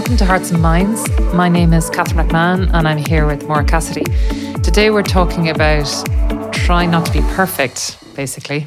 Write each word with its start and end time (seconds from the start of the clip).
Welcome 0.00 0.16
to 0.16 0.24
Hearts 0.24 0.50
and 0.50 0.62
Minds. 0.62 1.06
My 1.34 1.50
name 1.50 1.74
is 1.74 1.90
Catherine 1.90 2.26
McMahon 2.26 2.72
and 2.72 2.88
I'm 2.88 2.96
here 2.96 3.26
with 3.26 3.46
Maura 3.46 3.62
Cassidy. 3.62 4.06
Today 4.62 4.88
we're 4.88 5.02
talking 5.02 5.50
about 5.50 5.84
trying 6.54 6.90
not 6.90 7.04
to 7.04 7.12
be 7.12 7.20
perfect, 7.34 7.98
basically. 8.16 8.66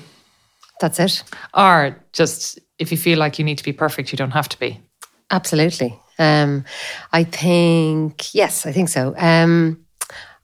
That's 0.80 1.00
it. 1.00 1.24
Or 1.56 2.00
just 2.14 2.60
if 2.78 2.92
you 2.92 3.00
feel 3.00 3.18
like 3.18 3.40
you 3.40 3.46
need 3.46 3.58
to 3.58 3.64
be 3.64 3.74
perfect, 3.74 4.12
you 4.12 4.16
don't 4.16 4.30
have 4.30 4.48
to 4.50 4.60
be. 4.60 4.80
Absolutely. 5.32 6.00
Um, 6.20 6.66
I 7.12 7.24
think, 7.24 8.36
yes, 8.36 8.68
I 8.68 8.72
think 8.72 8.90
so. 8.90 9.16
Um, 9.18 9.84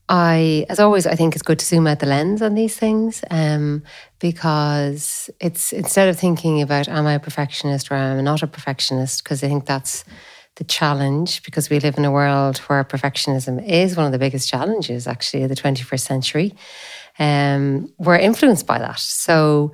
I, 0.09 0.65
as 0.69 0.79
always, 0.79 1.05
I 1.05 1.13
think 1.13 1.35
it's 1.35 1.43
good 1.43 1.59
to 1.59 1.65
zoom 1.65 1.85
out 1.85 1.99
the 1.99 2.07
lens 2.07 2.41
on 2.41 2.55
these 2.55 2.75
things 2.75 3.23
um, 3.29 3.83
because 4.17 5.29
it's 5.39 5.71
instead 5.71 6.09
of 6.09 6.17
thinking 6.17 6.63
about 6.63 6.87
am 6.87 7.05
I 7.05 7.13
a 7.13 7.19
perfectionist 7.19 7.91
or 7.91 7.93
am 7.93 8.17
I 8.17 8.21
not 8.21 8.41
a 8.41 8.47
perfectionist, 8.47 9.23
because 9.23 9.43
I 9.43 9.47
think 9.47 9.67
that's 9.67 10.03
the 10.59 10.65
challenge 10.65 11.41
because 11.43 11.69
we 11.69 11.79
live 11.79 11.97
in 11.97 12.05
a 12.05 12.11
world 12.11 12.57
where 12.67 12.83
perfectionism 12.83 13.65
is 13.67 13.97
one 13.97 14.05
of 14.05 14.11
the 14.11 14.19
biggest 14.19 14.47
challenges 14.47 15.07
actually 15.07 15.41
of 15.43 15.49
the 15.49 15.55
21st 15.55 16.01
century. 16.01 16.53
Um, 17.17 17.91
we're 17.97 18.17
influenced 18.17 18.67
by 18.67 18.77
that. 18.77 18.99
So 18.99 19.71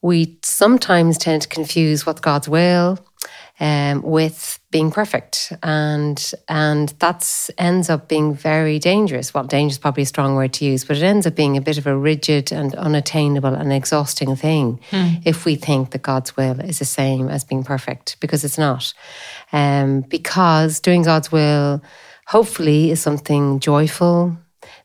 we 0.00 0.38
sometimes 0.42 1.18
tend 1.18 1.42
to 1.42 1.48
confuse 1.48 2.06
what's 2.06 2.20
God's 2.20 2.48
will 2.48 2.98
um, 3.58 4.02
with 4.02 4.57
being 4.70 4.90
perfect, 4.90 5.52
and 5.62 6.32
and 6.48 6.90
that's 6.98 7.50
ends 7.56 7.88
up 7.88 8.08
being 8.08 8.34
very 8.34 8.78
dangerous. 8.78 9.32
Well, 9.32 9.44
dangerous 9.44 9.74
is 9.74 9.78
probably 9.78 10.02
a 10.02 10.06
strong 10.06 10.34
word 10.34 10.52
to 10.54 10.64
use, 10.64 10.84
but 10.84 10.96
it 10.96 11.02
ends 11.02 11.26
up 11.26 11.34
being 11.34 11.56
a 11.56 11.60
bit 11.60 11.78
of 11.78 11.86
a 11.86 11.96
rigid 11.96 12.52
and 12.52 12.74
unattainable 12.74 13.54
and 13.54 13.72
exhausting 13.72 14.36
thing 14.36 14.80
hmm. 14.90 15.14
if 15.24 15.44
we 15.44 15.54
think 15.54 15.90
that 15.90 16.02
God's 16.02 16.36
will 16.36 16.60
is 16.60 16.78
the 16.80 16.84
same 16.84 17.28
as 17.28 17.44
being 17.44 17.64
perfect, 17.64 18.16
because 18.20 18.44
it's 18.44 18.58
not. 18.58 18.92
Um, 19.52 20.02
because 20.02 20.80
doing 20.80 21.02
God's 21.02 21.32
will, 21.32 21.82
hopefully, 22.26 22.90
is 22.90 23.00
something 23.00 23.60
joyful, 23.60 24.36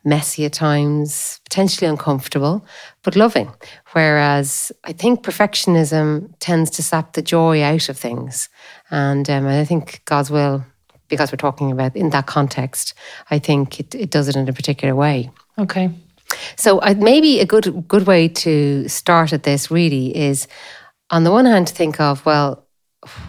messy 0.03 0.45
at 0.45 0.53
times, 0.53 1.39
potentially 1.45 1.87
uncomfortable, 1.87 2.65
but 3.03 3.15
loving. 3.15 3.51
Whereas 3.93 4.71
I 4.83 4.93
think 4.93 5.23
perfectionism 5.23 6.33
tends 6.39 6.69
to 6.71 6.83
sap 6.83 7.13
the 7.13 7.21
joy 7.21 7.61
out 7.63 7.89
of 7.89 7.97
things. 7.97 8.49
And 8.91 9.29
um, 9.29 9.47
I 9.47 9.65
think 9.65 10.01
God's 10.05 10.29
will, 10.29 10.65
because 11.07 11.31
we're 11.31 11.37
talking 11.37 11.71
about 11.71 11.95
in 11.95 12.09
that 12.09 12.27
context, 12.27 12.93
I 13.31 13.39
think 13.39 13.79
it, 13.79 13.95
it 13.95 14.09
does 14.09 14.27
it 14.27 14.35
in 14.35 14.49
a 14.49 14.53
particular 14.53 14.95
way. 14.95 15.31
Okay. 15.57 15.89
So 16.55 16.79
uh, 16.79 16.95
maybe 16.97 17.39
a 17.39 17.45
good 17.45 17.87
good 17.87 18.07
way 18.07 18.27
to 18.27 18.87
start 18.89 19.33
at 19.33 19.43
this 19.43 19.69
really 19.69 20.15
is, 20.15 20.47
on 21.11 21.23
the 21.23 21.31
one 21.31 21.45
hand, 21.45 21.67
to 21.67 21.73
think 21.73 21.99
of 21.99 22.25
well, 22.25 22.67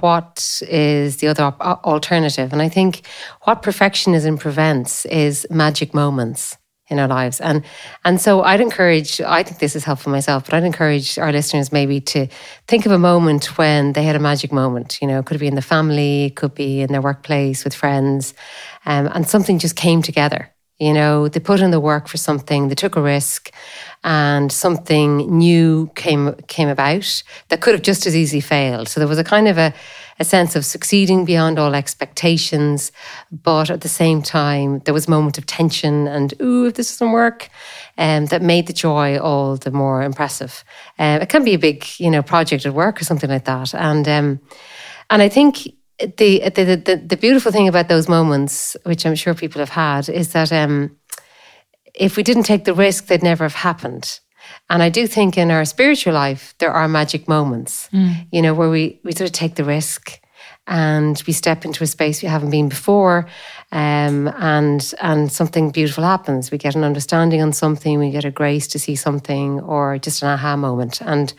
what 0.00 0.62
is 0.68 1.18
the 1.18 1.28
other 1.28 1.42
alternative? 1.60 2.52
And 2.52 2.62
I 2.62 2.68
think 2.68 3.06
what 3.42 3.62
perfectionism 3.62 4.40
prevents 4.40 5.04
is 5.06 5.46
magic 5.50 5.92
moments 5.92 6.56
in 6.88 6.98
our 6.98 7.08
lives. 7.08 7.40
And 7.40 7.64
and 8.04 8.20
so 8.20 8.42
I'd 8.42 8.60
encourage, 8.60 9.20
I 9.20 9.42
think 9.42 9.58
this 9.58 9.74
is 9.74 9.84
helpful 9.84 10.12
myself, 10.12 10.44
but 10.44 10.54
I'd 10.54 10.64
encourage 10.64 11.18
our 11.18 11.32
listeners 11.32 11.72
maybe 11.72 12.00
to 12.00 12.26
think 12.68 12.86
of 12.86 12.92
a 12.92 12.98
moment 12.98 13.58
when 13.58 13.92
they 13.94 14.02
had 14.02 14.16
a 14.16 14.20
magic 14.20 14.52
moment. 14.52 14.98
You 15.00 15.08
know, 15.08 15.22
could 15.22 15.40
be 15.40 15.46
in 15.46 15.54
the 15.54 15.62
family, 15.62 16.30
could 16.36 16.54
be 16.54 16.80
in 16.82 16.92
their 16.92 17.02
workplace 17.02 17.64
with 17.64 17.74
friends, 17.74 18.34
um, 18.86 19.08
and 19.14 19.26
something 19.26 19.58
just 19.58 19.76
came 19.76 20.02
together. 20.02 20.53
You 20.78 20.92
know, 20.92 21.28
they 21.28 21.40
put 21.40 21.60
in 21.60 21.70
the 21.70 21.80
work 21.80 22.08
for 22.08 22.16
something, 22.16 22.68
they 22.68 22.74
took 22.74 22.96
a 22.96 23.02
risk, 23.02 23.52
and 24.02 24.50
something 24.50 25.18
new 25.38 25.90
came 25.94 26.34
came 26.48 26.68
about 26.68 27.22
that 27.48 27.60
could 27.60 27.74
have 27.74 27.82
just 27.82 28.06
as 28.06 28.16
easily 28.16 28.40
failed. 28.40 28.88
So 28.88 29.00
there 29.00 29.08
was 29.08 29.18
a 29.18 29.24
kind 29.24 29.48
of 29.48 29.56
a 29.56 29.72
a 30.20 30.24
sense 30.24 30.54
of 30.56 30.64
succeeding 30.64 31.24
beyond 31.24 31.58
all 31.58 31.74
expectations, 31.74 32.92
but 33.30 33.70
at 33.70 33.80
the 33.80 33.88
same 33.88 34.22
time, 34.22 34.80
there 34.80 34.94
was 34.94 35.06
a 35.06 35.10
moment 35.10 35.38
of 35.38 35.46
tension 35.46 36.06
and, 36.06 36.34
ooh, 36.40 36.66
if 36.66 36.74
this 36.74 36.90
doesn't 36.90 37.12
work, 37.12 37.48
um, 37.98 38.26
that 38.26 38.42
made 38.42 38.66
the 38.66 38.72
joy 38.72 39.18
all 39.18 39.56
the 39.56 39.70
more 39.70 40.02
impressive. 40.02 40.64
Um, 40.98 41.20
it 41.20 41.28
can 41.28 41.44
be 41.44 41.54
a 41.54 41.58
big, 41.58 41.84
you 41.98 42.10
know, 42.10 42.22
project 42.22 42.66
at 42.66 42.74
work 42.74 43.00
or 43.00 43.04
something 43.04 43.30
like 43.30 43.44
that. 43.44 43.74
And, 43.74 44.06
um, 44.08 44.40
and 45.10 45.22
I 45.22 45.28
think 45.28 45.68
the, 45.98 46.50
the, 46.50 46.82
the, 46.84 47.02
the, 47.06 47.16
beautiful 47.16 47.52
thing 47.52 47.68
about 47.68 47.88
those 47.88 48.08
moments, 48.08 48.76
which 48.84 49.06
I'm 49.06 49.14
sure 49.14 49.34
people 49.34 49.60
have 49.60 49.70
had, 49.70 50.08
is 50.08 50.32
that 50.32 50.52
um, 50.52 50.96
if 51.94 52.16
we 52.16 52.22
didn't 52.22 52.42
take 52.42 52.64
the 52.64 52.74
risk, 52.74 53.06
they'd 53.06 53.22
never 53.22 53.44
have 53.44 53.54
happened. 53.54 54.20
And 54.68 54.82
I 54.82 54.88
do 54.88 55.06
think 55.06 55.38
in 55.38 55.50
our 55.50 55.64
spiritual 55.64 56.14
life, 56.14 56.54
there 56.58 56.72
are 56.72 56.88
magic 56.88 57.28
moments, 57.28 57.88
mm. 57.92 58.26
you 58.32 58.42
know, 58.42 58.54
where 58.54 58.70
we, 58.70 59.00
we 59.04 59.12
sort 59.12 59.28
of 59.28 59.32
take 59.32 59.54
the 59.54 59.64
risk 59.64 60.20
and 60.66 61.22
we 61.26 61.32
step 61.32 61.64
into 61.64 61.84
a 61.84 61.86
space 61.86 62.22
we 62.22 62.28
haven't 62.28 62.50
been 62.50 62.68
before. 62.68 63.26
Um, 63.70 64.28
and 64.38 64.94
and 65.00 65.30
something 65.30 65.70
beautiful 65.70 66.04
happens. 66.04 66.50
We 66.50 66.58
get 66.58 66.74
an 66.74 66.84
understanding 66.84 67.42
on 67.42 67.52
something, 67.52 67.98
we 67.98 68.10
get 68.10 68.24
a 68.24 68.30
grace 68.30 68.66
to 68.68 68.78
see 68.78 68.96
something, 68.96 69.60
or 69.60 69.98
just 69.98 70.22
an 70.22 70.28
aha 70.28 70.56
moment. 70.56 71.02
And 71.02 71.32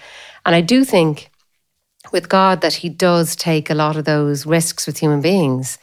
and 0.45 0.55
I 0.55 0.61
do 0.61 0.83
think 0.83 1.31
with 2.11 2.29
God 2.29 2.61
that 2.61 2.73
He 2.73 2.89
does 2.89 3.35
take 3.35 3.69
a 3.69 3.75
lot 3.75 3.97
of 3.97 4.05
those 4.05 4.45
risks 4.45 4.87
with 4.87 4.97
human 4.97 5.21
beings. 5.21 5.77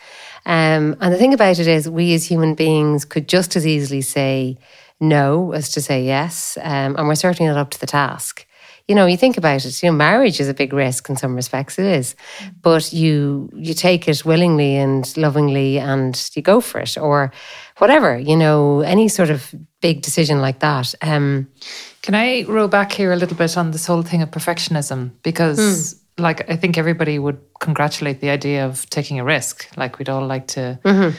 Um, 0.45 0.97
and 1.01 1.13
the 1.13 1.19
thing 1.19 1.35
about 1.35 1.59
it 1.59 1.67
is, 1.67 1.89
we 1.89 2.15
as 2.15 2.27
human 2.27 2.55
beings 2.55 3.05
could 3.05 3.29
just 3.29 3.57
as 3.57 3.67
easily 3.67 4.01
say, 4.03 4.59
no 5.01 5.53
as 5.53 5.71
to 5.73 5.81
say 5.81 6.05
yes. 6.05 6.57
Um, 6.63 6.97
and 6.97 7.09
we're 7.09 7.15
certainly 7.17 7.53
not 7.53 7.61
up 7.61 7.71
to 7.71 7.81
the 7.81 7.87
task. 7.87 8.47
You 8.89 8.97
know, 8.97 9.07
you 9.07 9.17
think 9.17 9.37
about 9.37 9.65
it, 9.65 9.83
you 9.83 9.89
know, 9.89 9.97
marriage 9.97 10.41
is 10.41 10.49
a 10.49 10.55
big 10.55 10.73
risk 10.73 11.09
in 11.09 11.17
some 11.17 11.37
respects, 11.37 11.79
it 11.79 11.87
is. 11.87 12.17
But 12.63 12.93
you 12.93 13.49
you 13.55 13.75
take 13.75 14.09
it 14.09 14.25
willingly 14.25 14.77
and 14.77 15.17
lovingly 15.17 15.79
and 15.79 16.31
you 16.35 16.43
go 16.43 16.61
for 16.61 16.81
it. 16.81 16.99
Or 16.99 17.33
whatever, 17.79 18.19
you 18.19 18.37
know, 18.37 18.81
any 18.81 19.09
sort 19.09 19.31
of 19.31 19.55
big 19.81 20.03
decision 20.03 20.41
like 20.41 20.59
that. 20.61 20.95
Um, 21.01 21.49
Can 22.03 22.17
I 22.17 22.43
row 22.43 22.67
back 22.67 22.93
here 22.93 23.13
a 23.13 23.17
little 23.17 23.37
bit 23.37 23.57
on 23.57 23.71
this 23.71 23.87
whole 23.87 24.03
thing 24.03 24.23
of 24.23 24.31
perfectionism? 24.31 25.13
Because 25.23 25.59
mm 25.59 26.02
like 26.23 26.49
I 26.51 26.57
think 26.57 26.79
everybody 26.79 27.19
would 27.19 27.39
congratulate 27.61 28.21
the 28.21 28.31
idea 28.31 28.65
of 28.65 28.89
taking 28.89 29.21
a 29.21 29.25
risk. 29.25 29.69
Like 29.77 29.99
we'd 29.99 30.09
all 30.09 30.27
like 30.27 30.47
to 30.49 30.79
mm-hmm 30.85 31.17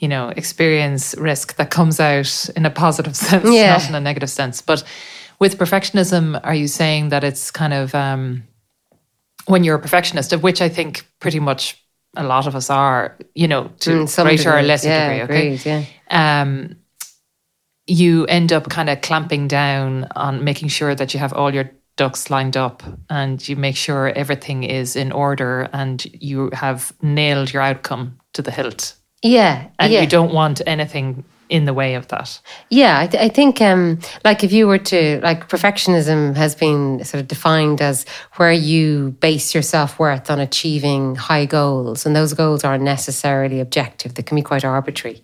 you 0.00 0.08
know, 0.08 0.30
experience 0.30 1.14
risk 1.18 1.56
that 1.56 1.70
comes 1.70 2.00
out 2.00 2.48
in 2.56 2.64
a 2.64 2.70
positive 2.70 3.14
sense, 3.28 3.48
yeah. 3.52 3.76
not 3.76 3.88
in 3.88 3.94
a 3.94 4.00
negative 4.00 4.30
sense. 4.30 4.62
But 4.62 4.82
with 5.38 5.58
perfectionism, 5.58 6.40
are 6.42 6.54
you 6.54 6.68
saying 6.68 7.10
that 7.10 7.22
it's 7.22 7.50
kind 7.50 7.74
of 7.74 7.94
um, 7.94 8.44
when 9.46 9.62
you're 9.62 9.76
a 9.76 9.80
perfectionist, 9.80 10.32
of 10.32 10.42
which 10.42 10.62
I 10.62 10.68
think 10.68 11.06
pretty 11.20 11.38
much 11.38 11.84
a 12.16 12.24
lot 12.24 12.46
of 12.46 12.56
us 12.56 12.70
are, 12.70 13.16
you 13.34 13.46
know, 13.46 13.70
to 13.80 13.90
mm, 13.90 14.22
greater 14.22 14.56
or 14.56 14.62
lesser 14.62 14.88
yeah, 14.88 15.08
degree, 15.08 15.22
okay? 15.22 15.54
Agreed, 15.54 15.66
yeah. 16.10 16.40
Um, 16.40 16.76
you 17.86 18.24
end 18.26 18.52
up 18.52 18.70
kind 18.70 18.88
of 18.88 19.02
clamping 19.02 19.48
down 19.48 20.08
on 20.16 20.44
making 20.44 20.68
sure 20.68 20.94
that 20.94 21.12
you 21.12 21.20
have 21.20 21.32
all 21.32 21.52
your 21.52 21.70
ducks 22.00 22.30
lined 22.30 22.56
up 22.56 22.82
and 23.08 23.48
you 23.48 23.56
make 23.56 23.76
sure 23.76 24.08
everything 24.22 24.64
is 24.64 24.96
in 24.96 25.12
order 25.12 25.68
and 25.72 26.06
you 26.30 26.50
have 26.52 26.92
nailed 27.02 27.52
your 27.52 27.62
outcome 27.62 28.18
to 28.32 28.42
the 28.42 28.50
hilt 28.50 28.94
yeah. 29.22 29.68
And 29.78 29.92
yeah. 29.92 30.00
you 30.00 30.06
don't 30.06 30.32
want 30.32 30.60
anything 30.66 31.24
in 31.50 31.64
the 31.64 31.74
way 31.74 31.94
of 31.94 32.06
that. 32.08 32.40
Yeah, 32.70 33.00
I, 33.00 33.06
th- 33.08 33.22
I 33.22 33.28
think 33.28 33.60
um, 33.60 33.98
like 34.24 34.44
if 34.44 34.52
you 34.52 34.68
were 34.68 34.78
to 34.78 35.20
like 35.20 35.48
perfectionism 35.48 36.36
has 36.36 36.54
been 36.54 37.04
sort 37.04 37.20
of 37.20 37.26
defined 37.26 37.82
as 37.82 38.06
where 38.36 38.52
you 38.52 39.10
base 39.20 39.52
your 39.52 39.62
self 39.62 39.98
worth 39.98 40.30
on 40.30 40.38
achieving 40.38 41.16
high 41.16 41.44
goals, 41.44 42.06
and 42.06 42.14
those 42.14 42.32
goals 42.34 42.62
aren't 42.64 42.84
necessarily 42.84 43.58
objective; 43.58 44.14
they 44.14 44.22
can 44.22 44.36
be 44.36 44.42
quite 44.42 44.64
arbitrary. 44.64 45.22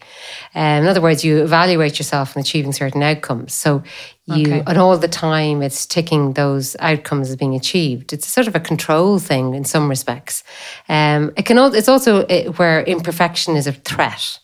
Um, 0.54 0.82
in 0.82 0.86
other 0.88 1.00
words, 1.00 1.24
you 1.24 1.42
evaluate 1.42 1.98
yourself 1.98 2.36
on 2.36 2.40
achieving 2.40 2.72
certain 2.72 3.02
outcomes. 3.04 3.54
So 3.54 3.84
you 4.26 4.46
okay. 4.46 4.62
and 4.66 4.78
all 4.78 4.98
the 4.98 5.06
time 5.06 5.62
it's 5.62 5.86
ticking 5.86 6.32
those 6.32 6.74
outcomes 6.80 7.30
as 7.30 7.36
being 7.36 7.54
achieved. 7.54 8.12
It's 8.12 8.26
sort 8.26 8.48
of 8.48 8.56
a 8.56 8.60
control 8.60 9.20
thing 9.20 9.54
in 9.54 9.64
some 9.64 9.88
respects. 9.88 10.42
Um, 10.88 11.32
it 11.36 11.46
can. 11.46 11.56
It's 11.72 11.88
also 11.88 12.26
where 12.54 12.82
imperfection 12.82 13.54
is 13.54 13.68
a 13.68 13.72
threat. 13.72 14.40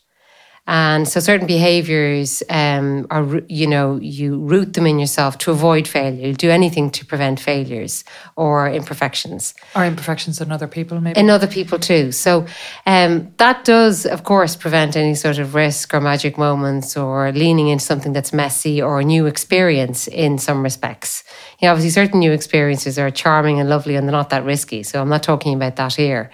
And 0.64 1.08
so 1.08 1.18
certain 1.18 1.48
behaviors 1.48 2.40
um, 2.48 3.08
are, 3.10 3.40
you 3.48 3.66
know, 3.66 3.96
you 3.96 4.38
root 4.38 4.74
them 4.74 4.86
in 4.86 5.00
yourself 5.00 5.36
to 5.38 5.50
avoid 5.50 5.88
failure. 5.88 6.28
You 6.28 6.34
do 6.34 6.50
anything 6.50 6.88
to 6.92 7.04
prevent 7.04 7.40
failures 7.40 8.04
or 8.36 8.68
imperfections. 8.68 9.54
Or 9.74 9.84
imperfections 9.84 10.40
in 10.40 10.52
other 10.52 10.68
people, 10.68 11.00
maybe? 11.00 11.18
In 11.18 11.30
other 11.30 11.48
people 11.48 11.80
too. 11.80 12.12
So 12.12 12.46
um, 12.86 13.34
that 13.38 13.64
does, 13.64 14.06
of 14.06 14.22
course, 14.22 14.54
prevent 14.54 14.96
any 14.96 15.16
sort 15.16 15.38
of 15.38 15.56
risk 15.56 15.92
or 15.94 16.00
magic 16.00 16.38
moments 16.38 16.96
or 16.96 17.32
leaning 17.32 17.66
into 17.66 17.84
something 17.84 18.12
that's 18.12 18.32
messy 18.32 18.80
or 18.80 19.00
a 19.00 19.04
new 19.04 19.26
experience 19.26 20.06
in 20.06 20.38
some 20.38 20.62
respects. 20.62 21.24
You 21.58 21.66
know, 21.66 21.72
obviously, 21.72 21.90
certain 21.90 22.20
new 22.20 22.30
experiences 22.30 23.00
are 23.00 23.10
charming 23.10 23.58
and 23.58 23.68
lovely 23.68 23.96
and 23.96 24.06
they're 24.06 24.12
not 24.12 24.30
that 24.30 24.44
risky. 24.44 24.84
So 24.84 25.02
I'm 25.02 25.08
not 25.08 25.24
talking 25.24 25.54
about 25.54 25.74
that 25.74 25.94
here. 25.94 26.30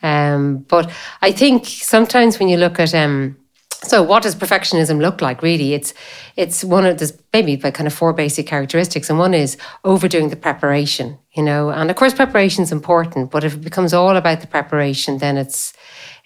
Um, 0.00 0.58
but 0.58 0.92
I 1.22 1.32
think 1.32 1.66
sometimes 1.66 2.38
when 2.38 2.48
you 2.48 2.56
look 2.56 2.78
at, 2.78 2.94
um, 2.94 3.36
so, 3.84 4.02
what 4.02 4.22
does 4.22 4.34
perfectionism 4.34 5.00
look 5.00 5.20
like? 5.20 5.42
Really, 5.42 5.74
it's 5.74 5.94
it's 6.36 6.64
one 6.64 6.86
of 6.86 6.98
there's 6.98 7.16
maybe 7.32 7.56
by 7.56 7.70
kind 7.70 7.86
of 7.86 7.92
four 7.92 8.12
basic 8.12 8.46
characteristics, 8.46 9.10
and 9.10 9.18
one 9.18 9.34
is 9.34 9.56
overdoing 9.84 10.30
the 10.30 10.36
preparation. 10.36 11.18
You 11.32 11.42
know, 11.42 11.70
and 11.70 11.90
of 11.90 11.96
course, 11.96 12.14
preparation 12.14 12.64
is 12.64 12.72
important, 12.72 13.30
but 13.30 13.44
if 13.44 13.54
it 13.54 13.60
becomes 13.60 13.92
all 13.92 14.16
about 14.16 14.40
the 14.40 14.46
preparation, 14.46 15.18
then 15.18 15.36
it's 15.36 15.72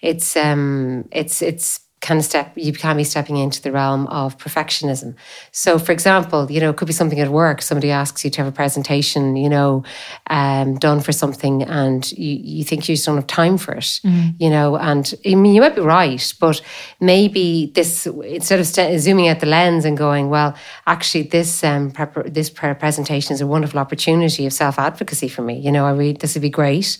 it's 0.01 0.35
um, 0.37 1.07
it's 1.11 1.41
it's 1.41 1.81
of 2.17 2.25
step 2.25 2.51
you 2.55 2.73
can 2.73 2.97
be 2.97 3.03
stepping 3.03 3.37
into 3.37 3.61
the 3.61 3.71
realm 3.71 4.07
of 4.07 4.37
perfectionism. 4.37 5.15
So 5.51 5.77
for 5.77 5.91
example 5.91 6.49
you 6.51 6.59
know 6.59 6.71
it 6.71 6.77
could 6.77 6.87
be 6.87 6.93
something 6.93 7.19
at 7.19 7.29
work. 7.29 7.61
Somebody 7.61 7.91
asks 7.91 8.23
you 8.23 8.31
to 8.31 8.43
have 8.43 8.47
a 8.47 8.55
presentation 8.55 9.35
you 9.35 9.49
know 9.49 9.83
um, 10.29 10.75
done 10.77 10.99
for 11.01 11.11
something 11.11 11.63
and 11.63 12.11
you, 12.13 12.39
you 12.41 12.63
think 12.63 12.87
you 12.87 12.95
just 12.95 13.05
don't 13.05 13.15
have 13.15 13.27
time 13.27 13.57
for 13.57 13.73
it 13.73 13.99
mm. 14.03 14.33
you 14.39 14.49
know 14.49 14.75
and 14.75 15.13
i 15.25 15.35
mean 15.35 15.53
you 15.53 15.61
might 15.61 15.75
be 15.75 15.81
right 15.81 16.33
but 16.39 16.61
maybe 16.99 17.71
this 17.75 18.05
instead 18.05 18.59
of 18.59 18.67
st- 18.67 18.99
zooming 18.99 19.27
out 19.27 19.39
the 19.39 19.45
lens 19.45 19.85
and 19.85 19.97
going 19.97 20.29
well 20.29 20.55
actually 20.87 21.23
this 21.23 21.63
um, 21.63 21.91
prep- 21.91 22.33
this 22.33 22.49
presentation 22.49 23.33
is 23.33 23.41
a 23.41 23.47
wonderful 23.47 23.79
opportunity 23.79 24.45
of 24.45 24.53
self-advocacy 24.53 25.27
for 25.27 25.41
me 25.41 25.57
you 25.59 25.71
know 25.71 25.85
i 25.85 25.91
read 25.91 26.19
this 26.19 26.35
would 26.35 26.41
be 26.41 26.49
great. 26.49 26.97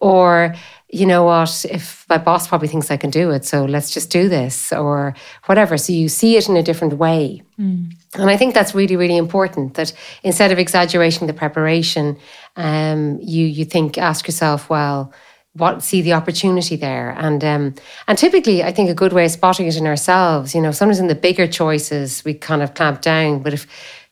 Or 0.00 0.54
you 0.90 1.04
know 1.04 1.24
what, 1.24 1.66
if 1.70 2.06
my 2.08 2.16
boss 2.16 2.48
probably 2.48 2.68
thinks 2.68 2.90
I 2.90 2.96
can 2.96 3.10
do 3.10 3.30
it, 3.30 3.44
so 3.44 3.66
let's 3.66 3.90
just 3.90 4.10
do 4.10 4.28
this 4.28 4.72
or 4.72 5.14
whatever. 5.44 5.76
So 5.76 5.92
you 5.92 6.08
see 6.08 6.36
it 6.36 6.48
in 6.48 6.56
a 6.56 6.62
different 6.62 6.94
way. 6.94 7.42
Mm. 7.60 7.92
And 8.14 8.30
I 8.30 8.38
think 8.38 8.54
that's 8.54 8.74
really, 8.74 8.96
really 8.96 9.18
important 9.18 9.74
that 9.74 9.92
instead 10.22 10.50
of 10.50 10.58
exaggerating 10.58 11.26
the 11.26 11.34
preparation, 11.34 12.16
um, 12.56 13.18
you 13.20 13.44
you 13.44 13.66
think, 13.66 13.98
ask 13.98 14.26
yourself, 14.26 14.70
well, 14.70 15.12
what 15.52 15.82
see 15.82 16.02
the 16.02 16.12
opportunity 16.12 16.76
there 16.76 17.10
and 17.18 17.42
um, 17.42 17.74
and 18.06 18.16
typically 18.16 18.62
I 18.62 18.70
think 18.70 18.90
a 18.90 18.94
good 18.94 19.12
way 19.12 19.24
of 19.24 19.30
spotting 19.32 19.66
it 19.66 19.76
in 19.76 19.88
ourselves 19.88 20.54
you 20.54 20.60
know 20.60 20.70
sometimes 20.70 21.00
in 21.00 21.08
the 21.08 21.16
bigger 21.16 21.48
choices 21.48 22.22
we 22.24 22.34
kind 22.34 22.62
of 22.62 22.74
clamp 22.74 23.00
down 23.00 23.42
but 23.42 23.54
if 23.54 23.66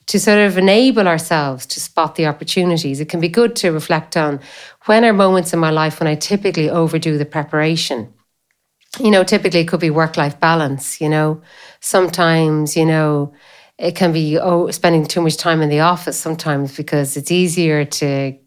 to 0.06 0.20
sort 0.20 0.38
of 0.38 0.56
enable 0.56 1.08
ourselves 1.08 1.66
to 1.66 1.80
spot 1.80 2.14
the 2.14 2.26
opportunities. 2.26 3.00
It 3.00 3.08
can 3.08 3.20
be 3.20 3.28
good 3.28 3.56
to 3.56 3.70
reflect 3.70 4.16
on 4.16 4.40
when 4.86 5.04
are 5.04 5.12
moments 5.12 5.52
in 5.52 5.58
my 5.58 5.70
life 5.70 6.00
when 6.00 6.06
I 6.06 6.14
typically 6.14 6.70
overdo 6.70 7.18
the 7.18 7.24
preparation. 7.24 8.12
You 8.98 9.10
know, 9.10 9.24
typically 9.24 9.60
it 9.60 9.68
could 9.68 9.80
be 9.80 9.90
work 9.90 10.16
life 10.16 10.40
balance, 10.40 11.00
you 11.00 11.08
know. 11.08 11.42
Sometimes, 11.80 12.76
you 12.76 12.86
know, 12.86 13.34
it 13.78 13.94
can 13.94 14.12
be 14.12 14.38
oh, 14.38 14.70
spending 14.70 15.04
too 15.04 15.20
much 15.20 15.36
time 15.36 15.60
in 15.60 15.68
the 15.68 15.80
office 15.80 16.18
sometimes 16.18 16.74
because 16.76 17.16
it's 17.16 17.30
easier 17.30 17.84
to 17.84 18.38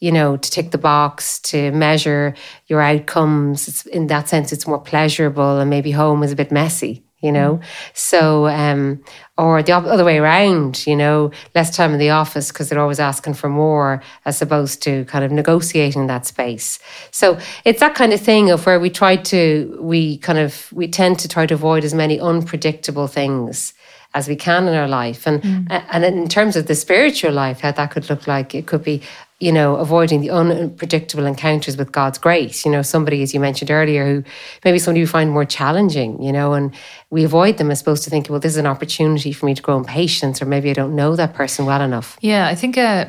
you 0.00 0.10
know, 0.10 0.36
to 0.36 0.50
tick 0.50 0.72
the 0.72 0.78
box, 0.78 1.38
to 1.38 1.70
measure 1.70 2.34
your 2.66 2.80
outcomes. 2.80 3.68
It's, 3.68 3.86
in 3.86 4.08
that 4.08 4.28
sense, 4.28 4.52
it's 4.52 4.66
more 4.66 4.80
pleasurable, 4.80 5.60
and 5.60 5.70
maybe 5.70 5.92
home 5.92 6.24
is 6.24 6.32
a 6.32 6.36
bit 6.36 6.50
messy, 6.50 7.04
you 7.22 7.32
know. 7.32 7.56
Mm. 7.56 7.64
So, 7.94 8.46
um, 8.48 9.02
or 9.38 9.62
the 9.62 9.72
other 9.72 10.04
way 10.04 10.18
around, 10.18 10.86
you 10.86 10.94
know, 10.94 11.30
less 11.54 11.74
time 11.74 11.92
in 11.92 11.98
the 11.98 12.10
office 12.10 12.52
because 12.52 12.68
they're 12.68 12.78
always 12.78 13.00
asking 13.00 13.34
for 13.34 13.48
more 13.48 14.02
as 14.24 14.42
opposed 14.42 14.82
to 14.82 15.04
kind 15.06 15.24
of 15.24 15.32
negotiating 15.32 16.06
that 16.08 16.26
space. 16.26 16.78
So 17.10 17.38
it's 17.64 17.80
that 17.80 17.94
kind 17.94 18.12
of 18.12 18.20
thing 18.20 18.50
of 18.50 18.66
where 18.66 18.78
we 18.78 18.90
try 18.90 19.16
to, 19.16 19.78
we 19.80 20.18
kind 20.18 20.38
of, 20.38 20.70
we 20.72 20.86
tend 20.88 21.18
to 21.20 21.28
try 21.28 21.46
to 21.46 21.54
avoid 21.54 21.84
as 21.84 21.94
many 21.94 22.20
unpredictable 22.20 23.06
things 23.06 23.72
as 24.14 24.28
we 24.28 24.36
can 24.36 24.68
in 24.68 24.74
our 24.74 24.88
life. 24.88 25.26
And 25.26 25.42
mm. 25.42 25.84
and 25.90 26.04
in 26.04 26.28
terms 26.28 26.56
of 26.56 26.66
the 26.66 26.74
spiritual 26.74 27.32
life, 27.32 27.60
how 27.60 27.72
that 27.72 27.90
could 27.90 28.10
look 28.10 28.26
like, 28.26 28.54
it 28.54 28.66
could 28.66 28.84
be 28.84 29.00
you 29.42 29.50
know, 29.50 29.74
avoiding 29.74 30.20
the 30.20 30.30
unpredictable 30.30 31.26
encounters 31.26 31.76
with 31.76 31.90
God's 31.90 32.16
grace. 32.16 32.64
You 32.64 32.70
know, 32.70 32.80
somebody, 32.80 33.22
as 33.22 33.34
you 33.34 33.40
mentioned 33.40 33.72
earlier, 33.72 34.06
who 34.06 34.24
maybe 34.64 34.78
somebody 34.78 35.00
you 35.00 35.06
find 35.08 35.32
more 35.32 35.44
challenging, 35.44 36.22
you 36.22 36.30
know, 36.30 36.52
and 36.52 36.72
we 37.10 37.24
avoid 37.24 37.56
them 37.56 37.68
as 37.72 37.80
opposed 37.80 38.04
to 38.04 38.10
thinking, 38.10 38.30
well, 38.32 38.38
this 38.38 38.52
is 38.52 38.58
an 38.58 38.66
opportunity 38.66 39.32
for 39.32 39.46
me 39.46 39.54
to 39.54 39.60
grow 39.60 39.76
in 39.76 39.84
patience, 39.84 40.40
or 40.40 40.44
maybe 40.44 40.70
I 40.70 40.74
don't 40.74 40.94
know 40.94 41.16
that 41.16 41.34
person 41.34 41.66
well 41.66 41.82
enough. 41.82 42.16
Yeah, 42.20 42.46
I 42.46 42.54
think 42.54 42.78
uh, 42.78 43.06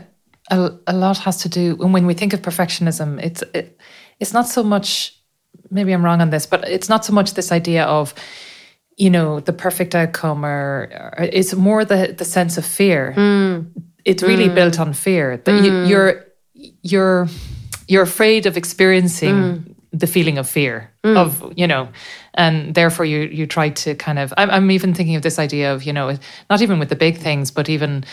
a, 0.50 0.72
a 0.88 0.94
lot 0.94 1.20
has 1.20 1.38
to 1.44 1.50
do, 1.50 1.78
and 1.80 1.94
when 1.94 2.08
we 2.08 2.16
think 2.16 2.34
of 2.34 2.42
perfectionism, 2.42 3.24
it's, 3.24 3.44
it, 3.54 3.80
it's 4.20 4.34
not 4.34 4.48
so 4.48 4.64
much, 4.64 5.16
maybe 5.70 5.94
I'm 5.94 6.04
wrong 6.04 6.20
on 6.20 6.32
this, 6.32 6.48
but 6.48 6.68
it's 6.68 6.90
not 6.90 7.06
so 7.06 7.14
much 7.14 7.36
this 7.36 7.52
idea 7.52 7.86
of, 7.86 8.16
you 8.98 9.12
know, 9.12 9.40
the 9.40 9.54
perfect 9.54 9.94
outcome, 9.94 10.44
or, 10.44 11.14
or 11.20 11.24
it's 11.26 11.54
more 11.54 11.86
the, 11.86 12.16
the 12.18 12.26
sense 12.26 12.58
of 12.58 12.66
fear. 12.66 13.14
Mm 13.16 13.68
it's 14.06 14.24
really 14.24 14.50
mm. 14.50 14.56
built 14.56 14.80
on 14.80 14.94
fear 14.94 15.38
that 15.38 15.52
mm. 15.52 15.88
you, 15.88 15.98
are 15.98 16.23
you're 16.82 17.28
you're 17.88 18.04
afraid 18.04 18.46
of 18.46 18.58
experiencing 18.58 19.36
mm. 19.36 19.76
the 19.92 20.08
feeling 20.08 20.38
of 20.38 20.48
fear 20.48 20.92
mm. 21.04 21.18
of 21.18 21.54
you 21.56 21.68
know 21.68 21.90
and 22.34 22.76
therefore 22.76 23.06
you 23.06 23.22
you 23.22 23.46
try 23.46 23.70
to 23.70 23.96
kind 23.96 24.20
of 24.20 24.34
I'm, 24.38 24.50
I'm 24.50 24.72
even 24.72 24.94
thinking 24.94 25.16
of 25.16 25.22
this 25.22 25.40
idea 25.40 25.74
of 25.74 25.84
you 25.84 25.94
know 25.94 26.18
not 26.50 26.62
even 26.62 26.80
with 26.80 26.90
the 26.90 26.96
big 26.96 27.18
things 27.18 27.52
but 27.52 27.70
even 27.70 28.04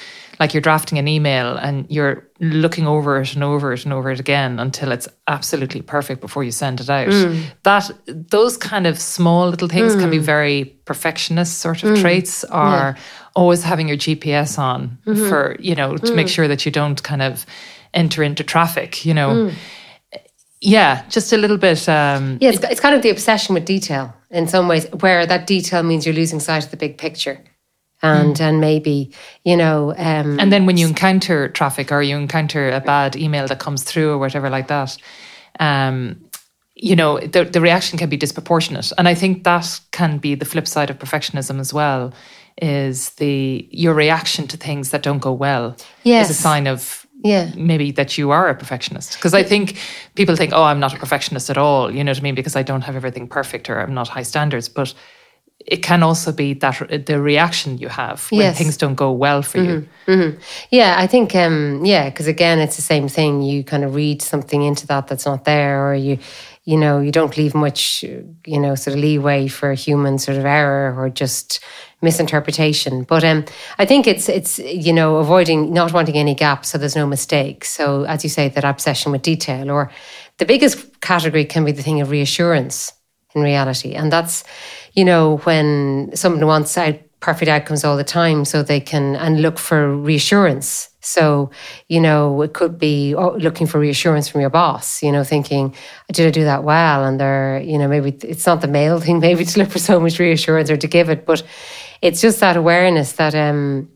like 0.40 0.54
you're 0.54 0.62
drafting 0.62 0.98
an 0.98 1.06
email 1.06 1.58
and 1.58 1.84
you're 1.90 2.26
looking 2.40 2.86
over 2.86 3.20
it 3.20 3.34
and 3.34 3.44
over 3.44 3.74
it 3.74 3.84
and 3.84 3.92
over 3.92 4.10
it 4.10 4.18
again 4.18 4.58
until 4.58 4.90
it's 4.90 5.06
absolutely 5.28 5.82
perfect 5.82 6.22
before 6.22 6.42
you 6.42 6.50
send 6.50 6.80
it 6.80 6.88
out. 6.88 7.08
Mm. 7.08 7.44
That 7.64 7.90
those 8.06 8.56
kind 8.56 8.86
of 8.86 8.98
small 8.98 9.50
little 9.50 9.68
things 9.68 9.94
mm. 9.94 10.00
can 10.00 10.10
be 10.10 10.18
mm. 10.18 10.22
very 10.22 10.64
perfectionist 10.86 11.58
sort 11.58 11.82
of 11.84 11.90
mm. 11.90 12.00
traits 12.00 12.42
are 12.44 12.96
yeah. 12.96 13.02
always 13.36 13.62
having 13.62 13.86
your 13.86 13.98
GPS 13.98 14.58
on 14.58 14.98
mm-hmm. 15.06 15.28
for, 15.28 15.56
you 15.60 15.74
know, 15.74 15.98
to 15.98 16.14
make 16.14 16.28
mm. 16.28 16.34
sure 16.34 16.48
that 16.48 16.64
you 16.64 16.72
don't 16.72 17.02
kind 17.02 17.20
of 17.20 17.44
enter 17.94 18.22
into 18.22 18.44
traffic, 18.44 19.04
you 19.04 19.14
know. 19.14 19.30
Mm. 19.30 19.54
Yeah, 20.62 21.08
just 21.08 21.32
a 21.32 21.38
little 21.38 21.56
bit. 21.56 21.88
Um, 21.88 22.36
yeah, 22.40 22.50
it's, 22.50 22.62
it's 22.64 22.80
kind 22.80 22.94
of 22.94 23.00
the 23.02 23.08
obsession 23.08 23.54
with 23.54 23.64
detail 23.64 24.14
in 24.30 24.46
some 24.46 24.68
ways, 24.68 24.86
where 25.00 25.26
that 25.26 25.46
detail 25.46 25.82
means 25.82 26.04
you're 26.04 26.14
losing 26.14 26.38
sight 26.38 26.64
of 26.64 26.70
the 26.70 26.76
big 26.76 26.98
picture 26.98 27.42
and 28.02 28.36
mm. 28.36 28.40
and 28.40 28.60
maybe 28.60 29.12
you 29.44 29.56
know 29.56 29.94
um, 29.96 30.38
and 30.40 30.52
then 30.52 30.66
when 30.66 30.76
you 30.76 30.86
encounter 30.86 31.48
traffic 31.48 31.92
or 31.92 32.02
you 32.02 32.16
encounter 32.16 32.70
a 32.70 32.80
bad 32.80 33.16
email 33.16 33.46
that 33.46 33.58
comes 33.58 33.82
through 33.82 34.10
or 34.10 34.18
whatever 34.18 34.48
like 34.50 34.68
that 34.68 34.96
um, 35.58 36.20
you 36.74 36.96
know 36.96 37.18
the, 37.20 37.44
the 37.44 37.60
reaction 37.60 37.98
can 37.98 38.08
be 38.08 38.16
disproportionate 38.16 38.92
and 38.98 39.08
i 39.08 39.14
think 39.14 39.44
that 39.44 39.80
can 39.92 40.18
be 40.18 40.34
the 40.34 40.44
flip 40.44 40.66
side 40.66 40.90
of 40.90 40.98
perfectionism 40.98 41.60
as 41.60 41.72
well 41.72 42.12
is 42.62 43.10
the 43.10 43.66
your 43.70 43.94
reaction 43.94 44.46
to 44.46 44.56
things 44.56 44.90
that 44.90 45.02
don't 45.02 45.20
go 45.20 45.32
well 45.32 45.76
yes. 46.02 46.30
is 46.30 46.38
a 46.38 46.40
sign 46.40 46.66
of 46.66 47.06
yeah 47.22 47.50
maybe 47.56 47.90
that 47.90 48.16
you 48.16 48.30
are 48.30 48.48
a 48.48 48.54
perfectionist 48.54 49.14
because 49.14 49.34
i 49.34 49.42
think 49.42 49.78
people 50.14 50.36
think 50.36 50.52
oh 50.52 50.62
i'm 50.62 50.80
not 50.80 50.94
a 50.94 50.96
perfectionist 50.96 51.50
at 51.50 51.58
all 51.58 51.90
you 51.90 52.02
know 52.02 52.10
what 52.10 52.18
i 52.18 52.22
mean 52.22 52.34
because 52.34 52.56
i 52.56 52.62
don't 52.62 52.82
have 52.82 52.96
everything 52.96 53.28
perfect 53.28 53.68
or 53.68 53.80
i'm 53.80 53.94
not 53.94 54.08
high 54.08 54.22
standards 54.22 54.68
but 54.68 54.94
it 55.66 55.82
can 55.82 56.02
also 56.02 56.32
be 56.32 56.54
that 56.54 57.06
the 57.06 57.20
reaction 57.20 57.78
you 57.78 57.88
have 57.88 58.26
when 58.30 58.40
yes. 58.40 58.58
things 58.58 58.76
don't 58.76 58.94
go 58.94 59.12
well 59.12 59.42
for 59.42 59.58
mm-hmm. 59.58 59.70
you. 59.70 60.16
Mm-hmm. 60.16 60.40
Yeah, 60.70 60.96
I 60.98 61.06
think 61.06 61.34
um, 61.34 61.84
yeah, 61.84 62.08
because 62.08 62.26
again, 62.26 62.58
it's 62.58 62.76
the 62.76 62.82
same 62.82 63.08
thing. 63.08 63.42
You 63.42 63.62
kind 63.62 63.84
of 63.84 63.94
read 63.94 64.22
something 64.22 64.62
into 64.62 64.86
that 64.86 65.06
that's 65.06 65.26
not 65.26 65.44
there, 65.44 65.90
or 65.90 65.94
you 65.94 66.18
you 66.70 66.76
know 66.76 67.00
you 67.00 67.10
don't 67.10 67.36
leave 67.36 67.54
much 67.54 68.04
you 68.04 68.60
know 68.60 68.74
sort 68.74 68.94
of 68.96 69.02
leeway 69.02 69.48
for 69.48 69.72
human 69.72 70.18
sort 70.18 70.36
of 70.38 70.44
error 70.44 70.94
or 70.96 71.10
just 71.10 71.60
misinterpretation. 72.02 73.04
But 73.04 73.24
um, 73.24 73.44
I 73.78 73.84
think 73.84 74.06
it's 74.06 74.28
it's 74.28 74.58
you 74.58 74.92
know 74.92 75.16
avoiding 75.16 75.72
not 75.72 75.92
wanting 75.92 76.16
any 76.16 76.34
gaps 76.34 76.68
so 76.68 76.78
there's 76.78 76.96
no 76.96 77.06
mistakes. 77.06 77.70
So 77.70 78.04
as 78.04 78.22
you 78.24 78.30
say, 78.30 78.48
that 78.48 78.64
obsession 78.64 79.12
with 79.12 79.22
detail, 79.22 79.70
or 79.70 79.90
the 80.38 80.46
biggest 80.46 81.00
category 81.00 81.44
can 81.44 81.64
be 81.64 81.72
the 81.72 81.82
thing 81.82 82.00
of 82.00 82.10
reassurance 82.10 82.92
in 83.34 83.42
reality, 83.42 83.94
and 83.94 84.12
that's 84.12 84.44
you 84.94 85.04
know, 85.04 85.38
when 85.38 86.10
someone 86.14 86.46
wants 86.46 86.76
out 86.76 86.98
perfect 87.20 87.48
outcomes 87.48 87.84
all 87.84 87.96
the 87.96 88.04
time 88.04 88.44
so 88.44 88.62
they 88.62 88.80
can 88.80 89.16
and 89.16 89.42
look 89.42 89.58
for 89.58 89.94
reassurance 89.94 90.89
so 91.00 91.50
you 91.88 92.00
know 92.00 92.42
it 92.42 92.52
could 92.52 92.78
be 92.78 93.14
oh, 93.14 93.36
looking 93.36 93.66
for 93.66 93.78
reassurance 93.78 94.28
from 94.28 94.40
your 94.40 94.50
boss 94.50 95.02
you 95.02 95.10
know 95.10 95.24
thinking 95.24 95.74
did 96.12 96.26
i 96.26 96.30
do 96.30 96.44
that 96.44 96.64
well? 96.64 97.04
And 97.04 97.18
they're 97.18 97.60
you 97.60 97.78
know 97.78 97.88
maybe 97.88 98.10
it's 98.22 98.46
not 98.46 98.60
the 98.60 98.68
male 98.68 99.00
thing 99.00 99.20
maybe 99.28 99.44
to 99.44 99.58
look 99.58 99.70
for 99.70 99.78
so 99.78 100.00
much 100.00 100.18
reassurance 100.18 100.70
or 100.70 100.76
to 100.76 100.86
give 100.86 101.08
it 101.10 101.26
but 101.26 101.42
it's 102.02 102.20
just 102.20 102.40
that 102.40 102.56
awareness 102.56 103.12
that 103.12 103.34
um 103.34 103.88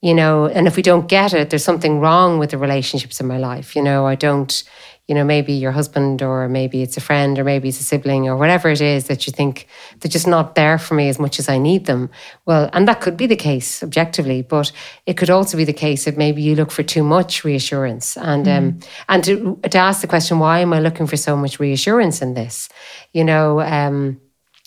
you 0.00 0.14
know 0.14 0.46
and 0.46 0.66
if 0.66 0.76
we 0.76 0.82
don't 0.82 1.08
get 1.08 1.32
it 1.32 1.50
there's 1.50 1.64
something 1.64 2.00
wrong 2.00 2.38
with 2.38 2.50
the 2.50 2.58
relationships 2.58 3.20
in 3.20 3.26
my 3.26 3.38
life 3.38 3.74
you 3.76 3.82
know? 3.82 4.06
I 4.06 4.14
don't 4.14 4.62
you 5.10 5.16
know, 5.16 5.24
maybe 5.24 5.52
your 5.54 5.72
husband 5.72 6.22
or 6.22 6.48
maybe 6.48 6.82
it's 6.82 6.96
a 6.96 7.00
friend 7.00 7.36
or 7.36 7.42
maybe 7.42 7.68
it's 7.68 7.80
a 7.80 7.82
sibling 7.82 8.28
or 8.28 8.36
whatever 8.36 8.68
it 8.68 8.80
is 8.80 9.08
that 9.08 9.26
you 9.26 9.32
think 9.32 9.66
they're 9.98 10.08
just 10.08 10.28
not 10.28 10.54
there 10.54 10.78
for 10.78 10.94
me 10.94 11.08
as 11.08 11.18
much 11.18 11.40
as 11.40 11.48
I 11.48 11.58
need 11.58 11.86
them. 11.86 12.10
Well, 12.46 12.70
and 12.72 12.86
that 12.86 13.00
could 13.00 13.16
be 13.16 13.26
the 13.26 13.34
case 13.34 13.82
objectively, 13.82 14.42
but 14.42 14.70
it 15.06 15.16
could 15.16 15.28
also 15.28 15.56
be 15.56 15.64
the 15.64 15.72
case 15.72 16.04
that 16.04 16.16
maybe 16.16 16.42
you 16.42 16.54
look 16.54 16.70
for 16.70 16.84
too 16.84 17.02
much 17.02 17.42
reassurance 17.42 18.16
and 18.16 18.46
mm. 18.46 18.56
um, 18.56 18.78
and 19.08 19.24
to, 19.24 19.58
to 19.68 19.78
ask 19.78 20.00
the 20.00 20.06
question, 20.06 20.38
why 20.38 20.60
am 20.60 20.72
I 20.72 20.78
looking 20.78 21.08
for 21.08 21.16
so 21.16 21.36
much 21.36 21.58
reassurance 21.58 22.22
in 22.22 22.34
this? 22.34 22.68
You 23.12 23.24
know, 23.24 23.60
um, 23.62 24.20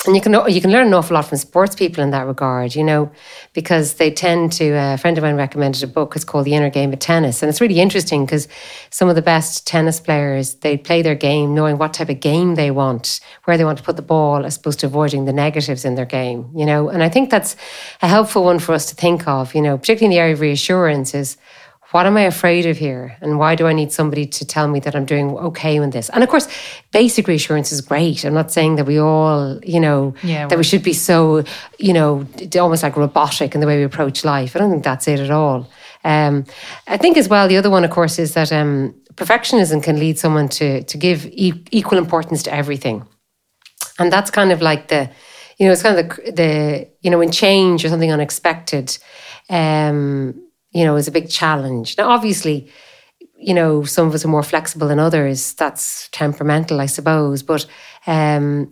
and 0.06 0.16
you 0.16 0.22
can 0.22 0.34
you 0.50 0.60
can 0.60 0.72
learn 0.72 0.88
an 0.88 0.94
awful 0.94 1.16
lot 1.16 1.26
from 1.26 1.38
sports 1.38 1.76
people 1.76 2.04
in 2.04 2.12
that 2.12 2.28
regard, 2.28 2.76
you 2.76 2.84
know, 2.84 3.12
because 3.54 3.96
they 3.96 4.12
tend 4.12 4.52
to. 4.54 4.74
A 4.74 4.98
friend 4.98 5.18
of 5.18 5.24
mine 5.24 5.36
recommended 5.36 5.82
a 5.84 5.88
book. 5.88 6.16
It's 6.16 6.26
called 6.26 6.46
The 6.46 6.56
Inner 6.56 6.70
Game 6.70 6.92
of 6.92 7.00
Tennis, 7.00 7.42
and 7.42 7.50
it's 7.50 7.62
really 7.62 7.80
interesting 7.80 8.26
because 8.26 8.48
some 8.90 9.08
of 9.08 9.16
the 9.16 9.22
best 9.22 9.66
tennis 9.66 10.00
players 10.00 10.56
they 10.56 10.78
play 10.78 11.02
their 11.02 11.16
game 11.16 11.54
knowing 11.54 11.78
what 11.78 11.94
type 11.94 12.10
of 12.10 12.20
game 12.20 12.56
they 12.56 12.70
want, 12.70 13.22
where 13.46 13.58
they 13.58 13.64
want 13.66 13.78
to 13.78 13.84
put 13.84 13.96
the 13.96 14.02
ball, 14.02 14.46
as 14.46 14.58
opposed 14.58 14.80
to 14.82 14.88
avoiding 14.88 15.26
the 15.26 15.34
negatives 15.34 15.86
in 15.86 15.96
their 15.96 16.06
game, 16.06 16.50
you 16.54 16.66
know. 16.66 16.90
And 16.90 17.02
I 17.02 17.10
think 17.10 17.30
that's 17.30 17.56
a 18.02 18.08
helpful 18.08 18.44
one 18.44 18.60
for 18.60 18.74
us 18.74 18.86
to 18.88 18.96
think 18.96 19.28
of, 19.28 19.56
you 19.56 19.62
know, 19.62 19.78
particularly 19.78 20.14
in 20.14 20.18
the 20.18 20.22
area 20.22 20.34
of 20.34 20.42
reassurance. 20.42 21.14
Is 21.14 21.38
what 21.94 22.06
am 22.06 22.18
I 22.18 22.22
afraid 22.22 22.66
of 22.66 22.78
here? 22.78 23.16
And 23.22 23.40
why 23.40 23.56
do 23.56 23.68
I 23.68 23.74
need 23.74 23.92
somebody 23.92 24.26
to 24.26 24.46
tell 24.46 24.68
me 24.68 24.80
that 24.82 24.96
I'm 24.96 25.06
doing 25.06 25.30
okay 25.38 25.80
with 25.80 25.92
this? 25.94 26.10
And 26.10 26.24
of 26.24 26.30
course, 26.30 26.48
basic 26.92 27.28
reassurance 27.28 27.72
is 27.72 27.82
great. 27.82 28.26
I'm 28.26 28.34
not 28.34 28.52
saying 28.52 28.76
that 28.76 28.86
we 28.86 29.00
all, 29.00 29.60
you 29.64 29.80
know, 29.80 30.14
Yeah, 30.24 30.48
that 30.48 30.58
we 30.58 30.64
should 30.64 30.84
be 30.84 30.94
so, 30.94 31.44
you 31.80 31.94
know, 31.94 32.28
almost 32.60 32.84
like 32.84 32.98
robotic 32.98 33.56
in 33.56 33.62
the 33.62 33.68
way 33.68 33.78
we 33.78 33.84
approach 33.84 34.26
life. 34.26 34.56
I 34.56 34.60
don't 34.60 34.72
think 34.72 34.84
that's 34.84 35.08
it 35.08 35.20
at 35.20 35.32
all. 35.32 35.70
Um, 36.04 36.46
I 36.88 36.98
think 36.98 37.18
as 37.18 37.30
well, 37.30 37.48
the 37.48 37.58
other 37.58 37.70
one, 37.70 37.86
of 37.86 37.92
course, 37.92 38.20
is 38.20 38.34
that 38.34 38.52
um, 38.52 38.94
perfectionism 39.16 39.82
can 39.82 40.00
lead 40.00 40.18
someone 40.20 40.50
to 40.50 40.84
to 40.84 40.98
give 40.98 41.26
e- 41.28 41.64
equal 41.72 41.98
importance 41.98 42.44
to 42.44 42.54
everything 42.54 43.08
and 44.00 44.12
that's 44.12 44.32
kind 44.32 44.52
of 44.52 44.62
like 44.62 44.88
the 44.88 45.10
you 45.58 45.66
know 45.66 45.72
it's 45.72 45.84
kind 45.84 45.98
of 46.00 46.10
the 46.10 46.32
the 46.32 46.88
you 47.02 47.12
know 47.12 47.20
when 47.20 47.32
change 47.32 47.86
or 47.86 47.90
something 47.90 48.12
unexpected 48.12 48.98
um 49.50 50.34
you 50.74 50.84
know 50.84 50.96
is 50.96 51.08
a 51.08 51.12
big 51.12 51.30
challenge. 51.30 51.98
Now 51.98 52.10
obviously 52.10 52.68
you 53.36 53.54
know 53.54 53.84
some 53.84 54.08
of 54.08 54.14
us 54.14 54.26
are 54.26 54.30
more 54.30 54.44
flexible 54.44 54.88
than 54.88 55.00
others. 55.00 55.54
That's 55.54 56.10
temperamental 56.12 56.82
i 56.82 56.86
suppose. 56.88 57.44
But 57.44 57.66
um 58.08 58.72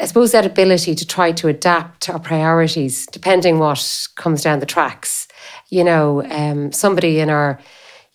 I 0.00 0.06
suppose 0.06 0.30
that 0.30 0.46
ability 0.46 0.94
to 0.94 1.06
try 1.06 1.32
to 1.32 1.48
adapt 1.48 2.08
our 2.08 2.20
priorities 2.20 3.06
depending 3.06 3.58
what 3.58 4.06
comes 4.14 4.42
down 4.42 4.60
the 4.60 4.66
tracks. 4.66 5.26
You 5.70 5.82
know, 5.82 6.24
um, 6.30 6.70
somebody 6.70 7.18
in 7.18 7.30
our 7.30 7.58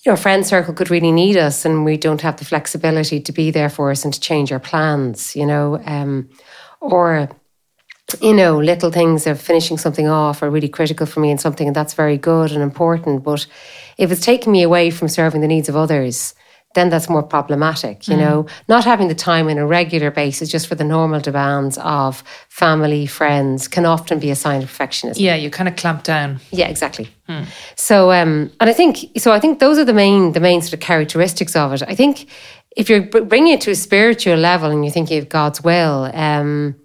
you 0.05 0.11
know, 0.11 0.15
friend 0.15 0.45
circle 0.45 0.73
could 0.73 0.89
really 0.89 1.11
need 1.11 1.37
us 1.37 1.65
and 1.65 1.85
we 1.85 1.97
don't 1.97 2.21
have 2.21 2.37
the 2.37 2.45
flexibility 2.45 3.19
to 3.21 3.31
be 3.31 3.51
there 3.51 3.69
for 3.69 3.91
us 3.91 4.03
and 4.03 4.13
to 4.13 4.19
change 4.19 4.51
our 4.51 4.59
plans, 4.59 5.35
you 5.35 5.45
know, 5.45 5.81
um, 5.85 6.29
or, 6.81 7.29
you 8.21 8.33
know, 8.33 8.59
little 8.59 8.91
things 8.91 9.25
of 9.27 9.41
finishing 9.41 9.77
something 9.77 10.07
off 10.07 10.43
are 10.43 10.49
really 10.49 10.69
critical 10.69 11.05
for 11.05 11.19
me 11.19 11.31
and 11.31 11.39
something 11.39 11.67
and 11.67 11.75
that's 11.75 11.93
very 11.93 12.17
good 12.17 12.51
and 12.51 12.61
important. 12.61 13.23
But 13.23 13.47
if 13.97 14.11
it's 14.11 14.21
taking 14.21 14.51
me 14.51 14.63
away 14.63 14.89
from 14.89 15.07
serving 15.07 15.41
the 15.41 15.47
needs 15.47 15.69
of 15.69 15.75
others, 15.75 16.35
then 16.73 16.89
that's 16.89 17.09
more 17.09 17.23
problematic, 17.23 18.07
you 18.07 18.17
know. 18.17 18.47
Not 18.67 18.83
having 18.83 19.07
the 19.07 19.15
time 19.15 19.47
on 19.47 19.57
a 19.57 19.65
regular 19.65 20.09
basis 20.09 20.49
just 20.49 20.67
for 20.67 20.75
the 20.75 20.83
normal 20.83 21.19
demands 21.19 21.77
of 21.77 22.23
family, 22.49 23.05
friends 23.05 23.67
can 23.67 23.85
often 23.85 24.19
be 24.19 24.31
a 24.31 24.35
sign 24.35 24.63
of 24.63 24.71
perfectionism. 24.71 25.19
Yeah, 25.19 25.35
you 25.35 25.51
kind 25.51 25.69
of 25.69 25.75
clamp 25.75 26.03
down. 26.03 26.39
Yeah, 26.51 26.69
exactly. 26.69 27.09
So, 27.75 28.11
um, 28.11 28.51
and 28.59 28.69
I 28.69 28.73
think 28.73 28.97
so. 29.17 29.31
I 29.31 29.39
think 29.39 29.59
those 29.59 29.77
are 29.77 29.85
the 29.85 29.93
main 29.93 30.31
the 30.31 30.39
main 30.39 30.61
sort 30.61 30.73
of 30.73 30.79
characteristics 30.79 31.55
of 31.55 31.73
it. 31.73 31.83
I 31.83 31.95
think 31.95 32.27
if 32.75 32.89
you're 32.89 33.03
bringing 33.03 33.53
it 33.53 33.61
to 33.61 33.71
a 33.71 33.75
spiritual 33.75 34.37
level 34.37 34.71
and 34.71 34.83
you're 34.83 34.91
thinking 34.91 35.19
of 35.19 35.29
God's 35.29 35.63
will, 35.63 36.09
um, 36.13 36.75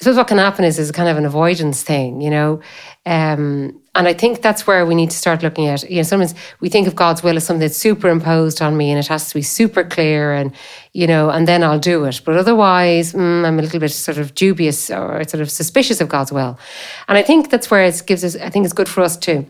I 0.00 0.04
suppose 0.04 0.16
what 0.16 0.26
can 0.26 0.38
happen 0.38 0.64
is 0.64 0.78
is 0.78 0.90
kind 0.90 1.08
of 1.08 1.16
an 1.16 1.24
avoidance 1.24 1.84
thing, 1.84 2.20
you 2.20 2.28
know. 2.28 2.60
Um, 3.06 3.80
and 3.94 4.08
I 4.08 4.12
think 4.12 4.42
that's 4.42 4.66
where 4.66 4.84
we 4.84 4.96
need 4.96 5.10
to 5.10 5.16
start 5.16 5.44
looking 5.44 5.68
at. 5.68 5.88
You 5.88 5.98
know, 5.98 6.02
sometimes 6.02 6.34
we 6.58 6.68
think 6.68 6.88
of 6.88 6.96
God's 6.96 7.22
will 7.22 7.36
as 7.36 7.44
something 7.44 7.60
that's 7.60 7.76
superimposed 7.76 8.60
on 8.60 8.76
me 8.76 8.90
and 8.90 8.98
it 8.98 9.06
has 9.06 9.28
to 9.28 9.34
be 9.34 9.42
super 9.42 9.84
clear 9.84 10.32
and, 10.32 10.52
you 10.94 11.06
know, 11.06 11.30
and 11.30 11.46
then 11.46 11.62
I'll 11.62 11.78
do 11.78 12.04
it. 12.06 12.22
But 12.24 12.36
otherwise, 12.36 13.12
mm, 13.12 13.46
I'm 13.46 13.56
a 13.56 13.62
little 13.62 13.78
bit 13.78 13.92
sort 13.92 14.18
of 14.18 14.34
dubious 14.34 14.90
or 14.90 15.22
sort 15.28 15.40
of 15.40 15.48
suspicious 15.48 16.00
of 16.00 16.08
God's 16.08 16.32
will. 16.32 16.58
And 17.06 17.16
I 17.16 17.22
think 17.22 17.50
that's 17.50 17.70
where 17.70 17.84
it 17.84 18.02
gives 18.04 18.24
us, 18.24 18.34
I 18.34 18.50
think 18.50 18.64
it's 18.64 18.74
good 18.74 18.88
for 18.88 19.02
us 19.02 19.16
to 19.18 19.46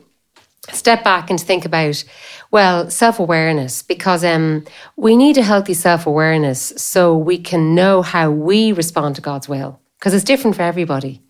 step 0.72 1.04
back 1.04 1.30
and 1.30 1.40
think 1.40 1.64
about 1.64 2.04
well 2.50 2.90
self-awareness 2.90 3.82
because 3.82 4.24
um, 4.24 4.64
we 4.96 5.16
need 5.16 5.38
a 5.38 5.42
healthy 5.42 5.74
self-awareness 5.74 6.74
so 6.76 7.16
we 7.16 7.38
can 7.38 7.74
know 7.74 8.00
how 8.00 8.30
we 8.30 8.72
respond 8.72 9.14
to 9.14 9.20
god's 9.20 9.46
will 9.46 9.78
because 9.98 10.14
it's 10.14 10.24
different 10.24 10.56
for 10.56 10.62
everybody 10.62 11.20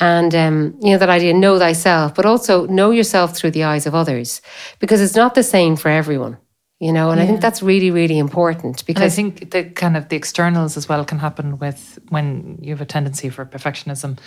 and 0.00 0.34
um, 0.34 0.74
you 0.82 0.90
know 0.92 0.98
that 0.98 1.08
idea 1.10 1.32
know 1.32 1.58
thyself 1.58 2.14
but 2.14 2.26
also 2.26 2.66
know 2.66 2.90
yourself 2.90 3.36
through 3.36 3.50
the 3.52 3.64
eyes 3.64 3.86
of 3.86 3.94
others 3.94 4.40
because 4.78 5.00
it's 5.00 5.14
not 5.16 5.34
the 5.34 5.42
same 5.42 5.76
for 5.76 5.88
everyone 5.90 6.36
you 6.80 6.92
know 6.92 7.10
and 7.10 7.20
i 7.20 7.26
think 7.26 7.40
that's 7.40 7.62
really 7.62 7.90
really 7.90 8.18
important 8.18 8.84
And 8.88 8.98
I 8.98 9.08
think 9.08 9.50
the 9.50 9.64
kind 9.64 9.96
of 9.96 10.08
the 10.08 10.16
externals 10.16 10.76
as 10.76 10.88
well 10.88 11.04
can 11.04 11.18
happen 11.18 11.58
with 11.58 11.98
when 12.08 12.58
you 12.60 12.70
have 12.74 12.80
a 12.82 12.86
tendency 12.86 13.30
for 13.30 13.44
perfectionism. 13.46 14.18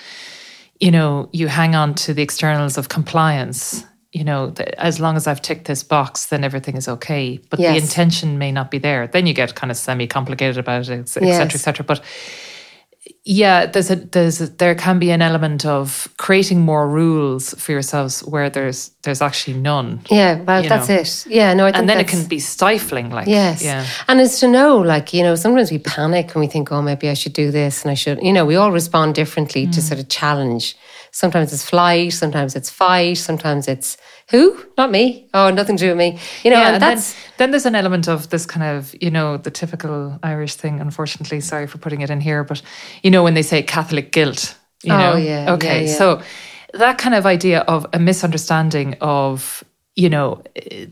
You 0.80 0.92
know, 0.92 1.30
you 1.32 1.48
hang 1.48 1.74
on 1.76 1.94
to 1.96 2.14
the 2.14 2.22
externals 2.22 2.78
of 2.78 2.88
compliance. 2.88 3.86
You 4.12 4.24
know, 4.24 4.54
as 4.78 5.00
long 5.00 5.16
as 5.18 5.26
I've 5.28 5.42
ticked 5.42 5.66
this 5.66 5.84
box, 5.84 6.26
then 6.28 6.44
everything 6.44 6.78
is 6.78 6.88
okay. 6.88 7.40
But 7.50 7.60
the 7.60 7.78
intention 7.84 8.38
may 8.38 8.52
not 8.52 8.72
be 8.72 8.80
there. 8.80 9.08
Then 9.08 9.26
you 9.28 9.34
get 9.34 9.56
kind 9.56 9.72
of 9.72 9.78
semi-complicated 9.78 10.58
about 10.58 10.90
it, 10.90 11.00
et 11.00 11.10
cetera, 11.10 11.28
Yes. 11.30 11.56
et 11.56 11.60
cetera. 11.60 11.86
But 11.86 12.02
yeah, 13.28 13.66
there's 13.66 13.90
a 13.90 13.96
there's 13.96 14.40
a, 14.40 14.48
there 14.48 14.76
can 14.76 15.00
be 15.00 15.10
an 15.10 15.22
element 15.22 15.66
of 15.66 16.08
creating 16.18 16.62
more 16.62 16.88
rules 16.88 17.56
for 17.56 17.72
yourselves 17.72 18.22
where 18.24 18.52
there's 18.52 18.92
there's 19.02 19.22
actually 19.22 19.58
none. 19.58 20.00
yeah 20.12 20.42
well 20.44 20.62
that's 20.62 20.90
know. 20.90 20.96
it 20.96 21.26
yeah 21.28 21.54
no 21.56 21.66
i 21.66 21.72
think 21.72 21.80
and 21.80 21.90
then 21.90 22.00
it 22.00 22.08
can 22.08 22.28
be 22.28 22.40
stifling. 22.40 23.10
Like 23.10 23.28
Yes. 23.28 23.64
yeah. 23.64 23.86
And 24.08 24.22
it's 24.22 24.40
to 24.42 24.48
know, 24.48 24.78
like, 24.78 25.12
you 25.18 25.24
know, 25.24 25.36
sometimes 25.36 25.72
we 25.72 25.80
panic 25.80 26.36
and 26.36 26.42
we 26.42 26.48
think, 26.48 26.72
oh, 26.72 26.82
maybe 26.82 27.10
I 27.10 27.16
should 27.16 27.34
do 27.34 27.50
this 27.52 27.84
and 27.84 27.92
I 27.92 27.96
should, 27.96 28.22
you 28.22 28.32
know, 28.34 28.46
we 28.46 28.56
all 28.56 28.72
respond 28.72 29.16
differently 29.16 29.66
Mm. 29.66 29.74
to 29.74 29.82
sort 29.82 30.00
of 30.00 30.08
challenge. 30.08 30.76
Sometimes 31.16 31.54
it's 31.54 31.64
flight, 31.64 32.12
sometimes 32.12 32.58
it's 32.58 32.70
fight, 32.70 33.18
sometimes 33.18 33.70
it's 33.70 33.96
who? 34.32 34.62
Not 34.78 34.92
me. 34.92 35.30
Oh, 35.34 35.50
nothing 35.50 35.78
to 35.78 35.84
do 35.86 35.88
with 35.92 35.98
me. 35.98 36.20
You 36.44 36.52
know, 36.52 36.60
yeah, 36.60 36.74
and 36.76 36.84
and 36.84 36.98
then, 36.98 37.04
then 37.38 37.52
there's 37.52 37.66
an 37.66 37.74
element 37.74 38.10
of 38.10 38.28
this 38.30 38.46
kind 38.46 38.78
of, 38.78 38.94
you 39.02 39.10
know, 39.10 39.38
the 39.38 39.50
typical 39.50 40.20
Irish 40.24 40.56
thing, 40.56 40.82
unfortunately, 40.82 41.40
sorry 41.40 41.68
for 41.68 41.78
putting 41.78 42.02
it 42.02 42.10
in 42.10 42.20
here, 42.20 42.44
but, 42.44 42.62
you 43.02 43.10
know, 43.12 43.24
when 43.24 43.34
they 43.34 43.44
say 43.44 43.64
Catholic 43.64 44.12
guilt, 44.12 44.58
you 44.84 44.92
Oh, 44.92 44.98
know? 44.98 45.16
yeah, 45.16 45.54
Okay. 45.54 45.86
yeah, 45.86 45.90
yeah. 45.92 45.98
So 45.98 46.22
that 46.74 46.98
kind 46.98 47.16
of 47.16 47.26
idea 47.26 47.62
of 47.62 47.86
a 47.94 48.00
misunderstanding 48.00 48.98
of, 49.00 49.64
you 49.96 50.10
know, 50.10 50.42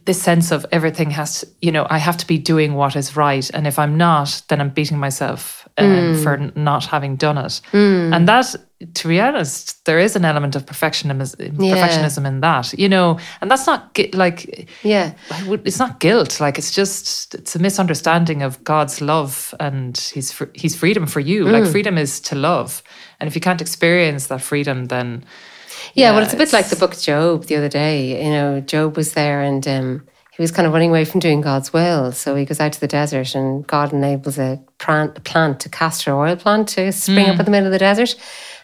this 0.05 0.21
sense 0.21 0.51
of 0.51 0.65
everything 0.71 1.11
has 1.11 1.41
to, 1.41 1.47
you 1.61 1.71
know, 1.71 1.85
I 1.89 1.97
have 1.97 2.15
to 2.17 2.27
be 2.27 2.37
doing 2.37 2.73
what 2.73 2.95
is 2.95 3.17
right. 3.17 3.49
And 3.53 3.67
if 3.67 3.77
I'm 3.77 3.97
not, 3.97 4.41
then 4.47 4.61
I'm 4.61 4.69
beating 4.69 4.97
myself 4.97 5.67
um, 5.77 5.87
Mm. 5.87 6.23
for 6.23 6.37
not 6.55 6.85
having 6.85 7.17
done 7.17 7.37
it. 7.37 7.59
And 7.73 8.27
that, 8.27 8.55
to 8.93 9.07
be 9.07 9.19
honest, 9.19 9.83
there 9.85 9.99
is 9.99 10.15
an 10.15 10.23
element 10.23 10.55
of 10.55 10.65
perfectionism, 10.65 11.35
perfectionism 11.57 12.25
in 12.27 12.41
that, 12.41 12.73
you 12.79 12.87
know, 12.87 13.17
and 13.41 13.49
that's 13.51 13.65
not 13.67 13.97
like, 14.13 14.69
yeah, 14.83 15.13
it's 15.65 15.79
not 15.79 15.99
guilt. 15.99 16.39
Like 16.39 16.57
it's 16.59 16.71
just 16.71 17.35
it's 17.35 17.55
a 17.55 17.59
misunderstanding 17.59 18.41
of 18.43 18.63
God's 18.63 19.01
love 19.01 19.53
and 19.59 19.97
His 20.13 20.31
fr- 20.31 20.53
His 20.53 20.75
freedom 20.75 21.07
for 21.07 21.19
you. 21.19 21.45
Mm. 21.45 21.51
Like 21.51 21.71
freedom 21.71 21.97
is 21.97 22.19
to 22.21 22.35
love, 22.35 22.83
and 23.19 23.27
if 23.27 23.35
you 23.35 23.41
can't 23.41 23.61
experience 23.61 24.27
that 24.27 24.41
freedom, 24.41 24.85
then 24.85 25.25
Yeah, 25.93 26.11
well, 26.11 26.19
Yeah, 26.19 26.25
it's 26.25 26.33
a 26.33 26.37
bit 26.37 26.53
like 26.53 26.69
the 26.69 26.75
book 26.75 26.97
Job 26.97 27.45
the 27.45 27.55
other 27.55 27.69
day. 27.69 28.23
You 28.23 28.31
know, 28.31 28.59
Job 28.61 28.97
was 28.97 29.13
there 29.13 29.41
and 29.41 29.67
um, 29.67 30.07
he 30.35 30.41
was 30.41 30.51
kind 30.51 30.65
of 30.65 30.73
running 30.73 30.89
away 30.89 31.05
from 31.05 31.19
doing 31.19 31.41
God's 31.41 31.71
will. 31.71 32.11
So 32.11 32.35
he 32.35 32.45
goes 32.45 32.59
out 32.59 32.73
to 32.73 32.79
the 32.79 32.87
desert 32.87 33.35
and 33.35 33.65
God 33.67 33.93
enables 33.93 34.39
a 34.39 34.59
plant, 34.79 35.17
a 35.17 35.21
plant 35.21 35.65
a 35.65 35.69
castor 35.69 36.15
oil 36.15 36.35
plant 36.35 36.69
to 36.69 36.91
spring 36.91 37.29
up 37.29 37.39
in 37.39 37.45
the 37.45 37.51
middle 37.51 37.67
of 37.67 37.71
the 37.71 37.79
desert. 37.79 38.15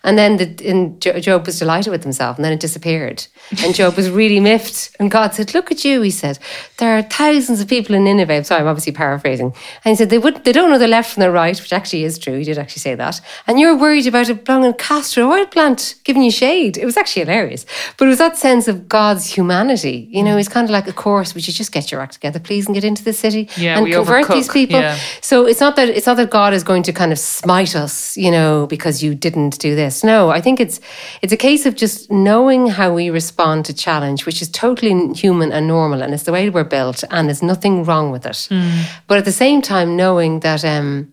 And 0.03 0.17
then 0.17 0.37
the, 0.37 0.67
and 0.69 1.01
Job 1.01 1.45
was 1.45 1.59
delighted 1.59 1.91
with 1.91 2.03
himself 2.03 2.37
and 2.37 2.45
then 2.45 2.53
it 2.53 2.59
disappeared. 2.59 3.27
And 3.63 3.75
Job 3.75 3.95
was 3.95 4.09
really 4.09 4.39
miffed. 4.51 4.95
And 4.99 5.11
God 5.11 5.33
said, 5.33 5.53
Look 5.53 5.71
at 5.71 5.83
you, 5.83 6.01
he 6.01 6.11
said. 6.11 6.39
There 6.77 6.97
are 6.97 7.01
thousands 7.01 7.61
of 7.61 7.67
people 7.67 7.95
in 7.95 8.03
Nineveh. 8.03 8.33
I'm 8.33 8.43
sorry, 8.43 8.61
I'm 8.61 8.67
obviously 8.67 8.93
paraphrasing. 8.93 9.53
And 9.83 9.91
he 9.91 9.95
said, 9.95 10.09
they, 10.09 10.17
would, 10.17 10.43
they 10.45 10.51
don't 10.51 10.69
know 10.69 10.77
the 10.77 10.87
left 10.87 11.13
from 11.13 11.21
the 11.21 11.31
right, 11.31 11.59
which 11.59 11.73
actually 11.73 12.03
is 12.03 12.17
true. 12.17 12.37
He 12.37 12.43
did 12.45 12.57
actually 12.57 12.81
say 12.81 12.95
that. 12.95 13.19
And 13.47 13.59
you're 13.59 13.77
worried 13.77 14.07
about 14.07 14.29
a 14.29 14.35
blowing 14.35 14.73
castor 14.73 15.23
oil 15.23 15.45
plant 15.45 15.95
giving 16.03 16.23
you 16.23 16.31
shade. 16.31 16.77
It 16.77 16.85
was 16.85 16.97
actually 16.97 17.25
hilarious. 17.25 17.65
But 17.97 18.05
it 18.05 18.09
was 18.09 18.19
that 18.19 18.37
sense 18.37 18.67
of 18.67 18.87
God's 18.87 19.25
humanity. 19.37 20.07
You 20.11 20.23
know, 20.23 20.37
he's 20.37 20.49
kind 20.49 20.65
of 20.65 20.71
like, 20.71 20.87
a 20.87 20.93
course, 20.93 21.33
would 21.33 21.45
you 21.47 21.53
just 21.53 21.71
get 21.71 21.91
your 21.91 22.01
act 22.01 22.13
together, 22.13 22.39
please, 22.39 22.65
and 22.67 22.73
get 22.75 22.83
into 22.83 23.03
the 23.03 23.13
city 23.13 23.49
Yeah, 23.57 23.77
and 23.77 23.91
convert 23.91 24.27
these 24.29 24.47
people? 24.49 24.79
yeah. 24.79 24.97
So 25.21 25.45
it's 25.45 25.59
not 25.59 25.75
that 25.75 25.89
it's 25.89 26.05
not 26.07 26.17
that 26.17 26.29
God 26.29 26.53
is 26.53 26.63
going 26.63 26.83
to 26.83 26.93
kind 26.93 27.11
of 27.11 27.19
smite 27.19 27.75
us, 27.75 28.15
you 28.15 28.31
know, 28.31 28.67
because 28.67 29.03
you 29.03 29.13
didn't 29.15 29.59
do 29.59 29.75
this. 29.75 29.88
No, 30.03 30.29
I 30.29 30.41
think 30.41 30.59
it's 30.59 30.79
it's 31.21 31.33
a 31.33 31.37
case 31.37 31.65
of 31.65 31.75
just 31.75 32.09
knowing 32.11 32.67
how 32.67 32.93
we 32.93 33.09
respond 33.09 33.65
to 33.65 33.73
challenge, 33.73 34.25
which 34.25 34.41
is 34.41 34.49
totally 34.49 35.13
human 35.13 35.51
and 35.51 35.67
normal, 35.67 36.01
and 36.01 36.13
it's 36.13 36.23
the 36.23 36.31
way 36.31 36.49
we're 36.49 36.63
built, 36.63 37.03
and 37.11 37.27
there's 37.27 37.43
nothing 37.43 37.83
wrong 37.83 38.11
with 38.11 38.25
it. 38.25 38.47
Hmm. 38.49 38.81
But 39.07 39.17
at 39.17 39.25
the 39.25 39.31
same 39.31 39.61
time, 39.61 39.95
knowing 39.95 40.41
that 40.41 40.63
um, 40.63 41.11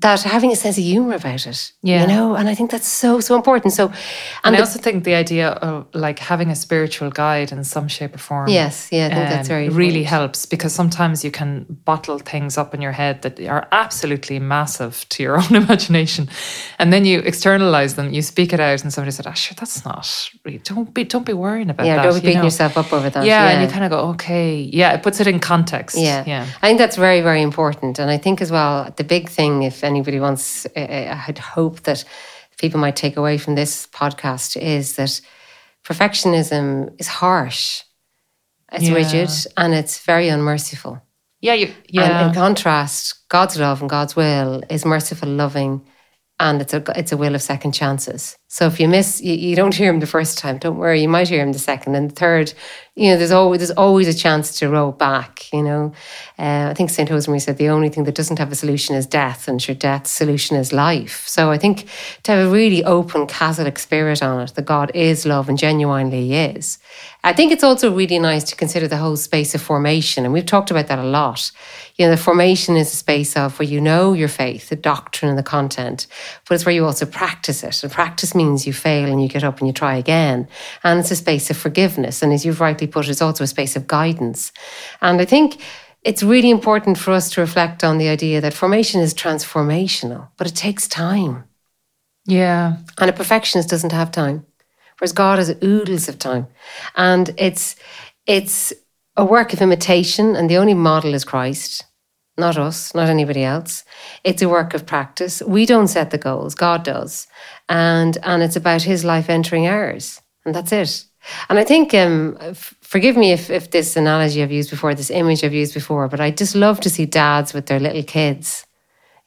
that 0.00 0.22
having 0.22 0.52
a 0.52 0.56
sense 0.56 0.76
of 0.78 0.84
humor 0.84 1.14
about 1.14 1.46
it, 1.46 1.72
Yeah. 1.82 2.02
you 2.02 2.06
know, 2.08 2.34
and 2.36 2.48
I 2.48 2.54
think 2.54 2.70
that's 2.70 2.86
so 2.86 3.20
so 3.20 3.34
important. 3.34 3.72
So, 3.72 3.86
and 3.86 3.94
and 4.44 4.54
I 4.54 4.58
the- 4.58 4.64
also 4.64 4.78
think 4.78 5.04
the 5.04 5.14
idea 5.14 5.48
of 5.62 5.86
like 5.94 6.18
having 6.18 6.50
a 6.50 6.54
spiritual 6.54 7.10
guide 7.10 7.50
in 7.52 7.64
some 7.64 7.88
shape 7.88 8.14
or 8.14 8.18
form. 8.18 8.48
yes, 8.48 8.88
yeah, 8.92 9.06
I 9.06 9.14
think 9.14 9.28
that's 9.30 9.48
um, 9.48 9.54
very 9.54 9.68
really 9.68 10.00
important. 10.04 10.06
helps 10.20 10.46
because 10.46 10.74
sometimes 10.74 11.24
you 11.24 11.30
can 11.30 11.64
bottle 11.84 12.18
things 12.18 12.58
up 12.58 12.74
in 12.74 12.82
your 12.82 12.92
head 12.92 13.22
that 13.22 13.40
are 13.40 13.66
absolutely 13.72 14.38
massive 14.38 15.06
to 15.08 15.22
your 15.22 15.36
own 15.42 15.54
imagination, 15.54 16.28
and 16.78 16.92
then 16.92 17.04
you 17.04 17.20
externalize 17.20 17.94
them. 17.94 18.12
You 18.12 18.22
speak 18.22 18.52
it 18.52 18.60
out, 18.60 18.82
and 18.82 18.92
somebody 18.92 19.12
said, 19.12 19.26
"Ah, 19.26 19.32
sure, 19.34 19.56
that's 19.58 19.84
not. 19.84 20.06
Really, 20.44 20.58
don't 20.58 20.92
be, 20.92 21.04
don't 21.04 21.24
be 21.26 21.32
worrying 21.32 21.70
about 21.70 21.86
Yeah, 21.86 21.96
that." 21.96 22.02
don't 22.02 22.12
be 22.12 22.16
you 22.20 22.22
beating 22.22 22.38
know? 22.38 22.44
yourself 22.44 22.76
up 22.76 22.92
over 22.92 23.08
that. 23.10 23.24
Yeah, 23.24 23.48
and 23.50 23.62
you 23.62 23.68
kind 23.72 23.84
of 23.84 23.90
go, 23.90 23.98
"Okay, 24.14 24.68
yeah." 24.72 24.94
It 24.96 25.02
puts 25.02 25.20
it 25.20 25.26
in 25.26 25.40
context. 25.40 25.96
Yeah. 25.96 26.22
yeah. 26.26 26.44
I 26.62 26.66
think 26.68 26.78
that's 26.78 26.96
very, 26.96 27.22
very 27.22 27.42
important. 27.42 27.98
And 27.98 28.10
I 28.10 28.18
think 28.18 28.40
as 28.42 28.50
well, 28.50 28.92
the 28.96 29.04
big 29.04 29.28
thing, 29.28 29.62
if 29.62 29.82
anybody 29.86 30.20
wants, 30.20 30.66
uh, 30.76 31.22
I'd 31.28 31.38
hope 31.38 31.80
that 31.82 32.04
people 32.58 32.80
might 32.80 32.96
take 32.96 33.16
away 33.16 33.38
from 33.38 33.54
this 33.54 33.86
podcast 33.86 34.56
is 34.60 34.96
that 34.96 35.20
perfectionism 35.84 36.94
is 36.98 37.08
harsh. 37.08 37.82
It's 38.72 38.88
Yeah. 38.88 38.94
rigid 38.94 39.30
and 39.56 39.74
it's 39.74 39.98
very 40.00 40.28
unmerciful. 40.28 41.00
Yeah, 41.40 41.54
you, 41.54 41.66
And 41.66 41.74
yeah. 41.90 42.28
in 42.28 42.34
contrast, 42.34 43.28
God's 43.28 43.56
love 43.58 43.80
and 43.80 43.90
God's 43.90 44.16
will 44.16 44.62
is 44.70 44.84
merciful, 44.84 45.28
loving, 45.28 45.86
and 46.38 46.60
it's 46.60 46.74
a 46.74 46.82
it's 46.98 47.12
a 47.12 47.16
will 47.16 47.34
of 47.34 47.42
second 47.42 47.72
chances. 47.72 48.36
So 48.48 48.66
if 48.66 48.78
you 48.78 48.86
miss, 48.86 49.20
you, 49.20 49.34
you 49.34 49.56
don't 49.56 49.74
hear 49.74 49.92
him 49.92 49.98
the 49.98 50.06
first 50.06 50.38
time. 50.38 50.58
Don't 50.58 50.76
worry, 50.78 51.02
you 51.02 51.08
might 51.08 51.28
hear 51.28 51.42
him 51.42 51.52
the 51.52 51.58
second 51.58 51.96
and 51.96 52.10
the 52.10 52.14
third. 52.14 52.54
You 52.94 53.10
know, 53.10 53.18
there's 53.18 53.32
always 53.32 53.58
there's 53.58 53.72
always 53.72 54.08
a 54.08 54.14
chance 54.14 54.58
to 54.60 54.68
row 54.70 54.92
back. 54.92 55.52
You 55.52 55.62
know, 55.62 55.92
uh, 56.38 56.68
I 56.70 56.74
think 56.74 56.90
Saint 56.90 57.10
Josemaría 57.10 57.42
said 57.42 57.58
the 57.58 57.68
only 57.68 57.88
thing 57.88 58.04
that 58.04 58.14
doesn't 58.14 58.38
have 58.38 58.52
a 58.52 58.54
solution 58.54 58.94
is 58.94 59.04
death, 59.04 59.48
and 59.48 59.66
your 59.66 59.74
death's 59.74 60.12
solution 60.12 60.56
is 60.56 60.72
life. 60.72 61.26
So 61.26 61.50
I 61.50 61.58
think 61.58 61.88
to 62.22 62.32
have 62.32 62.46
a 62.46 62.50
really 62.50 62.84
open 62.84 63.26
Catholic 63.26 63.78
spirit 63.78 64.22
on 64.22 64.40
it, 64.40 64.54
that 64.54 64.64
God 64.64 64.92
is 64.94 65.26
love 65.26 65.48
and 65.48 65.58
genuinely 65.58 66.32
is. 66.34 66.78
I 67.24 67.32
think 67.32 67.52
it's 67.52 67.64
also 67.64 67.92
really 67.92 68.20
nice 68.20 68.44
to 68.44 68.56
consider 68.56 68.86
the 68.86 68.96
whole 68.96 69.16
space 69.16 69.54
of 69.54 69.60
formation, 69.60 70.24
and 70.24 70.32
we've 70.32 70.46
talked 70.46 70.70
about 70.70 70.86
that 70.86 71.00
a 71.00 71.04
lot. 71.04 71.50
You 71.96 72.06
know, 72.06 72.10
the 72.12 72.22
formation 72.22 72.76
is 72.76 72.92
a 72.92 72.96
space 72.96 73.36
of 73.36 73.58
where 73.58 73.68
you 73.68 73.80
know 73.80 74.12
your 74.12 74.28
faith, 74.28 74.68
the 74.68 74.76
doctrine 74.76 75.30
and 75.30 75.38
the 75.38 75.42
content, 75.42 76.06
but 76.48 76.54
it's 76.54 76.64
where 76.64 76.74
you 76.74 76.84
also 76.84 77.04
practice 77.04 77.64
it. 77.64 77.82
And 77.82 77.92
practice 77.92 78.34
means 78.36 78.66
you 78.66 78.72
fail 78.72 79.10
and 79.10 79.20
you 79.22 79.28
get 79.28 79.44
up 79.44 79.58
and 79.58 79.66
you 79.66 79.72
try 79.72 79.96
again. 79.96 80.46
And 80.84 81.00
it's 81.00 81.10
a 81.10 81.16
space 81.16 81.50
of 81.50 81.56
forgiveness. 81.56 82.22
And 82.22 82.32
as 82.32 82.44
you've 82.44 82.60
rightly 82.60 82.86
put, 82.86 83.08
it's 83.08 83.22
also 83.22 83.44
a 83.44 83.48
space 83.48 83.76
of 83.76 83.86
guidance. 83.86 84.52
And 85.00 85.20
I 85.20 85.24
think 85.24 85.60
it's 86.02 86.22
really 86.22 86.50
important 86.50 86.98
for 86.98 87.12
us 87.12 87.30
to 87.30 87.40
reflect 87.40 87.82
on 87.82 87.98
the 87.98 88.08
idea 88.08 88.40
that 88.40 88.54
formation 88.54 89.00
is 89.00 89.14
transformational, 89.14 90.28
but 90.36 90.46
it 90.46 90.54
takes 90.54 90.86
time. 90.86 91.44
yeah. 92.26 92.76
And 93.00 93.10
a 93.10 93.12
perfectionist 93.12 93.68
doesn't 93.70 93.92
have 93.92 94.10
time, 94.10 94.44
whereas 94.98 95.12
God 95.12 95.38
has 95.38 95.56
oodles 95.62 96.08
of 96.08 96.18
time, 96.18 96.46
and 96.94 97.34
it's 97.36 97.76
it's 98.26 98.72
a 99.16 99.24
work 99.24 99.52
of 99.52 99.60
imitation, 99.62 100.36
and 100.36 100.48
the 100.50 100.58
only 100.58 100.74
model 100.74 101.14
is 101.14 101.24
Christ, 101.24 101.84
not 102.38 102.58
us, 102.58 102.94
not 102.94 103.08
anybody 103.08 103.42
else. 103.42 103.84
It's 104.24 104.42
a 104.42 104.48
work 104.48 104.74
of 104.74 104.86
practice. 104.86 105.42
We 105.42 105.66
don't 105.66 105.88
set 105.88 106.10
the 106.10 106.18
goals; 106.18 106.54
God 106.54 106.84
does, 106.84 107.26
and 107.68 108.18
and 108.22 108.42
it's 108.42 108.56
about 108.56 108.82
His 108.82 109.04
life 109.04 109.30
entering 109.30 109.66
ours, 109.66 110.20
and 110.44 110.54
that's 110.54 110.72
it. 110.72 111.04
And 111.48 111.58
I 111.58 111.64
think, 111.64 111.92
um, 111.92 112.38
forgive 112.80 113.16
me 113.16 113.32
if, 113.32 113.50
if 113.50 113.72
this 113.72 113.96
analogy 113.96 114.44
I've 114.44 114.52
used 114.52 114.70
before, 114.70 114.94
this 114.94 115.10
image 115.10 115.42
I've 115.42 115.52
used 115.52 115.74
before, 115.74 116.06
but 116.06 116.20
I 116.20 116.30
just 116.30 116.54
love 116.54 116.78
to 116.80 116.90
see 116.90 117.04
dads 117.04 117.52
with 117.52 117.66
their 117.66 117.80
little 117.80 118.04
kids 118.04 118.64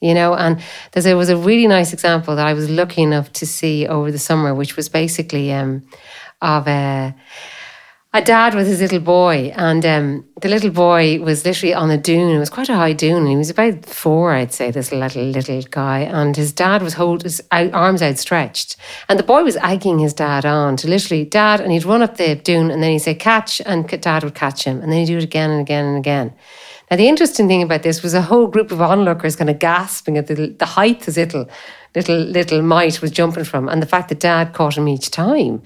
you 0.02 0.14
know 0.14 0.34
and 0.34 0.62
there 0.94 1.18
was 1.18 1.30
a 1.30 1.36
really 1.36 1.68
nice 1.68 1.92
example 1.92 2.36
that 2.36 2.48
i 2.48 2.54
was 2.54 2.70
lucky 2.70 3.02
enough 3.02 3.32
to 3.34 3.46
see 3.46 3.86
over 3.88 4.12
the 4.12 4.20
summer 4.20 4.56
which 4.56 4.76
was 4.76 4.88
basically 4.88 5.52
um, 5.52 5.84
of 6.42 6.68
a, 6.68 7.14
a 8.12 8.24
dad 8.24 8.56
with 8.56 8.66
his 8.66 8.82
little 8.82 9.00
boy 9.00 9.54
and 9.56 9.86
um, 9.86 10.26
the 10.42 10.50
little 10.50 10.72
boy 10.72 11.20
was 11.20 11.46
literally 11.46 11.76
on 11.76 11.92
a 11.92 11.98
dune. 11.98 12.36
It 12.36 12.40
was 12.40 12.50
quite 12.50 12.68
a 12.68 12.76
high 12.76 12.94
dune. 12.94 13.18
And 13.18 13.28
he 13.28 13.36
was 13.36 13.52
about 13.52 13.86
four 13.86 14.34
i'd 14.34 14.52
say 14.52 14.72
this 14.72 14.92
little 14.92 15.26
little 15.26 15.62
guy 15.70 16.00
and 16.00 16.36
his 16.36 16.52
dad 16.52 16.82
was 16.82 16.96
holding 16.96 17.26
his 17.26 17.42
arms 17.52 18.02
outstretched. 18.02 18.78
And 19.08 19.20
the 19.20 19.24
boy 19.24 19.44
was 19.44 19.58
egging 19.58 20.00
his 20.00 20.16
dad 20.16 20.44
on 20.44 20.76
to 20.78 20.88
literally 20.88 21.24
dad 21.24 21.62
and 21.62 21.72
he'd 21.72 21.86
run 21.86 22.02
up 22.02 22.18
the 22.18 22.34
dune 22.34 22.72
and 22.72 22.82
then 22.82 22.92
he'd 22.92 23.00
say 23.00 23.14
catch 23.14 23.62
and 23.62 23.88
dad 23.88 24.24
would 24.24 24.36
catch 24.36 24.64
him 24.64 24.82
and 24.82 24.92
then 24.92 25.00
he'd 25.00 25.06
do 25.06 25.18
it 25.18 25.24
again 25.24 25.52
and 25.52 25.62
again 25.62 25.86
and 25.86 25.98
again. 25.98 26.34
Now, 26.90 26.98
the 26.98 27.08
interesting 27.08 27.48
thing 27.48 27.62
about 27.62 27.84
this 27.84 28.02
was 28.02 28.16
a 28.16 28.22
whole 28.24 28.48
group 28.48 28.72
of 28.72 28.82
onlookers 28.82 29.36
kind 29.36 29.52
of 29.52 29.60
gasping 29.60 30.18
at 30.18 30.26
the, 30.26 30.48
the 30.48 30.66
height 30.66 31.06
his 31.06 31.18
little, 31.18 31.48
little, 31.96 32.18
little 32.18 32.62
mite 32.62 33.02
was 33.02 33.12
jumping 33.12 33.44
from 33.44 33.68
and 33.68 33.82
the 33.82 33.88
fact 33.88 34.10
that 34.10 34.20
dad 34.20 34.54
caught 34.54 34.78
him 34.78 34.88
each 34.88 35.12
time. 35.12 35.62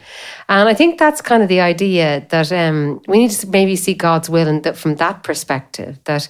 And 0.50 0.70
I 0.70 0.74
think 0.74 1.00
that's 1.00 1.22
kind 1.22 1.44
of 1.44 1.50
the 1.50 1.62
idea 1.62 2.26
that 2.30 2.52
um, 2.52 3.02
we 3.08 3.20
need 3.20 3.32
to 3.32 3.48
maybe 3.48 3.76
see 3.76 3.94
God's 3.94 4.30
will 4.30 4.48
and 4.48 4.64
that 4.64 4.78
from 4.78 4.96
that 4.96 5.24
perspective, 5.24 6.00
that 6.06 6.30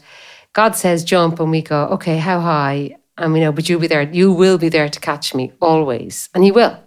God 0.54 0.76
says 0.76 1.04
jump 1.04 1.40
and 1.40 1.52
we 1.52 1.62
go, 1.62 1.86
okay, 1.88 2.18
how 2.18 2.40
high? 2.40 2.98
And 3.18 3.34
we 3.34 3.40
know, 3.40 3.52
but 3.52 3.70
you'll 3.70 3.80
be 3.80 3.88
there. 3.88 4.02
You 4.02 4.32
will 4.32 4.58
be 4.58 4.70
there 4.70 4.90
to 4.90 5.00
catch 5.00 5.36
me 5.36 5.54
always. 5.62 6.30
And 6.34 6.44
he 6.44 6.52
will. 6.52 6.83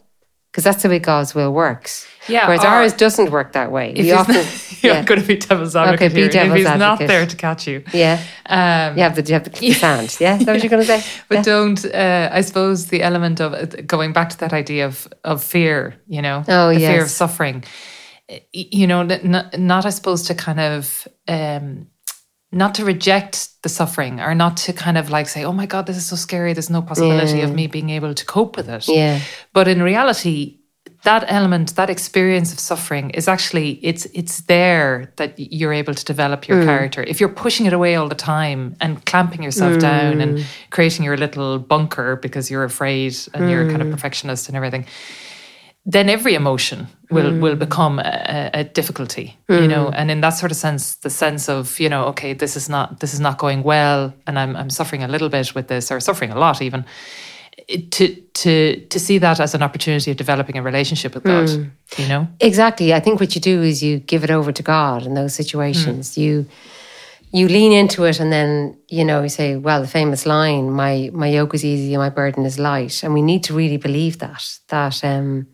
Because 0.57 0.65
that's 0.65 0.83
the 0.83 0.89
way 0.89 0.99
God's 0.99 1.35
will 1.35 1.53
works. 1.53 2.07
Yeah, 2.29 2.47
Whereas 2.47 2.65
or- 2.65 2.69
ours 2.69 2.93
doesn't 2.95 3.31
work 3.31 3.53
that 3.53 3.71
way. 3.71 3.93
We 3.95 4.11
often, 4.13 4.37
not, 4.37 4.47
you're 4.83 4.95
yeah, 4.95 5.05
going 5.05 5.21
to 5.21 5.27
be 5.27 5.37
devil's 5.37 5.77
advocate 5.77 6.07
Okay, 6.07 6.15
be 6.15 6.21
here. 6.23 6.31
devil's 6.31 6.61
if 6.61 6.67
he's 6.67 6.79
not 6.79 6.99
there 6.99 7.27
to 7.27 7.37
catch 7.37 7.67
you. 7.69 7.85
yeah. 7.93 8.23
Um, 8.47 8.97
You 8.97 9.03
have 9.03 9.15
the, 9.17 9.23
you 9.23 9.35
have 9.35 9.45
the, 9.45 9.51
the 9.61 9.73
sand. 9.75 10.17
Yeah, 10.19 10.39
is 10.39 10.47
that 10.47 10.53
what 10.55 10.63
you're 10.63 10.71
going 10.71 10.87
to 10.87 11.01
say? 11.01 11.05
But 11.29 11.35
Yeah. 11.37 11.43
don't, 11.43 11.85
uh, 11.85 12.31
I 12.33 12.41
suppose, 12.41 12.87
the 12.87 13.03
element 13.03 13.39
of 13.41 13.53
going 13.87 14.15
back 14.15 14.31
to 14.31 14.39
that 14.39 14.55
idea 14.55 14.87
of 14.87 15.07
of 15.25 15.45
fear, 15.45 15.95
you 16.09 16.23
know, 16.23 16.43
Oh, 16.49 16.73
the 16.73 16.81
fear 16.81 17.03
of 17.03 17.11
suffering. 17.11 17.63
You 18.53 18.87
know, 18.87 19.03
not, 19.05 19.59
not 19.59 19.85
I 19.87 19.91
suppose 19.91 20.23
to 20.29 20.35
kind 20.35 20.59
of 20.59 21.07
um, 21.29 21.87
not 22.53 22.75
to 22.77 22.85
reject 22.85 23.63
the 23.63 23.69
suffering 23.69 24.21
or 24.21 24.35
not 24.35 24.57
to 24.57 24.73
kind 24.73 24.97
of 24.97 25.11
like 25.11 25.29
say, 25.29 25.45
"Oh 25.45 25.53
my 25.53 25.67
God, 25.67 25.87
this 25.87 25.97
is 25.97 26.07
so 26.07 26.17
scary. 26.17 26.53
There's 26.53 26.71
no 26.71 26.83
possibility 26.83 27.43
of 27.43 27.55
me 27.55 27.67
being 27.67 27.91
able 27.91 28.15
to 28.15 28.25
cope 28.25 28.57
with 28.57 28.69
it." 28.69 28.89
Yeah. 28.89 29.21
But 29.53 29.69
in 29.69 29.83
reality, 29.83 30.59
that 31.03 31.25
element, 31.29 31.77
that 31.77 31.89
experience 31.89 32.53
of 32.53 32.59
suffering 32.59 33.11
is 33.11 33.29
actually 33.29 33.79
it's 33.83 34.07
it's 34.07 34.43
there 34.43 35.13
that 35.17 35.39
you're 35.39 35.73
able 35.73 35.95
to 35.95 36.05
develop 36.05 36.49
your 36.49 36.63
mm. 36.63 36.65
character. 36.65 37.03
If 37.03 37.21
you're 37.21 37.29
pushing 37.45 37.67
it 37.67 37.73
away 37.73 37.95
all 37.95 38.09
the 38.09 38.15
time 38.15 38.77
and 38.81 39.05
clamping 39.07 39.43
yourself 39.43 39.75
mm. 39.77 39.81
down 39.81 40.21
and 40.21 40.45
creating 40.71 41.05
your 41.05 41.17
little 41.17 41.59
bunker 41.59 42.17
because 42.17 42.51
you're 42.51 42.65
afraid 42.65 43.17
and 43.35 43.51
you're 43.51 43.69
kind 43.69 43.83
of 43.83 43.89
mm. 43.89 43.93
perfectionist 43.93 44.49
and 44.49 44.57
everything, 44.57 44.87
then 45.89 46.09
every 46.09 46.35
emotion 46.35 46.89
will 47.11 47.31
mm. 47.31 47.41
will 47.41 47.55
become 47.55 48.01
a, 48.01 48.51
a 48.53 48.65
difficulty, 48.65 49.39
you 49.49 49.57
mm. 49.57 49.69
know. 49.69 49.89
And 49.91 50.11
in 50.11 50.21
that 50.21 50.31
sort 50.31 50.51
of 50.51 50.59
sense, 50.59 50.97
the 50.97 51.11
sense 51.11 51.49
of 51.49 51.79
you 51.79 51.89
know, 51.89 52.07
okay, 52.07 52.35
this 52.35 52.57
is 52.57 52.69
not 52.69 52.99
this 53.01 53.15
is 53.15 53.21
not 53.21 53.39
going 53.39 53.63
well, 53.63 54.13
and 54.27 54.39
I'm 54.39 54.57
I'm 54.57 54.71
suffering 54.71 55.05
a 55.05 55.09
little 55.09 55.29
bit 55.29 55.55
with 55.55 55.69
this, 55.69 55.91
or 55.93 56.01
suffering 56.01 56.33
a 56.33 56.39
lot 56.39 56.61
even. 56.61 56.85
To 57.91 58.09
to 58.09 58.81
to 58.87 59.01
see 59.01 59.19
that 59.19 59.41
as 59.41 59.55
an 59.55 59.63
opportunity 59.63 60.11
of 60.11 60.17
developing 60.17 60.59
a 60.59 60.63
relationship 60.63 61.15
with 61.15 61.25
God, 61.25 61.49
mm. 61.49 61.71
you 61.97 62.09
know. 62.09 62.29
Exactly. 62.41 62.93
I 62.93 63.01
think 63.01 63.21
what 63.21 63.35
you 63.35 63.41
do 63.41 63.63
is 63.63 63.83
you 63.83 63.99
give 63.99 64.25
it 64.25 64.31
over 64.31 64.53
to 64.53 64.63
God 64.63 65.07
in 65.07 65.15
those 65.15 65.35
situations. 65.35 66.19
You 66.19 66.47
you 67.33 67.49
lean 67.49 67.73
into 67.73 68.05
it 68.05 68.21
and 68.21 68.33
then, 68.33 68.77
you 68.89 69.05
know, 69.05 69.23
you 69.23 69.29
say, 69.29 69.57
well, 69.57 69.81
the 69.81 69.89
famous 69.89 70.27
line, 70.27 70.71
my 70.71 71.11
my 71.13 71.29
yoke 71.29 71.55
is 71.55 71.65
easy 71.65 71.95
and 71.95 72.03
my 72.03 72.11
burden 72.11 72.45
is 72.45 72.59
light. 72.59 73.03
And 73.05 73.15
we 73.15 73.23
need 73.23 73.45
to 73.45 73.55
really 73.55 73.79
believe 73.79 74.19
that. 74.19 74.59
That 74.69 75.05
um 75.05 75.47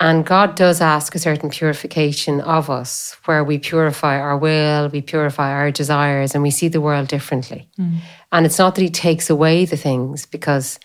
and 0.00 0.24
God 0.24 0.54
does 0.54 0.80
ask 0.80 1.14
a 1.14 1.18
certain 1.18 1.50
purification 1.50 2.40
of 2.40 2.70
us 2.70 3.16
where 3.24 3.42
we 3.42 3.58
purify 3.58 4.18
our 4.18 4.38
will, 4.38 4.88
we 4.88 5.02
purify 5.02 5.50
our 5.52 5.70
desires, 5.70 6.34
and 6.34 6.42
we 6.42 6.50
see 6.50 6.68
the 6.68 6.80
world 6.80 7.08
differently. 7.08 7.68
Mm. 7.78 7.98
And 8.30 8.46
it's 8.46 8.58
not 8.58 8.74
that 8.74 8.82
He 8.82 8.90
takes 8.90 9.28
away 9.28 9.64
the 9.64 9.76
things 9.76 10.26
because 10.26 10.78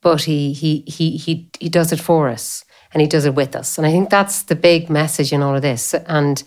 but 0.00 0.22
he 0.22 0.52
he 0.52 0.84
he 0.86 1.16
he 1.16 1.48
he 1.58 1.68
does 1.68 1.92
it 1.92 2.00
for 2.00 2.28
us 2.28 2.64
and 2.92 3.00
he 3.00 3.06
does 3.06 3.24
it 3.24 3.34
with 3.34 3.54
us. 3.54 3.76
And 3.76 3.86
I 3.86 3.90
think 3.90 4.10
that's 4.10 4.42
the 4.42 4.54
big 4.54 4.88
message 4.88 5.32
in 5.32 5.42
all 5.42 5.54
of 5.54 5.62
this. 5.62 5.94
And 5.94 6.42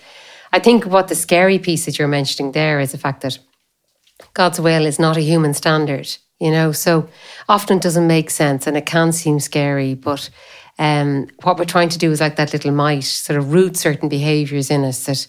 I 0.51 0.59
think 0.59 0.85
what 0.85 1.07
the 1.07 1.15
scary 1.15 1.59
piece 1.59 1.85
that 1.85 1.99
you're 1.99 2.07
mentioning 2.07 2.51
there 2.51 2.79
is 2.79 2.91
the 2.91 2.97
fact 2.97 3.21
that 3.21 3.37
God's 4.33 4.59
will 4.59 4.85
is 4.85 4.99
not 4.99 5.17
a 5.17 5.21
human 5.21 5.53
standard, 5.53 6.17
you 6.39 6.51
know. 6.51 6.71
So 6.71 7.07
often 7.47 7.77
it 7.77 7.83
doesn't 7.83 8.07
make 8.07 8.29
sense 8.29 8.65
and 8.65 8.75
it 8.75 8.85
can 8.85 9.11
seem 9.11 9.39
scary, 9.39 9.93
but 9.93 10.29
um, 10.79 11.27
what 11.43 11.57
we're 11.57 11.65
trying 11.65 11.89
to 11.89 11.97
do 11.97 12.11
is 12.11 12.21
like 12.21 12.35
that 12.37 12.53
little 12.53 12.71
mite, 12.71 13.03
sort 13.03 13.37
of 13.37 13.53
root 13.53 13.77
certain 13.77 14.09
behaviors 14.09 14.69
in 14.69 14.83
us 14.83 15.05
that 15.05 15.27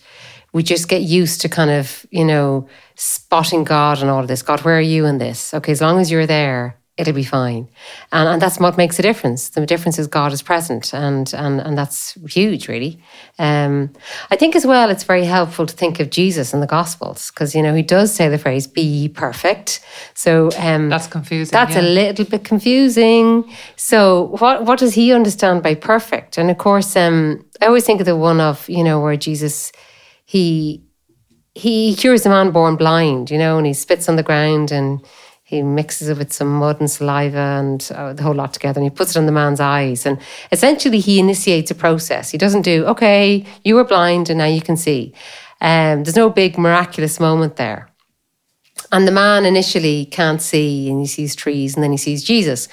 we 0.52 0.62
just 0.62 0.88
get 0.88 1.02
used 1.02 1.40
to 1.42 1.48
kind 1.48 1.70
of, 1.70 2.04
you 2.10 2.24
know, 2.24 2.68
spotting 2.94 3.64
God 3.64 4.00
and 4.00 4.10
all 4.10 4.20
of 4.20 4.28
this. 4.28 4.42
God, 4.42 4.60
where 4.60 4.76
are 4.76 4.80
you 4.80 5.06
in 5.06 5.18
this? 5.18 5.54
Okay, 5.54 5.72
as 5.72 5.80
long 5.80 5.98
as 5.98 6.10
you're 6.10 6.26
there, 6.26 6.76
it'll 6.98 7.14
be 7.14 7.24
fine. 7.24 7.68
And, 8.10 8.28
and 8.28 8.42
that's 8.42 8.58
what 8.58 8.76
makes 8.76 8.98
a 8.98 9.02
difference. 9.02 9.50
The 9.50 9.64
difference 9.64 9.98
is 9.98 10.06
God 10.06 10.32
is 10.32 10.42
present, 10.42 10.92
and 10.92 11.32
and 11.34 11.60
and 11.60 11.76
that's 11.76 12.12
huge, 12.28 12.68
really. 12.68 13.02
Um, 13.38 13.92
I 14.30 14.36
think 14.36 14.54
as 14.54 14.66
well, 14.66 14.90
it's 14.90 15.04
very 15.04 15.24
helpful 15.24 15.66
to 15.66 15.74
think 15.74 16.00
of 16.00 16.10
Jesus 16.10 16.52
in 16.52 16.60
the 16.60 16.66
Gospels 16.66 17.30
because 17.30 17.54
you 17.54 17.62
know 17.62 17.74
he 17.74 17.82
does 17.82 18.14
say 18.14 18.28
the 18.28 18.38
phrase 18.38 18.66
"Be 18.66 19.08
perfect." 19.08 19.80
So 20.14 20.50
um, 20.58 20.88
That's 20.88 21.06
confusing. 21.06 21.52
that's 21.52 21.74
yeah. 21.74 21.82
a 21.82 21.88
little 21.88 22.24
bit 22.26 22.44
confusing. 22.44 23.50
So, 23.76 24.34
what 24.38 24.64
what 24.64 24.78
does 24.78 24.94
he 24.94 25.12
understand 25.12 25.62
by 25.62 25.74
perfect? 25.74 26.38
And 26.38 26.50
of 26.50 26.58
course, 26.58 26.94
um, 26.96 27.44
I 27.60 27.66
always 27.66 27.84
think 27.84 28.00
of 28.00 28.06
the 28.06 28.16
one 28.16 28.40
of 28.40 28.68
you 28.68 28.84
know 28.84 29.00
where 29.00 29.16
Jesus 29.16 29.72
he 30.24 30.82
he 31.54 31.94
cures 31.94 32.24
a 32.24 32.28
man 32.28 32.50
born 32.50 32.76
blind, 32.76 33.30
you 33.30 33.38
know, 33.38 33.58
and 33.58 33.66
he 33.66 33.74
spits 33.74 34.08
on 34.08 34.16
the 34.16 34.22
ground 34.22 34.72
and 34.72 35.04
he 35.52 35.62
mixes 35.62 36.08
it 36.08 36.16
with 36.16 36.32
some 36.32 36.48
mud 36.48 36.80
and 36.80 36.90
saliva 36.90 37.60
and 37.60 37.90
uh, 37.94 38.14
the 38.14 38.22
whole 38.22 38.34
lot 38.34 38.54
together, 38.54 38.80
and 38.80 38.90
he 38.90 38.90
puts 38.90 39.10
it 39.14 39.18
on 39.18 39.26
the 39.26 39.32
man's 39.32 39.60
eyes. 39.60 40.06
And 40.06 40.18
essentially, 40.50 40.98
he 40.98 41.18
initiates 41.18 41.70
a 41.70 41.74
process. 41.74 42.30
He 42.30 42.38
doesn't 42.38 42.62
do, 42.62 42.86
okay, 42.86 43.44
you 43.62 43.74
were 43.74 43.84
blind 43.84 44.30
and 44.30 44.38
now 44.38 44.46
you 44.46 44.62
can 44.62 44.76
see. 44.76 45.12
Um, 45.60 46.02
there's 46.02 46.16
no 46.16 46.30
big 46.30 46.58
miraculous 46.58 47.20
moment 47.20 47.56
there. 47.56 47.90
And 48.90 49.06
the 49.06 49.12
man 49.12 49.44
initially 49.44 50.06
can't 50.06 50.40
see 50.40 50.88
and 50.88 51.00
he 51.00 51.06
sees 51.06 51.36
trees 51.36 51.74
and 51.74 51.84
then 51.84 51.92
he 51.92 51.98
sees 51.98 52.24
Jesus. 52.24 52.68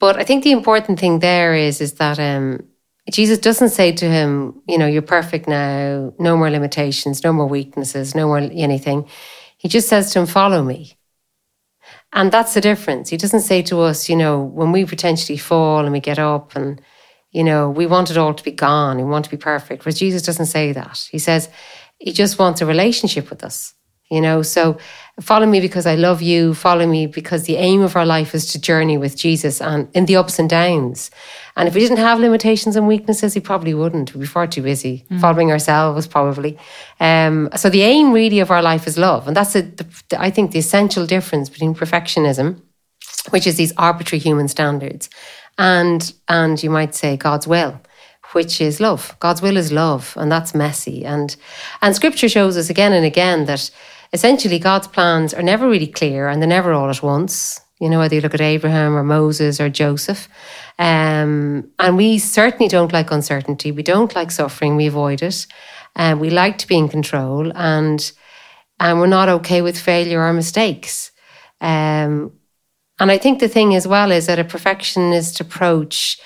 But 0.00 0.16
I 0.16 0.24
think 0.24 0.42
the 0.42 0.52
important 0.52 0.98
thing 0.98 1.20
there 1.20 1.54
is 1.54 1.80
is 1.80 1.94
that 1.94 2.18
um, 2.18 2.64
Jesus 3.10 3.38
doesn't 3.38 3.70
say 3.70 3.92
to 3.92 4.10
him, 4.10 4.60
you 4.68 4.76
know, 4.76 4.86
you're 4.86 5.02
perfect 5.02 5.48
now, 5.48 6.12
no 6.18 6.36
more 6.36 6.50
limitations, 6.50 7.22
no 7.22 7.32
more 7.32 7.46
weaknesses, 7.46 8.14
no 8.14 8.26
more 8.26 8.38
anything. 8.38 9.08
He 9.56 9.68
just 9.68 9.88
says 9.88 10.12
to 10.12 10.20
him, 10.20 10.26
follow 10.26 10.62
me. 10.62 10.97
And 12.12 12.32
that's 12.32 12.54
the 12.54 12.60
difference. 12.60 13.10
He 13.10 13.16
doesn't 13.16 13.40
say 13.40 13.62
to 13.62 13.80
us, 13.80 14.08
you 14.08 14.16
know, 14.16 14.40
when 14.42 14.72
we 14.72 14.84
potentially 14.84 15.38
fall 15.38 15.84
and 15.84 15.92
we 15.92 16.00
get 16.00 16.18
up 16.18 16.56
and, 16.56 16.80
you 17.32 17.44
know, 17.44 17.68
we 17.68 17.86
want 17.86 18.10
it 18.10 18.16
all 18.16 18.32
to 18.32 18.44
be 18.44 18.50
gone, 18.50 18.96
we 18.96 19.04
want 19.04 19.26
to 19.26 19.30
be 19.30 19.36
perfect. 19.36 19.84
Whereas 19.84 19.98
Jesus 19.98 20.22
doesn't 20.22 20.46
say 20.46 20.72
that. 20.72 21.06
He 21.10 21.18
says 21.18 21.48
he 21.98 22.12
just 22.12 22.38
wants 22.38 22.60
a 22.60 22.66
relationship 22.66 23.28
with 23.28 23.44
us 23.44 23.74
you 24.10 24.20
know 24.20 24.42
so 24.42 24.76
follow 25.20 25.46
me 25.46 25.60
because 25.60 25.86
i 25.86 25.94
love 25.94 26.22
you 26.22 26.54
follow 26.54 26.86
me 26.86 27.06
because 27.06 27.44
the 27.44 27.56
aim 27.56 27.82
of 27.82 27.96
our 27.96 28.06
life 28.06 28.34
is 28.34 28.46
to 28.46 28.60
journey 28.60 28.96
with 28.96 29.16
jesus 29.16 29.60
and 29.60 29.88
in 29.94 30.06
the 30.06 30.16
ups 30.16 30.38
and 30.38 30.48
downs 30.48 31.10
and 31.56 31.68
if 31.68 31.74
we 31.74 31.80
didn't 31.80 31.98
have 31.98 32.20
limitations 32.20 32.76
and 32.76 32.86
weaknesses 32.86 33.34
he 33.34 33.40
probably 33.40 33.74
wouldn't 33.74 34.14
we'd 34.14 34.20
be 34.20 34.26
far 34.26 34.46
too 34.46 34.62
busy 34.62 35.04
mm. 35.10 35.20
following 35.20 35.50
ourselves 35.50 36.06
probably 36.06 36.58
um, 37.00 37.48
so 37.56 37.68
the 37.68 37.82
aim 37.82 38.12
really 38.12 38.40
of 38.40 38.50
our 38.50 38.62
life 38.62 38.86
is 38.86 38.96
love 38.96 39.26
and 39.26 39.36
that's 39.36 39.54
a, 39.54 39.62
the, 39.62 39.86
i 40.18 40.30
think 40.30 40.52
the 40.52 40.58
essential 40.58 41.06
difference 41.06 41.48
between 41.48 41.74
perfectionism 41.74 42.60
which 43.30 43.46
is 43.46 43.56
these 43.56 43.72
arbitrary 43.76 44.20
human 44.20 44.48
standards 44.48 45.10
and 45.58 46.12
and 46.28 46.62
you 46.62 46.70
might 46.70 46.94
say 46.94 47.16
god's 47.16 47.46
will 47.46 47.80
which 48.32 48.60
is 48.60 48.80
love. 48.80 49.16
God's 49.20 49.42
will 49.42 49.56
is 49.56 49.72
love, 49.72 50.14
and 50.16 50.30
that's 50.30 50.54
messy. 50.54 51.04
And 51.04 51.34
and 51.80 51.94
Scripture 51.94 52.28
shows 52.28 52.56
us 52.56 52.70
again 52.70 52.92
and 52.92 53.04
again 53.04 53.46
that 53.46 53.70
essentially 54.12 54.58
God's 54.58 54.88
plans 54.88 55.34
are 55.34 55.42
never 55.42 55.68
really 55.68 55.86
clear 55.86 56.28
and 56.28 56.40
they're 56.40 56.48
never 56.48 56.72
all 56.72 56.90
at 56.90 57.02
once. 57.02 57.60
You 57.80 57.88
know, 57.88 58.00
whether 58.00 58.16
you 58.16 58.20
look 58.20 58.34
at 58.34 58.40
Abraham 58.40 58.96
or 58.96 59.04
Moses 59.04 59.60
or 59.60 59.68
Joseph. 59.68 60.28
Um, 60.80 61.70
and 61.78 61.96
we 61.96 62.18
certainly 62.18 62.66
don't 62.68 62.92
like 62.92 63.12
uncertainty. 63.12 63.70
We 63.70 63.84
don't 63.84 64.14
like 64.16 64.32
suffering. 64.32 64.74
We 64.74 64.86
avoid 64.86 65.22
it. 65.22 65.46
And 65.94 66.14
um, 66.14 66.20
we 66.20 66.30
like 66.30 66.58
to 66.58 66.66
be 66.66 66.76
in 66.76 66.88
control 66.88 67.52
and 67.54 68.10
and 68.80 69.00
we're 69.00 69.06
not 69.08 69.28
okay 69.28 69.60
with 69.60 69.78
failure 69.78 70.20
or 70.20 70.32
mistakes. 70.32 71.10
Um, 71.60 72.32
and 73.00 73.10
I 73.10 73.18
think 73.18 73.40
the 73.40 73.48
thing 73.48 73.74
as 73.74 73.86
well 73.86 74.12
is 74.12 74.26
that 74.26 74.38
a 74.38 74.44
perfectionist 74.44 75.40
approach 75.40 76.20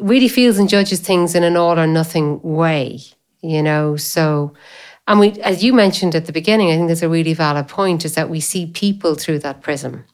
really 0.00 0.28
feels 0.28 0.58
and 0.58 0.68
judges 0.68 1.00
things 1.00 1.34
in 1.34 1.44
an 1.44 1.56
all 1.56 1.78
or 1.78 1.86
nothing 1.86 2.40
way, 2.42 3.00
you 3.42 3.62
know. 3.62 3.96
So 3.96 4.54
and 5.08 5.18
we, 5.18 5.32
as 5.40 5.64
you 5.64 5.72
mentioned 5.72 6.14
at 6.14 6.26
the 6.26 6.32
beginning, 6.32 6.70
I 6.70 6.76
think 6.76 6.86
there's 6.86 7.02
a 7.02 7.08
really 7.08 7.32
valid 7.32 7.66
point 7.66 8.04
is 8.04 8.14
that 8.14 8.28
we 8.28 8.40
see 8.40 8.66
people 8.66 9.14
through 9.14 9.38
that 9.38 9.62
prism. 9.62 10.04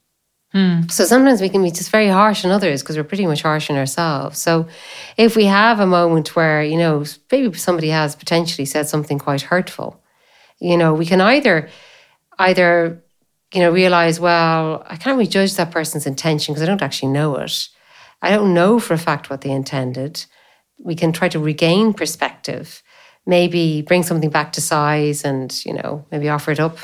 Mm. 0.55 0.89
So 0.89 1.05
sometimes 1.05 1.41
we 1.41 1.49
can 1.49 1.65
be 1.65 1.73
just 1.73 1.91
very 1.91 2.07
harsh 2.07 2.45
on 2.45 2.53
others 2.53 2.81
because 2.81 2.97
we're 2.97 3.03
pretty 3.03 3.27
much 3.27 3.43
harsh 3.43 3.69
on 3.71 3.77
ourselves. 3.77 4.39
So 4.39 4.69
if 5.17 5.35
we 5.35 5.47
have 5.47 5.81
a 5.81 5.87
moment 5.87 6.37
where, 6.37 6.63
you 6.63 6.79
know, 6.79 7.05
maybe 7.33 7.53
somebody 7.59 7.89
has 7.89 8.15
potentially 8.15 8.65
said 8.65 8.87
something 8.87 9.19
quite 9.19 9.43
hurtful, 9.43 10.01
you 10.61 10.77
know, 10.77 10.95
we 10.95 11.07
can 11.07 11.21
either 11.21 11.69
either, 12.39 13.03
you 13.53 13.61
know, 13.61 13.73
realize, 13.73 14.21
well, 14.21 14.85
I 14.87 14.95
can't 14.95 15.17
really 15.17 15.29
judge 15.29 15.57
that 15.57 15.73
person's 15.73 16.07
intention 16.07 16.55
because 16.55 16.63
I 16.63 16.67
don't 16.67 16.83
actually 16.83 17.13
know 17.13 17.37
it. 17.37 17.69
I 18.23 18.31
don't 18.31 18.55
know 18.55 18.79
for 18.79 18.95
a 18.95 18.99
fact 18.99 19.29
what 19.29 19.41
they 19.41 19.51
intended. 19.51 20.25
We 20.79 20.95
can 20.95 21.13
try 21.13 21.29
to 21.31 21.41
regain 21.41 21.95
perspective 21.95 22.81
maybe 23.27 23.83
bring 23.83 24.03
something 24.03 24.31
back 24.31 24.53
to 24.53 24.61
size 24.61 25.25
and, 25.25 25.65
you 25.65 25.73
know, 25.73 26.05
maybe 26.11 26.29
offer 26.29 26.51
it 26.51 26.61
up, 26.61 26.79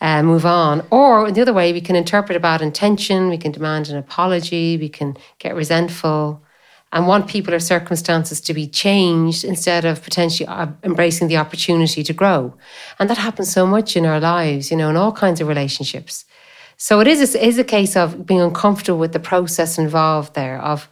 uh, 0.00 0.22
move 0.22 0.44
on. 0.44 0.86
Or 0.90 1.30
the 1.30 1.42
other 1.42 1.52
way, 1.52 1.72
we 1.72 1.80
can 1.80 1.96
interpret 1.96 2.36
a 2.36 2.40
bad 2.40 2.62
intention, 2.62 3.28
we 3.28 3.38
can 3.38 3.52
demand 3.52 3.88
an 3.88 3.96
apology, 3.96 4.76
we 4.76 4.88
can 4.88 5.16
get 5.38 5.54
resentful 5.54 6.42
and 6.92 7.06
want 7.06 7.26
people 7.26 7.54
or 7.54 7.58
circumstances 7.58 8.40
to 8.42 8.52
be 8.52 8.66
changed 8.66 9.44
instead 9.44 9.84
of 9.84 10.02
potentially 10.02 10.46
uh, 10.46 10.66
embracing 10.82 11.28
the 11.28 11.38
opportunity 11.38 12.02
to 12.02 12.12
grow. 12.12 12.54
And 12.98 13.08
that 13.08 13.18
happens 13.18 13.50
so 13.50 13.66
much 13.66 13.96
in 13.96 14.04
our 14.04 14.20
lives, 14.20 14.70
you 14.70 14.76
know, 14.76 14.90
in 14.90 14.96
all 14.96 15.12
kinds 15.12 15.40
of 15.40 15.48
relationships. 15.48 16.26
So 16.76 17.00
it 17.00 17.06
is 17.06 17.34
a, 17.34 17.46
is 17.46 17.58
a 17.58 17.64
case 17.64 17.96
of 17.96 18.26
being 18.26 18.40
uncomfortable 18.40 18.98
with 18.98 19.12
the 19.12 19.20
process 19.20 19.78
involved 19.78 20.34
there 20.34 20.60
of 20.60 20.90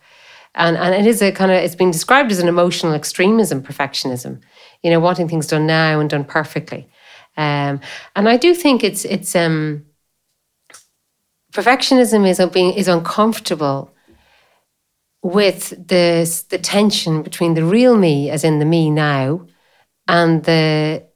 and, 0.55 0.77
and 0.77 0.95
it 0.95 1.07
is 1.07 1.23
a 1.23 1.33
kind 1.33 1.51
of 1.51 1.59
it's 1.59 1.75
been 1.75 1.91
described 1.91 2.33
as 2.33 2.39
an 2.39 2.49
emotional 2.49 2.93
extremism 2.93 3.63
perfectionism 3.63 4.41
you 4.83 4.91
know, 4.91 5.01
wanting 5.01 5.29
things 5.29 5.47
done 5.47 5.67
now 5.67 6.01
and 6.01 6.09
done 6.09 6.25
perfectly. 6.25 6.89
Um, 7.37 7.81
and 8.17 8.29
I 8.29 8.37
do 8.37 8.55
think 8.55 8.83
it's 8.83 9.05
it's 9.05 9.37
um, 9.37 9.87
perfectionism 11.53 12.29
is 12.29 12.45
being 12.51 12.75
is 12.75 12.89
uncomfortable 12.89 13.95
with 15.23 15.71
the 15.71 16.45
the 16.49 16.59
tension 16.59 17.23
between 17.23 17.55
the 17.55 17.65
real 17.65 17.97
me, 17.97 18.31
as 18.31 18.45
in 18.45 18.59
the 18.59 18.65
me 18.65 18.91
now, 18.91 19.47
and 20.09 20.45
the 20.45 21.07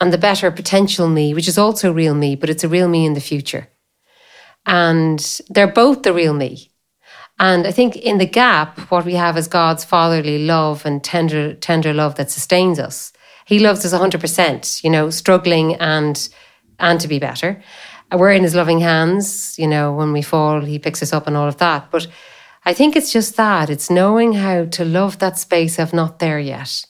and 0.00 0.12
the 0.12 0.18
better 0.18 0.50
potential 0.50 1.08
me, 1.08 1.34
which 1.34 1.48
is 1.48 1.58
also 1.58 1.92
real 1.92 2.14
me, 2.14 2.36
but 2.36 2.50
it's 2.50 2.64
a 2.64 2.68
real 2.68 2.88
me 2.88 3.04
in 3.04 3.12
the 3.14 3.20
future. 3.20 3.68
And 4.66 5.40
they're 5.48 5.66
both 5.66 6.02
the 6.02 6.12
real 6.12 6.34
me. 6.34 6.69
And 7.40 7.66
I 7.66 7.72
think 7.72 7.96
in 7.96 8.18
the 8.18 8.26
gap, 8.26 8.78
what 8.90 9.06
we 9.06 9.14
have 9.14 9.38
is 9.38 9.48
God's 9.48 9.82
fatherly 9.82 10.44
love 10.44 10.84
and 10.84 11.02
tender, 11.02 11.54
tender 11.54 11.94
love 11.94 12.16
that 12.16 12.30
sustains 12.30 12.78
us. 12.78 13.14
He 13.46 13.58
loves 13.58 13.84
us 13.84 13.94
100%, 13.94 14.84
you 14.84 14.90
know, 14.90 15.10
struggling 15.10 15.74
and 15.76 16.28
and 16.78 17.00
to 17.00 17.08
be 17.08 17.18
better. 17.18 17.62
We're 18.12 18.32
in 18.32 18.42
his 18.42 18.54
loving 18.54 18.80
hands, 18.80 19.58
you 19.58 19.66
know, 19.66 19.92
when 19.92 20.12
we 20.12 20.22
fall, 20.22 20.60
he 20.60 20.78
picks 20.78 21.02
us 21.02 21.12
up 21.12 21.26
and 21.26 21.36
all 21.36 21.48
of 21.48 21.58
that. 21.58 21.90
But 21.90 22.06
I 22.64 22.74
think 22.74 22.96
it's 22.96 23.12
just 23.12 23.36
that 23.36 23.70
it's 23.70 23.90
knowing 23.90 24.32
how 24.32 24.66
to 24.66 24.84
love 24.84 25.18
that 25.18 25.38
space 25.38 25.78
of 25.78 25.92
not 25.92 26.18
there 26.18 26.40
yet. 26.40 26.84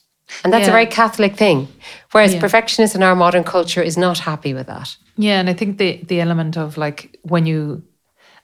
And 0.45 0.53
that's 0.53 0.65
yeah. 0.65 0.71
a 0.71 0.73
very 0.73 0.87
Catholic 0.87 1.37
thing. 1.37 1.69
Whereas 2.13 2.35
yeah. 2.35 2.41
perfectionists 2.41 2.97
in 2.97 3.03
our 3.03 3.17
modern 3.17 3.45
culture 3.45 3.83
is 3.83 3.97
not 3.97 4.19
happy 4.19 4.55
with 4.55 4.67
that. 4.67 4.97
Yeah, 5.17 5.41
and 5.41 5.49
I 5.49 5.55
think 5.55 5.79
the 5.79 6.03
the 6.05 6.21
element 6.21 6.57
of 6.57 6.77
like 6.77 7.19
when 7.23 7.47
you 7.47 7.83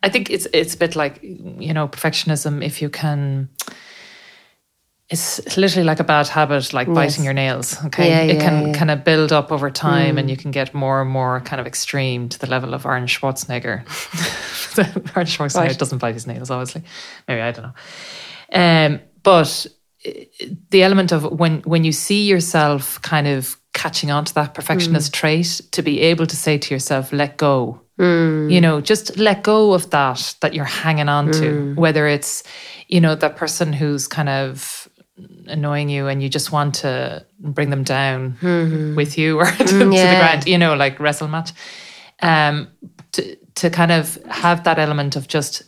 I 0.07 0.09
think 0.09 0.31
it's 0.31 0.47
it's 0.53 0.75
a 0.75 0.79
bit 0.79 0.95
like 0.95 1.19
you 1.21 1.75
know 1.75 1.89
perfectionism. 1.89 2.65
If 2.65 2.81
you 2.81 2.89
can, 2.89 3.49
it's 5.09 5.57
literally 5.57 5.85
like 5.85 5.99
a 5.99 6.05
bad 6.05 6.29
habit, 6.29 6.73
like 6.73 6.87
yes. 6.87 6.95
biting 6.95 7.25
your 7.25 7.33
nails. 7.33 7.77
Okay, 7.87 8.09
yeah, 8.09 8.21
it 8.21 8.37
yeah, 8.37 8.41
can 8.41 8.69
yeah. 8.69 8.73
kind 8.73 8.93
of 8.93 9.03
build 9.03 9.33
up 9.33 9.51
over 9.51 9.69
time, 9.69 10.15
mm. 10.15 10.21
and 10.21 10.31
you 10.31 10.37
can 10.37 10.53
get 10.53 10.73
more 10.73 11.03
and 11.03 11.11
more 11.11 11.41
kind 11.41 11.61
of 11.61 11.67
extreme 11.67 12.29
to 12.29 12.39
the 12.39 12.47
level 12.47 12.73
of 12.73 12.87
Arnold 12.87 13.11
Schwarzenegger. 13.11 13.83
Arnold 15.17 15.29
Schwarzenegger 15.29 15.67
right. 15.67 15.79
doesn't 15.79 15.99
bite 15.99 16.15
his 16.15 16.29
nails, 16.29 16.53
obviously. 16.53 16.85
Maybe 17.27 17.41
I 17.41 17.51
don't 17.51 17.65
know. 17.65 17.75
Um, 18.53 19.01
but 19.25 19.67
uh, 20.07 20.11
the 20.71 20.85
element 20.85 21.11
of 21.11 21.25
when 21.33 21.63
when 21.63 21.83
you 21.83 21.91
see 21.91 22.29
yourself 22.29 23.03
kind 23.03 23.27
of 23.27 23.57
catching 23.73 24.13
on 24.13 24.25
to 24.25 24.35
that 24.35 24.55
perfectionist 24.55 25.11
mm. 25.11 25.15
trait, 25.15 25.61
to 25.73 25.83
be 25.83 26.01
able 26.03 26.27
to 26.27 26.37
say 26.37 26.59
to 26.59 26.73
yourself, 26.73 27.13
"Let 27.13 27.39
go." 27.39 27.81
Mm. 27.99 28.53
You 28.53 28.61
know, 28.61 28.81
just 28.81 29.17
let 29.17 29.43
go 29.43 29.73
of 29.73 29.91
that 29.91 30.35
that 30.41 30.55
you're 30.55 30.65
hanging 30.65 31.09
on 31.09 31.27
to, 31.33 31.41
mm. 31.41 31.77
whether 31.77 32.07
it's, 32.07 32.43
you 32.89 33.01
know, 33.01 33.15
that 33.15 33.37
person 33.37 33.73
who's 33.73 34.07
kind 34.07 34.29
of 34.29 34.89
annoying 35.47 35.89
you 35.89 36.07
and 36.07 36.23
you 36.23 36.29
just 36.29 36.53
want 36.53 36.75
to 36.75 37.25
bring 37.41 37.71
them 37.71 37.83
down 37.83 38.37
mm-hmm. 38.41 38.95
with 38.97 39.17
you 39.17 39.39
or 39.39 39.47
to, 39.51 39.59
yeah. 39.59 39.65
to, 39.65 39.79
the 39.79 39.95
ground, 39.95 40.47
you 40.47 40.59
know, 40.59 40.75
like 40.75 41.01
wrestle 41.01 41.29
match. 41.29 41.53
Um, 42.21 42.69
to, 43.13 43.37
to 43.57 43.71
kind 43.71 43.93
of 43.93 44.19
have 44.31 44.65
that 44.65 44.79
element 44.79 45.17
of 45.17 45.29
just 45.29 45.63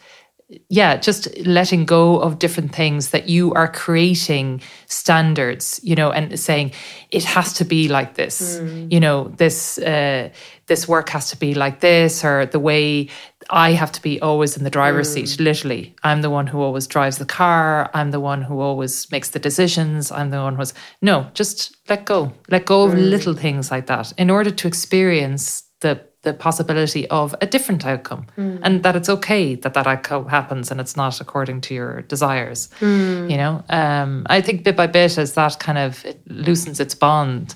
yeah, 0.70 0.96
just 0.96 1.28
letting 1.46 1.84
go 1.84 2.18
of 2.20 2.38
different 2.38 2.74
things 2.74 3.10
that 3.10 3.28
you 3.28 3.52
are 3.52 3.68
creating 3.70 4.62
standards, 4.86 5.78
you 5.82 5.94
know, 5.94 6.10
and 6.10 6.40
saying 6.40 6.72
it 7.10 7.22
has 7.24 7.52
to 7.54 7.64
be 7.66 7.86
like 7.88 8.14
this, 8.14 8.58
mm. 8.58 8.90
you 8.90 8.98
know, 8.98 9.28
this 9.36 9.76
uh, 9.78 10.30
this 10.66 10.88
work 10.88 11.10
has 11.10 11.28
to 11.30 11.36
be 11.36 11.54
like 11.54 11.80
this, 11.80 12.24
or 12.24 12.46
the 12.46 12.58
way 12.58 13.10
I 13.50 13.72
have 13.72 13.92
to 13.92 14.00
be 14.00 14.18
always 14.22 14.56
in 14.56 14.64
the 14.64 14.70
driver's 14.70 15.10
mm. 15.10 15.26
seat. 15.26 15.38
Literally, 15.38 15.94
I'm 16.02 16.22
the 16.22 16.30
one 16.30 16.46
who 16.46 16.62
always 16.62 16.86
drives 16.86 17.18
the 17.18 17.26
car. 17.26 17.90
I'm 17.92 18.10
the 18.10 18.20
one 18.20 18.40
who 18.40 18.60
always 18.60 19.10
makes 19.12 19.30
the 19.30 19.38
decisions. 19.38 20.10
I'm 20.10 20.30
the 20.30 20.40
one 20.40 20.56
who's 20.56 20.72
no, 21.02 21.26
just 21.34 21.76
let 21.90 22.06
go, 22.06 22.32
let 22.48 22.64
go 22.64 22.84
of 22.84 22.92
mm. 22.92 23.10
little 23.10 23.34
things 23.34 23.70
like 23.70 23.86
that 23.86 24.14
in 24.16 24.30
order 24.30 24.50
to 24.50 24.66
experience 24.66 25.64
the 25.80 26.00
the 26.28 26.34
possibility 26.34 27.08
of 27.08 27.34
a 27.40 27.46
different 27.46 27.86
outcome 27.86 28.26
mm. 28.36 28.60
and 28.62 28.82
that 28.82 28.94
it's 28.94 29.08
okay 29.08 29.54
that 29.54 29.72
that 29.72 29.86
outcome 29.86 30.28
happens 30.28 30.70
and 30.70 30.78
it's 30.78 30.94
not 30.94 31.20
according 31.22 31.58
to 31.58 31.72
your 31.74 32.02
desires 32.02 32.68
mm. 32.80 33.30
you 33.30 33.36
know 33.36 33.64
um, 33.70 34.26
i 34.28 34.40
think 34.42 34.62
bit 34.62 34.76
by 34.76 34.86
bit 34.86 35.16
as 35.16 35.32
that 35.32 35.58
kind 35.58 35.78
of 35.78 36.04
it 36.04 36.20
loosens 36.26 36.80
its 36.80 36.94
bond 36.94 37.54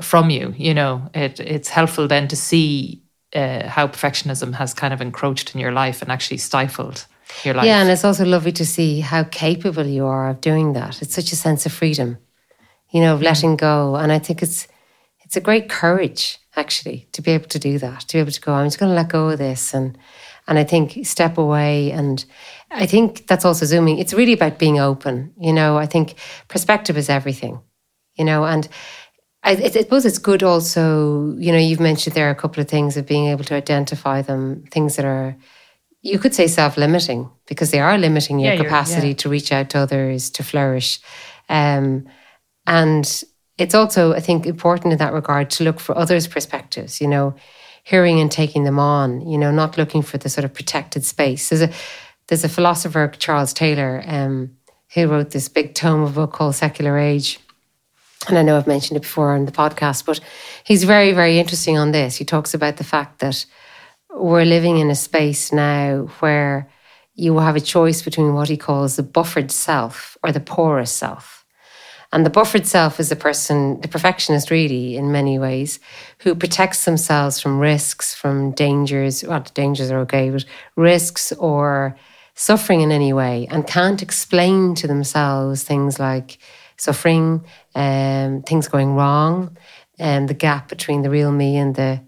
from 0.00 0.30
you 0.30 0.52
you 0.56 0.74
know 0.74 1.08
it 1.14 1.38
it's 1.38 1.68
helpful 1.68 2.08
then 2.08 2.26
to 2.26 2.34
see 2.36 3.00
uh, 3.34 3.68
how 3.68 3.86
perfectionism 3.86 4.52
has 4.54 4.74
kind 4.74 4.92
of 4.92 5.00
encroached 5.00 5.54
in 5.54 5.60
your 5.60 5.72
life 5.72 6.02
and 6.02 6.10
actually 6.10 6.38
stifled 6.38 7.06
your 7.44 7.54
life 7.54 7.66
yeah 7.66 7.80
and 7.80 7.88
it's 7.88 8.04
also 8.04 8.24
lovely 8.24 8.52
to 8.52 8.66
see 8.66 8.98
how 8.98 9.22
capable 9.22 9.86
you 9.86 10.04
are 10.04 10.30
of 10.30 10.40
doing 10.40 10.72
that 10.72 11.00
it's 11.02 11.14
such 11.14 11.30
a 11.30 11.36
sense 11.36 11.66
of 11.66 11.72
freedom 11.72 12.18
you 12.90 13.00
know 13.00 13.14
of 13.14 13.20
mm. 13.20 13.24
letting 13.24 13.54
go 13.56 13.94
and 13.94 14.10
i 14.10 14.18
think 14.18 14.42
it's 14.42 14.66
it's 15.20 15.36
a 15.36 15.40
great 15.40 15.68
courage 15.68 16.38
actually 16.58 17.08
to 17.12 17.22
be 17.22 17.30
able 17.30 17.48
to 17.48 17.58
do 17.58 17.78
that, 17.78 18.00
to 18.00 18.16
be 18.16 18.20
able 18.20 18.32
to 18.32 18.40
go, 18.40 18.52
I'm 18.52 18.66
just 18.66 18.78
going 18.78 18.90
to 18.90 18.96
let 18.96 19.08
go 19.08 19.30
of 19.30 19.38
this 19.38 19.74
and 19.74 19.96
And 20.48 20.58
I 20.58 20.64
think 20.64 21.06
step 21.06 21.36
away 21.38 21.92
and 21.92 22.24
I 22.70 22.86
think 22.86 23.26
that's 23.26 23.44
also 23.44 23.66
zooming. 23.66 23.98
It's 23.98 24.14
really 24.14 24.32
about 24.32 24.58
being 24.58 24.80
open. 24.80 25.32
You 25.38 25.52
know, 25.52 25.76
I 25.76 25.86
think 25.86 26.14
perspective 26.48 26.96
is 26.96 27.10
everything, 27.10 27.60
you 28.16 28.24
know, 28.24 28.44
and 28.44 28.66
I, 29.42 29.52
I, 29.52 29.68
suppose 29.68 30.06
it's 30.06 30.18
good 30.18 30.42
also, 30.42 31.34
you 31.38 31.52
know, 31.52 31.58
you've 31.58 31.80
mentioned 31.80 32.16
there 32.16 32.30
a 32.30 32.34
couple 32.34 32.62
of 32.62 32.68
things 32.68 32.96
of 32.96 33.06
being 33.06 33.26
able 33.26 33.44
to 33.44 33.54
identify 33.54 34.22
them, 34.22 34.64
things 34.70 34.96
that 34.96 35.04
are, 35.04 35.36
you 36.00 36.18
could 36.18 36.34
say 36.34 36.46
self 36.46 36.76
limiting 36.76 37.30
because 37.46 37.70
they 37.70 37.80
are 37.80 37.98
limiting 37.98 38.38
your 38.38 38.54
yeah, 38.54 38.62
capacity 38.62 39.08
yeah. 39.08 39.14
to 39.14 39.28
reach 39.28 39.52
out 39.52 39.70
to 39.70 39.78
others, 39.78 40.30
to 40.30 40.42
flourish. 40.42 41.00
Um, 41.48 42.08
and 42.66 43.24
it's 43.58 43.74
also, 43.74 44.14
I 44.14 44.20
think, 44.20 44.46
important 44.46 44.92
in 44.92 44.98
that 44.98 45.12
regard 45.12 45.50
to 45.50 45.64
look 45.64 45.80
for 45.80 45.96
others' 45.96 46.26
perspectives, 46.26 47.00
you 47.00 47.08
know, 47.08 47.34
hearing 47.84 48.20
and 48.20 48.30
taking 48.30 48.64
them 48.64 48.78
on, 48.78 49.26
you 49.28 49.38
know, 49.38 49.50
not 49.50 49.76
looking 49.76 50.02
for 50.02 50.18
the 50.18 50.28
sort 50.28 50.44
of 50.44 50.54
protected 50.54 51.04
space. 51.04 51.48
There's 51.48 51.62
a, 51.62 51.70
there's 52.28 52.44
a 52.44 52.48
philosopher, 52.48 53.12
Charles 53.18 53.52
Taylor, 53.52 54.02
um, 54.06 54.56
who 54.94 55.08
wrote 55.08 55.30
this 55.30 55.48
big 55.48 55.74
tome 55.74 56.02
of 56.02 56.14
book 56.14 56.32
called 56.32 56.54
Secular 56.54 56.98
Age 56.98 57.40
and 58.26 58.36
I 58.36 58.42
know 58.42 58.56
I've 58.56 58.66
mentioned 58.66 58.96
it 58.96 59.02
before 59.02 59.32
on 59.32 59.46
the 59.46 59.52
podcast, 59.52 60.04
but 60.04 60.20
he's 60.64 60.84
very, 60.84 61.12
very 61.12 61.38
interesting 61.38 61.78
on 61.78 61.92
this. 61.92 62.16
He 62.16 62.24
talks 62.24 62.52
about 62.52 62.76
the 62.76 62.84
fact 62.84 63.20
that 63.20 63.46
we're 64.10 64.44
living 64.44 64.78
in 64.78 64.90
a 64.90 64.94
space 64.94 65.52
now 65.52 66.08
where 66.18 66.68
you 67.14 67.32
will 67.32 67.42
have 67.42 67.56
a 67.56 67.60
choice 67.60 68.02
between 68.02 68.34
what 68.34 68.48
he 68.48 68.56
calls 68.56 68.96
the 68.96 69.02
buffered 69.02 69.50
self 69.50 70.16
or 70.22 70.32
the 70.32 70.40
porous 70.40 70.90
self. 70.90 71.37
And 72.12 72.24
the 72.24 72.30
buffered 72.30 72.66
self 72.66 72.98
is 72.98 73.10
the 73.10 73.16
person, 73.16 73.80
the 73.82 73.88
perfectionist, 73.88 74.50
really, 74.50 74.96
in 74.96 75.12
many 75.12 75.38
ways, 75.38 75.78
who 76.20 76.34
protects 76.34 76.84
themselves 76.84 77.38
from 77.38 77.58
risks, 77.58 78.14
from 78.14 78.52
dangers. 78.52 79.22
Well, 79.22 79.44
dangers 79.52 79.90
are 79.90 79.98
okay, 80.00 80.30
but 80.30 80.44
risks 80.76 81.32
or 81.32 81.96
suffering 82.34 82.80
in 82.80 82.92
any 82.92 83.12
way, 83.12 83.46
and 83.50 83.66
can't 83.66 84.02
explain 84.02 84.74
to 84.76 84.86
themselves 84.86 85.64
things 85.64 85.98
like 85.98 86.38
suffering, 86.78 87.44
um, 87.74 88.42
things 88.42 88.68
going 88.68 88.94
wrong, 88.94 89.56
and 89.98 90.22
um, 90.22 90.26
the 90.28 90.34
gap 90.34 90.68
between 90.68 91.02
the 91.02 91.10
real 91.10 91.32
me 91.32 91.56
and 91.56 91.74
the 91.74 92.00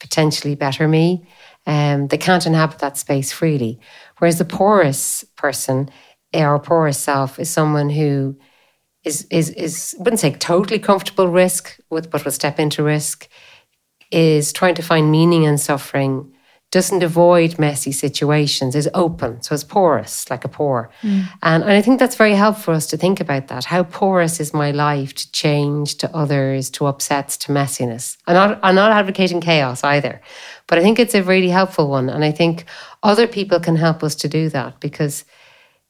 potentially 0.00 0.54
better 0.54 0.88
me. 0.88 1.26
Um, 1.66 2.08
they 2.08 2.18
can't 2.18 2.46
inhabit 2.46 2.78
that 2.80 2.96
space 2.96 3.30
freely. 3.30 3.78
Whereas 4.18 4.38
the 4.38 4.44
porous 4.44 5.24
person 5.36 5.90
our 6.34 6.58
porous 6.58 6.98
self 6.98 7.38
is 7.38 7.48
someone 7.48 7.88
who 7.88 8.36
is 9.04 9.26
is 9.30 9.50
is 9.50 9.94
wouldn't 9.98 10.20
say 10.20 10.32
totally 10.32 10.78
comfortable 10.78 11.28
risk 11.28 11.78
with, 11.90 12.10
but 12.10 12.24
will 12.24 12.32
step 12.32 12.58
into 12.58 12.82
risk, 12.82 13.28
is 14.10 14.52
trying 14.52 14.74
to 14.76 14.82
find 14.82 15.10
meaning 15.10 15.44
in 15.44 15.58
suffering, 15.58 16.32
doesn't 16.70 17.02
avoid 17.02 17.58
messy 17.58 17.92
situations, 17.92 18.74
is 18.74 18.88
open. 18.94 19.40
So 19.42 19.54
it's 19.54 19.62
porous, 19.62 20.28
like 20.30 20.44
a 20.44 20.48
pore. 20.48 20.90
Mm. 21.02 21.28
And, 21.42 21.62
and 21.62 21.72
I 21.72 21.80
think 21.80 22.00
that's 22.00 22.16
very 22.16 22.34
helpful 22.34 22.64
for 22.64 22.72
us 22.72 22.86
to 22.88 22.96
think 22.96 23.20
about 23.20 23.48
that. 23.48 23.64
How 23.64 23.84
porous 23.84 24.40
is 24.40 24.52
my 24.52 24.72
life 24.72 25.14
to 25.14 25.30
change, 25.30 25.96
to 25.98 26.12
others, 26.16 26.70
to 26.70 26.86
upsets, 26.86 27.36
to 27.38 27.52
messiness? 27.52 28.16
I'm 28.26 28.34
not, 28.34 28.58
I'm 28.62 28.74
not 28.74 28.90
advocating 28.90 29.40
chaos 29.40 29.84
either, 29.84 30.20
but 30.66 30.78
I 30.78 30.82
think 30.82 30.98
it's 30.98 31.14
a 31.14 31.22
really 31.22 31.50
helpful 31.50 31.88
one. 31.88 32.08
And 32.08 32.24
I 32.24 32.32
think 32.32 32.64
other 33.02 33.28
people 33.28 33.60
can 33.60 33.76
help 33.76 34.02
us 34.02 34.14
to 34.16 34.28
do 34.28 34.48
that 34.48 34.80
because 34.80 35.24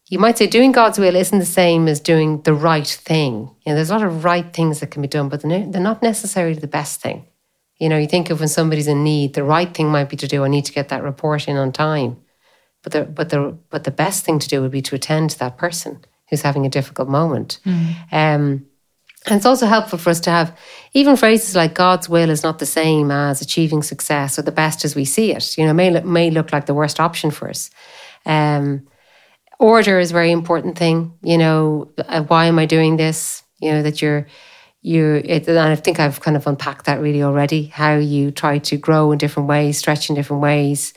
you 0.08 0.18
might 0.18 0.36
say 0.36 0.46
doing 0.46 0.72
God's 0.72 0.98
will 0.98 1.16
isn't 1.16 1.38
the 1.38 1.46
same 1.46 1.88
as 1.88 1.98
doing 1.98 2.42
the 2.42 2.54
right 2.54 2.86
thing. 2.86 3.50
You 3.64 3.72
know, 3.72 3.74
there's 3.74 3.90
a 3.90 3.94
lot 3.94 4.06
of 4.06 4.24
right 4.24 4.52
things 4.52 4.80
that 4.80 4.90
can 4.90 5.02
be 5.02 5.08
done, 5.08 5.28
but 5.28 5.42
they're 5.42 5.66
not 5.66 6.02
necessarily 6.02 6.58
the 6.58 6.66
best 6.66 7.00
thing. 7.00 7.26
You 7.78 7.88
know, 7.88 7.98
you 7.98 8.06
think 8.06 8.30
of 8.30 8.38
when 8.38 8.48
somebody's 8.48 8.86
in 8.86 9.02
need, 9.02 9.34
the 9.34 9.42
right 9.42 9.72
thing 9.72 9.88
might 9.88 10.08
be 10.08 10.16
to 10.16 10.28
do, 10.28 10.44
I 10.44 10.48
need 10.48 10.66
to 10.66 10.72
get 10.72 10.90
that 10.90 11.02
report 11.02 11.48
in 11.48 11.56
on 11.56 11.72
time. 11.72 12.18
But 12.82 12.92
the 12.92 13.04
but 13.04 13.30
the 13.30 13.56
but 13.70 13.84
the 13.84 13.90
best 13.90 14.24
thing 14.24 14.38
to 14.38 14.48
do 14.48 14.60
would 14.60 14.70
be 14.70 14.82
to 14.82 14.94
attend 14.94 15.30
to 15.30 15.38
that 15.38 15.56
person 15.56 16.04
who's 16.28 16.42
having 16.42 16.66
a 16.66 16.68
difficult 16.70 17.08
moment. 17.08 17.58
Mm. 17.64 17.94
Um, 18.12 18.66
and 19.26 19.36
it's 19.36 19.46
also 19.46 19.66
helpful 19.66 19.98
for 19.98 20.10
us 20.10 20.20
to 20.20 20.30
have 20.30 20.56
even 20.92 21.16
phrases 21.16 21.56
like 21.56 21.74
God's 21.74 22.10
will 22.10 22.28
is 22.28 22.42
not 22.42 22.58
the 22.58 22.66
same 22.66 23.10
as 23.10 23.40
achieving 23.40 23.82
success 23.82 24.38
or 24.38 24.42
the 24.42 24.52
best 24.52 24.84
as 24.84 24.94
we 24.94 25.06
see 25.06 25.32
it. 25.32 25.56
You 25.56 25.64
know, 25.64 25.72
may 25.72 25.98
may 26.02 26.30
look 26.30 26.52
like 26.52 26.66
the 26.66 26.74
worst 26.74 27.00
option 27.00 27.30
for 27.30 27.48
us. 27.48 27.70
Um, 28.26 28.86
order 29.58 29.98
is 29.98 30.10
a 30.10 30.14
very 30.14 30.30
important 30.30 30.78
thing. 30.78 31.12
You 31.22 31.38
know, 31.38 31.90
uh, 31.98 32.22
why 32.22 32.46
am 32.46 32.58
I 32.58 32.66
doing 32.66 32.96
this? 32.96 33.42
You 33.60 33.72
know, 33.72 33.82
that 33.82 34.02
you're 34.02 34.26
you 34.84 35.22
it, 35.24 35.48
and 35.48 35.58
I 35.58 35.74
think 35.76 35.98
I've 35.98 36.20
kind 36.20 36.36
of 36.36 36.46
unpacked 36.46 36.84
that 36.84 37.00
really 37.00 37.22
already 37.22 37.64
how 37.64 37.94
you 37.96 38.30
try 38.30 38.58
to 38.58 38.76
grow 38.76 39.12
in 39.12 39.18
different 39.18 39.48
ways 39.48 39.78
stretch 39.78 40.10
in 40.10 40.14
different 40.14 40.42
ways 40.42 40.92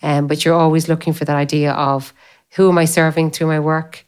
um, 0.00 0.28
but 0.28 0.44
you're 0.44 0.54
always 0.54 0.88
looking 0.88 1.12
for 1.12 1.24
that 1.24 1.36
idea 1.36 1.72
of 1.72 2.14
who 2.52 2.68
am 2.68 2.78
I 2.78 2.84
serving 2.84 3.32
through 3.32 3.48
my 3.48 3.58
work 3.58 4.06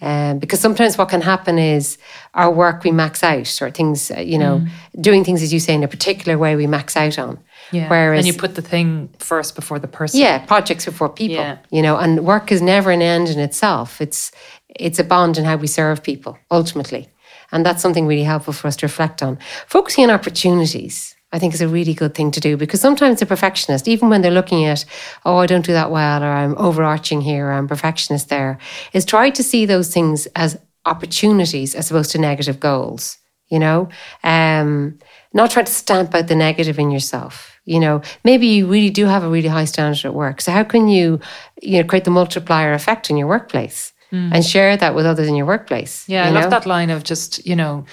um, 0.00 0.38
because 0.38 0.60
sometimes 0.60 0.96
what 0.96 1.08
can 1.08 1.22
happen 1.22 1.58
is 1.58 1.98
our 2.34 2.52
work 2.52 2.84
we 2.84 2.92
max 2.92 3.24
out 3.24 3.60
or 3.60 3.68
things 3.72 4.12
uh, 4.12 4.20
you 4.20 4.38
know 4.38 4.60
mm. 4.60 5.02
doing 5.02 5.24
things 5.24 5.42
as 5.42 5.52
you 5.52 5.58
say 5.58 5.74
in 5.74 5.82
a 5.82 5.88
particular 5.88 6.38
way 6.38 6.54
we 6.54 6.68
max 6.68 6.96
out 6.96 7.18
on 7.18 7.38
yeah. 7.72 7.88
Whereas, 7.88 8.24
and 8.24 8.34
you 8.34 8.38
put 8.38 8.54
the 8.54 8.62
thing 8.62 9.10
first 9.18 9.54
before 9.54 9.78
the 9.78 9.88
person. 9.88 10.20
Yeah, 10.20 10.44
projects 10.46 10.84
before 10.84 11.08
people. 11.08 11.36
Yeah. 11.36 11.58
You 11.70 11.82
know, 11.82 11.96
and 11.96 12.24
work 12.24 12.50
is 12.52 12.62
never 12.62 12.90
an 12.90 13.02
end 13.02 13.28
in 13.28 13.38
itself. 13.38 14.00
It's 14.00 14.32
it's 14.68 14.98
a 14.98 15.04
bond 15.04 15.38
in 15.38 15.44
how 15.44 15.56
we 15.56 15.66
serve 15.66 16.02
people 16.02 16.38
ultimately. 16.50 17.08
And 17.50 17.64
that's 17.64 17.82
something 17.82 18.06
really 18.06 18.24
helpful 18.24 18.52
for 18.52 18.68
us 18.68 18.76
to 18.76 18.86
reflect 18.86 19.22
on. 19.22 19.38
Focusing 19.66 20.04
on 20.04 20.10
opportunities, 20.10 21.16
I 21.32 21.38
think, 21.38 21.54
is 21.54 21.60
a 21.60 21.68
really 21.68 21.94
good 21.94 22.14
thing 22.14 22.30
to 22.32 22.40
do 22.40 22.56
because 22.56 22.80
sometimes 22.80 23.22
a 23.22 23.26
perfectionist, 23.26 23.88
even 23.88 24.10
when 24.10 24.20
they're 24.20 24.30
looking 24.30 24.66
at, 24.66 24.84
oh, 25.24 25.38
I 25.38 25.46
don't 25.46 25.64
do 25.64 25.72
that 25.72 25.90
well, 25.90 26.22
or 26.22 26.26
I'm 26.26 26.54
overarching 26.58 27.22
here, 27.22 27.46
or 27.46 27.52
I'm 27.52 27.68
perfectionist 27.68 28.28
there, 28.28 28.58
is 28.92 29.04
try 29.04 29.30
to 29.30 29.42
see 29.42 29.64
those 29.64 29.92
things 29.92 30.26
as 30.36 30.58
opportunities 30.84 31.74
as 31.74 31.90
opposed 31.90 32.10
to 32.12 32.18
negative 32.18 32.60
goals, 32.60 33.18
you 33.48 33.58
know? 33.58 33.88
Um, 34.22 34.98
not 35.32 35.50
trying 35.50 35.66
to 35.66 35.72
stamp 35.72 36.14
out 36.14 36.28
the 36.28 36.34
negative 36.34 36.78
in 36.78 36.90
yourself. 36.90 37.60
You 37.64 37.80
know, 37.80 38.02
maybe 38.24 38.46
you 38.46 38.66
really 38.66 38.90
do 38.90 39.06
have 39.06 39.24
a 39.24 39.28
really 39.28 39.48
high 39.48 39.66
standard 39.66 40.04
at 40.04 40.14
work. 40.14 40.40
So 40.40 40.52
how 40.52 40.64
can 40.64 40.88
you, 40.88 41.20
you 41.62 41.82
know, 41.82 41.88
create 41.88 42.04
the 42.04 42.10
multiplier 42.10 42.72
effect 42.72 43.10
in 43.10 43.16
your 43.16 43.28
workplace? 43.28 43.92
mm. 44.12 44.30
and 44.32 44.44
share 44.44 44.76
that 44.76 44.94
with 44.94 45.06
others 45.06 45.28
in 45.28 45.34
your 45.34 45.46
workplace. 45.46 46.08
Yeah, 46.08 46.26
I 46.26 46.30
know? 46.30 46.40
love 46.40 46.50
that 46.50 46.66
line 46.66 46.90
of 46.90 47.04
just, 47.04 47.46
you 47.46 47.56
know, 47.56 47.84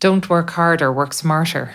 don't 0.00 0.28
work 0.28 0.50
harder, 0.50 0.92
work 0.92 1.12
smarter. 1.12 1.74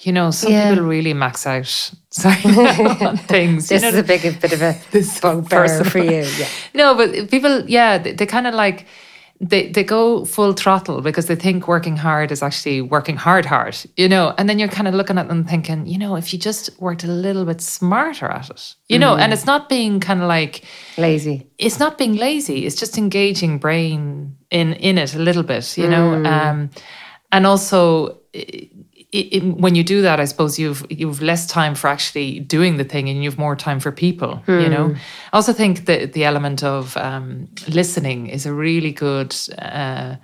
You 0.00 0.12
know, 0.12 0.30
some 0.30 0.52
yeah. 0.52 0.70
people 0.70 0.84
really 0.84 1.14
max 1.14 1.46
out 1.46 1.66
sorry 2.10 2.40
on 2.44 3.16
things. 3.28 3.68
this 3.68 3.82
you 3.82 3.90
know, 3.90 3.96
is 3.96 4.00
a 4.00 4.06
big 4.06 4.22
bit 4.40 4.52
of 4.52 4.62
a 4.62 4.78
this 4.90 5.20
bugbear 5.20 5.84
for 5.84 5.98
you. 5.98 6.26
Yeah. 6.38 6.48
No, 6.74 6.94
but 6.94 7.30
people, 7.30 7.68
yeah, 7.68 7.98
they, 7.98 8.12
they 8.12 8.26
kind 8.26 8.46
of 8.46 8.54
like 8.54 8.86
they, 9.40 9.70
they 9.70 9.84
go 9.84 10.24
full 10.24 10.52
throttle 10.54 11.02
because 11.02 11.26
they 11.26 11.34
think 11.34 11.68
working 11.68 11.96
hard 11.96 12.32
is 12.32 12.42
actually 12.42 12.80
working 12.80 13.16
hard 13.16 13.44
hard 13.44 13.76
you 13.96 14.08
know 14.08 14.34
and 14.38 14.48
then 14.48 14.58
you're 14.58 14.68
kind 14.68 14.88
of 14.88 14.94
looking 14.94 15.18
at 15.18 15.28
them 15.28 15.44
thinking 15.44 15.86
you 15.86 15.98
know 15.98 16.16
if 16.16 16.32
you 16.32 16.38
just 16.38 16.70
worked 16.80 17.04
a 17.04 17.08
little 17.08 17.44
bit 17.44 17.60
smarter 17.60 18.26
at 18.26 18.48
it 18.48 18.74
you 18.88 18.96
mm. 18.96 19.00
know 19.00 19.16
and 19.16 19.32
mm. 19.32 19.34
it's 19.34 19.46
not 19.46 19.68
being 19.68 20.00
kind 20.00 20.22
of 20.22 20.28
like 20.28 20.64
lazy 20.96 21.46
it's 21.58 21.78
not 21.78 21.98
being 21.98 22.16
lazy 22.16 22.64
it's 22.64 22.76
just 22.76 22.96
engaging 22.96 23.58
brain 23.58 24.36
in 24.50 24.72
in 24.74 24.96
it 24.96 25.14
a 25.14 25.18
little 25.18 25.42
bit 25.42 25.76
you 25.76 25.88
know 25.88 26.12
mm. 26.12 26.26
um 26.26 26.70
and 27.32 27.46
also 27.46 28.18
it, 29.20 29.42
when 29.42 29.74
you 29.74 29.84
do 29.84 30.02
that, 30.02 30.20
I 30.20 30.24
suppose 30.24 30.58
you've 30.58 30.84
you've 30.90 31.22
less 31.22 31.46
time 31.46 31.74
for 31.74 31.88
actually 31.88 32.40
doing 32.40 32.76
the 32.76 32.84
thing, 32.84 33.08
and 33.08 33.22
you've 33.22 33.38
more 33.38 33.56
time 33.56 33.80
for 33.80 33.92
people. 33.92 34.42
Mm. 34.46 34.62
You 34.62 34.68
know, 34.68 34.88
hmm. 34.88 34.96
I 35.32 35.36
also 35.36 35.52
think 35.52 35.86
that 35.86 36.12
the 36.12 36.24
element 36.24 36.62
of 36.62 36.96
um, 36.96 37.48
listening 37.68 38.28
is 38.28 38.46
a 38.46 38.52
really 38.52 38.92
good. 38.92 39.34
Uh, 39.58 40.16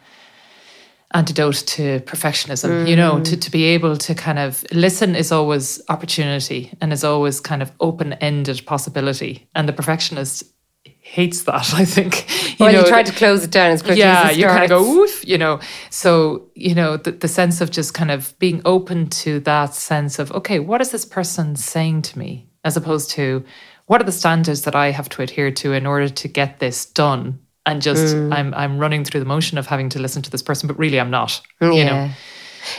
antidote 1.15 1.67
to 1.67 2.01
perfectionism 2.01 2.71
mm. 2.71 2.89
you 2.89 2.97
know 2.97 3.21
to, 3.23 3.37
to 3.37 3.51
be 3.51 3.65
able 3.65 3.99
to 3.99 4.15
kind 4.15 4.39
of 4.39 4.65
listen 4.73 5.15
is 5.15 5.31
always 5.31 5.79
opportunity 5.91 6.73
and 6.81 6.91
is 6.91 7.05
always 7.05 7.39
kind 7.39 7.61
of 7.61 7.71
open-ended 7.81 8.65
possibility 8.65 9.47
and 9.55 9.69
the 9.69 9.75
perfectionist 9.75 10.43
hates 10.85 11.43
that. 11.43 11.75
I 11.75 11.85
think. 11.85 12.29
You 12.59 12.67
well, 12.67 12.73
know, 12.73 12.81
you 12.81 12.87
try 12.87 13.03
to 13.03 13.13
close 13.13 13.45
it 13.45 13.51
down 13.51 13.71
as 13.71 13.83
quickly 13.83 14.01
yeah, 14.01 14.31
as 14.31 14.39
you 14.39 14.47
kind 14.47 14.65
of 14.65 14.69
go 14.71 14.83
woof, 14.83 15.27
you 15.27 15.39
know. 15.39 15.61
So 15.91 16.49
you 16.55 16.75
know 16.75 16.97
the, 16.97 17.13
the 17.13 17.29
sense 17.29 17.61
of 17.61 17.71
just 17.71 17.95
kind 17.95 18.11
of 18.11 18.39
being 18.39 18.63
open 18.65 19.09
to 19.11 19.41
that 19.41 19.75
sense 19.75 20.19
of 20.19 20.33
okay, 20.33 20.59
what 20.59 20.81
is 20.81 20.91
this 20.91 21.05
person 21.05 21.57
saying 21.57 22.03
to 22.03 22.19
me, 22.19 22.49
as 22.65 22.77
opposed 22.77 23.11
to 23.11 23.45
what 23.87 24.01
are 24.01 24.05
the 24.05 24.13
standards 24.13 24.63
that 24.63 24.75
I 24.75 24.91
have 24.91 25.09
to 25.11 25.23
adhere 25.23 25.51
to 25.51 25.73
in 25.73 25.87
order 25.87 26.09
to 26.09 26.29
get 26.29 26.61
this 26.61 26.87
done. 26.87 27.39
And 27.65 27.81
just 27.81 28.17
mm. 28.17 28.35
I'm 28.35 28.53
I'm 28.55 28.79
running 28.79 29.05
through 29.05 29.21
the 29.21 29.27
motion 29.27 29.59
of 29.59 29.67
having 29.67 29.89
to 29.91 30.01
listen 30.01 30.23
to 30.23 30.31
this 30.31 30.43
person, 30.43 30.67
but 30.67 30.79
really 30.79 30.99
I'm 30.99 31.11
not. 31.11 31.41
Yeah. 31.61 31.73
You 31.73 31.85
know. 31.85 32.11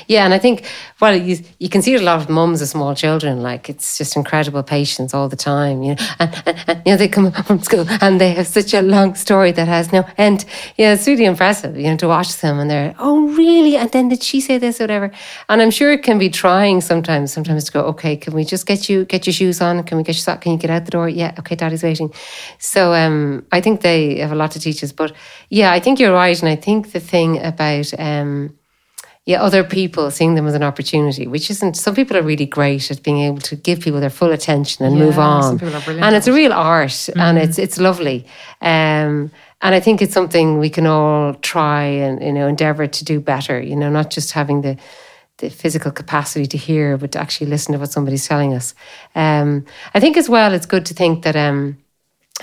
Yeah, 0.08 0.26
and 0.26 0.34
I 0.34 0.40
think 0.40 0.66
well, 1.04 1.16
you 1.16 1.38
you 1.60 1.70
can 1.70 1.82
see 1.82 1.96
a 1.96 2.02
lot 2.02 2.22
of 2.22 2.30
mums 2.30 2.62
of 2.62 2.68
small 2.68 2.96
children. 2.96 3.42
Like 3.42 3.70
it's 3.70 3.98
just 3.98 4.16
incredible 4.16 4.64
patience 4.64 5.14
all 5.14 5.28
the 5.28 5.36
time, 5.36 5.84
you 5.84 5.96
know. 5.96 6.02
And, 6.20 6.44
and, 6.46 6.64
and, 6.68 6.82
you 6.86 6.92
know 6.94 6.98
they 6.98 7.08
come 7.08 7.32
from 7.32 7.60
school 7.62 7.86
and 8.02 8.22
they 8.22 8.32
have 8.32 8.48
such 8.48 8.74
a 8.74 8.82
long 8.82 9.16
story 9.16 9.52
that 9.52 9.68
has 9.68 9.92
no 9.92 10.06
end. 10.18 10.46
Yeah, 10.78 10.94
it's 10.94 11.08
really 11.08 11.26
impressive, 11.26 11.76
you 11.78 11.90
know, 11.90 11.98
to 11.98 12.08
watch 12.08 12.40
them 12.40 12.60
and 12.60 12.70
they're 12.70 12.96
oh 13.00 13.28
really? 13.36 13.76
And 13.76 13.92
then 13.92 14.10
did 14.10 14.24
she 14.24 14.40
say 14.40 14.58
this 14.58 14.80
or 14.80 14.86
whatever? 14.86 15.12
And 15.50 15.62
I'm 15.62 15.72
sure 15.72 15.92
it 15.92 16.04
can 16.04 16.18
be 16.20 16.30
trying 16.30 16.82
sometimes. 16.82 17.34
Sometimes 17.34 17.66
to 17.66 17.72
go, 17.72 17.82
okay, 17.82 18.16
can 18.16 18.34
we 18.34 18.46
just 18.46 18.66
get 18.66 18.88
you 18.90 19.06
get 19.06 19.26
your 19.26 19.34
shoes 19.34 19.62
on? 19.62 19.84
Can 19.84 19.98
we 19.98 20.04
get 20.04 20.16
your 20.16 20.22
sock? 20.22 20.42
Can 20.42 20.54
you 20.54 20.58
get 20.58 20.70
out 20.70 20.86
the 20.86 20.92
door? 20.92 21.10
Yeah, 21.10 21.34
okay, 21.40 21.56
daddy's 21.56 21.84
waiting. 21.84 22.14
So 22.60 22.94
um, 22.94 23.46
I 23.52 23.62
think 23.62 23.82
they 23.82 24.20
have 24.20 24.32
a 24.32 24.36
lot 24.36 24.52
to 24.52 24.60
teach 24.60 24.84
us. 24.84 24.92
But 24.92 25.14
yeah, 25.50 25.72
I 25.72 25.80
think 25.80 26.00
you're 26.00 26.14
right, 26.14 26.40
and 26.40 26.50
I 26.50 26.56
think 26.56 26.92
the 26.92 27.00
thing 27.00 27.44
about 27.44 27.94
um 28.00 28.58
yeah, 29.26 29.42
other 29.42 29.64
people 29.64 30.12
seeing 30.12 30.36
them 30.36 30.48
as 30.48 30.54
an 30.54 30.64
opportunity, 30.64 31.28
which 31.28 31.50
isn't. 31.50 31.78
Some 31.78 31.96
people 31.96 32.18
are 32.18 32.22
really 32.22 32.46
great 32.46 32.92
at 32.92 33.02
being 33.04 33.20
able 33.22 33.40
to 33.40 33.56
give 33.56 33.80
people 33.80 34.02
their 34.02 34.10
full 34.10 34.34
attention 34.34 34.84
and 34.86 34.98
Yeah, 34.98 35.06
move 35.06 35.18
on, 35.18 35.44
some 35.44 35.60
people 35.60 35.76
are 35.76 35.82
brilliant 35.82 36.06
and 36.06 36.16
it's 36.16 36.28
a 36.28 36.34
real 36.34 36.52
art, 36.52 37.10
and 37.16 37.38
it's 37.38 37.58
it's 37.58 37.78
lovely. 37.78 38.26
Um, 38.62 39.32
and 39.62 39.74
I 39.74 39.80
think 39.80 40.02
it's 40.02 40.14
something 40.14 40.60
we 40.60 40.70
can 40.70 40.86
all 40.86 41.36
try 41.36 41.84
and 41.84 42.22
you 42.22 42.34
know 42.34 42.48
endeavor 42.48 42.86
to 42.86 43.06
do 43.06 43.22
better. 43.22 43.62
You 43.62 43.78
know, 43.78 43.90
not 43.90 44.10
just 44.10 44.34
having 44.34 44.62
the 44.62 44.78
the 45.38 45.50
physical 45.50 45.92
capacity 45.92 46.46
to 46.46 46.58
hear, 46.58 46.98
but 46.98 47.14
to 47.14 47.20
actually 47.20 47.48
listen 47.48 47.74
to 47.74 47.80
what 47.80 47.92
somebody's 47.92 48.28
telling 48.28 48.54
us. 48.54 48.76
Um, 49.16 49.66
I 49.94 50.02
think 50.02 50.18
as 50.18 50.30
well, 50.30 50.54
it's 50.54 50.66
good 50.66 50.86
to 50.88 50.94
think 50.94 51.24
that. 51.24 51.36
Um, 51.36 51.78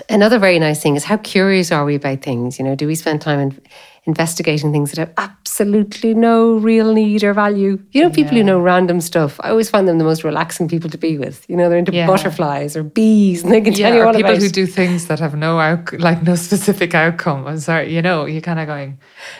Another 0.08 0.38
very 0.38 0.58
nice 0.60 0.80
thing 0.80 0.94
is 0.96 1.04
how 1.04 1.16
curious 1.16 1.72
are 1.72 1.84
we 1.84 1.96
about 1.96 2.22
things? 2.22 2.58
You 2.58 2.64
know, 2.64 2.76
do 2.76 2.86
we 2.86 2.94
spend 2.94 3.20
time 3.20 3.40
in, 3.40 3.60
investigating 4.04 4.72
things 4.72 4.92
that 4.92 4.98
have 4.98 5.12
absolutely 5.18 6.14
no 6.14 6.54
real 6.56 6.92
need 6.92 7.22
or 7.22 7.34
value? 7.34 7.78
You 7.92 8.02
know, 8.02 8.10
people 8.10 8.36
who 8.36 8.42
know 8.42 8.58
random 8.58 9.00
stuff. 9.00 9.38
I 9.42 9.50
always 9.50 9.68
find 9.70 9.86
them 9.86 9.98
the 9.98 10.04
most 10.04 10.24
relaxing 10.24 10.68
people 10.68 10.90
to 10.90 10.98
be 10.98 11.18
with. 11.18 11.44
You 11.48 11.56
know, 11.56 11.68
they're 11.68 11.78
into 11.78 11.92
Yeah. 11.92 12.06
butterflies 12.06 12.76
or 12.76 12.82
bees, 12.82 13.42
and 13.42 13.52
they 13.52 13.60
can 13.60 13.74
Yeah, 13.74 13.88
tell 13.90 13.94
you 13.96 14.02
all 14.02 14.12
people 14.12 14.30
about. 14.30 14.40
People 14.40 14.46
who 14.46 14.50
do 14.52 14.66
things 14.66 15.06
that 15.06 15.20
have 15.20 15.36
no 15.36 15.58
out, 15.60 15.92
like 16.00 16.22
no 16.22 16.34
specific 16.34 16.94
outcome. 16.94 17.46
I'm 17.46 17.58
sorry, 17.58 17.94
you 17.94 18.02
know, 18.02 18.24
you're 18.26 18.40
kind 18.40 18.58
of 18.58 18.66
going, 18.66 18.98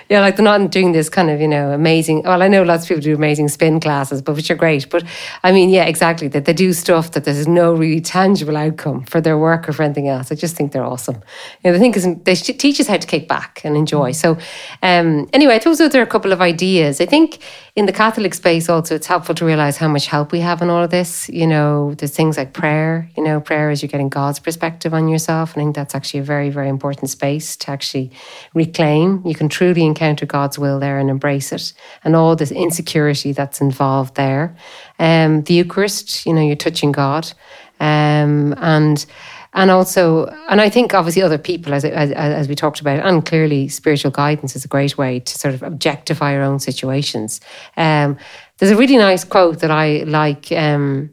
Yeah, 0.09 0.21
like 0.21 0.37
they're 0.37 0.45
not 0.45 0.71
doing 0.71 0.93
this 0.93 1.09
kind 1.09 1.31
of, 1.31 1.41
you 1.41 1.49
know, 1.49 1.71
amazing. 1.71 2.23
Well, 2.25 2.43
I 2.43 2.49
know 2.49 2.63
lots 2.63 2.85
of 2.85 2.89
people 2.89 3.03
do 3.03 3.15
amazing 3.15 3.49
spin 3.49 3.81
classes, 3.81 4.21
but 4.23 4.37
which 4.37 4.51
are 4.51 4.55
great. 4.57 4.91
But 4.91 5.05
I 5.43 5.53
mean, 5.53 5.71
yeah, 5.71 5.85
exactly. 5.85 6.29
That 6.29 6.45
they 6.45 6.53
do 6.53 6.73
stuff 6.73 7.13
that 7.13 7.25
there's 7.25 7.49
no 7.49 7.73
really 7.73 8.01
tangible 8.01 8.57
outcome 8.57 9.05
for 9.05 9.21
their 9.21 9.39
work 9.39 9.69
or 9.69 9.73
for 9.73 9.83
anything 9.83 10.09
else. 10.09 10.31
I 10.31 10.35
just 10.35 10.57
think 10.57 10.73
they're 10.73 10.85
awesome. 10.85 11.17
You 11.65 11.71
know, 11.71 11.73
the 11.73 11.79
thing 11.79 11.95
is, 11.95 12.07
they 12.25 12.35
teach 12.35 12.81
us 12.81 12.87
how 12.87 12.97
to 12.99 13.07
kick 13.07 13.29
back 13.29 13.61
and 13.65 13.77
enjoy. 13.77 14.11
Mm. 14.11 14.15
So, 14.15 14.39
um, 14.83 15.29
anyway, 15.33 15.55
I 15.55 15.59
suppose 15.59 15.79
those 15.79 15.95
are 15.95 16.03
a 16.03 16.07
couple 16.07 16.33
of 16.33 16.41
ideas. 16.41 17.01
I 17.01 17.07
think 17.07 17.39
in 17.77 17.87
the 17.87 17.93
Catholic 17.93 18.35
space 18.35 18.69
also, 18.69 18.95
it's 18.95 19.07
helpful 19.07 19.35
to 19.37 19.45
realize 19.45 19.77
how 19.77 19.89
much 19.89 20.07
help 20.07 20.33
we 20.33 20.41
have 20.41 20.63
in 20.63 20.71
all 20.71 20.83
of 20.83 20.91
this. 20.91 21.29
You 21.29 21.47
know, 21.47 21.95
there's 21.95 22.15
things 22.15 22.37
like 22.37 22.53
prayer. 22.53 23.11
You 23.17 23.23
know, 23.23 23.41
prayer 23.41 23.71
is 23.71 23.83
you're 23.83 23.89
getting 23.89 24.09
God's 24.09 24.39
perspective 24.39 24.93
on 24.93 25.09
yourself. 25.09 25.51
I 25.51 25.55
think 25.55 25.75
that's 25.75 25.95
actually 25.95 26.21
a 26.21 26.25
very, 26.25 26.51
very 26.51 26.69
important 26.69 27.11
space 27.11 27.57
to 27.59 27.71
actually 27.71 28.11
reclaim. 28.55 29.23
You 29.25 29.35
can 29.35 29.49
truly 29.49 29.85
encounter 29.85 30.27
God's 30.27 30.59
will 30.59 30.79
there 30.81 30.99
and 30.99 31.11
embrace 31.11 31.53
it, 31.53 31.73
and 32.05 32.17
all 32.17 32.37
this 32.37 32.51
insecurity 32.53 33.33
that's 33.33 33.61
involved 33.61 34.17
there. 34.17 34.57
Um, 34.99 35.43
the 35.43 35.55
Eucharist, 35.55 36.27
you 36.27 36.33
know, 36.33 36.43
you're 36.43 36.57
touching 36.57 36.93
God, 36.93 37.33
um, 37.81 38.55
and 38.59 39.07
and 39.53 39.71
also, 39.71 40.27
and 40.49 40.61
I 40.61 40.71
think 40.71 40.95
obviously 40.95 41.23
other 41.23 41.39
people, 41.39 41.75
as, 41.75 41.85
as 41.85 42.13
as 42.13 42.49
we 42.49 42.55
talked 42.55 42.81
about, 42.81 43.05
and 43.05 43.27
clearly 43.27 43.67
spiritual 43.69 44.13
guidance 44.13 44.55
is 44.55 44.65
a 44.65 44.69
great 44.69 44.97
way 44.97 45.21
to 45.21 45.39
sort 45.39 45.55
of 45.55 45.63
objectify 45.63 46.35
our 46.35 46.43
own 46.43 46.61
situations. 46.61 47.41
Um, 47.77 48.17
there's 48.59 48.71
a 48.71 48.77
really 48.77 48.97
nice 48.97 49.25
quote 49.25 49.59
that 49.61 49.71
I 49.71 50.05
like. 50.07 50.53
Um, 50.53 51.11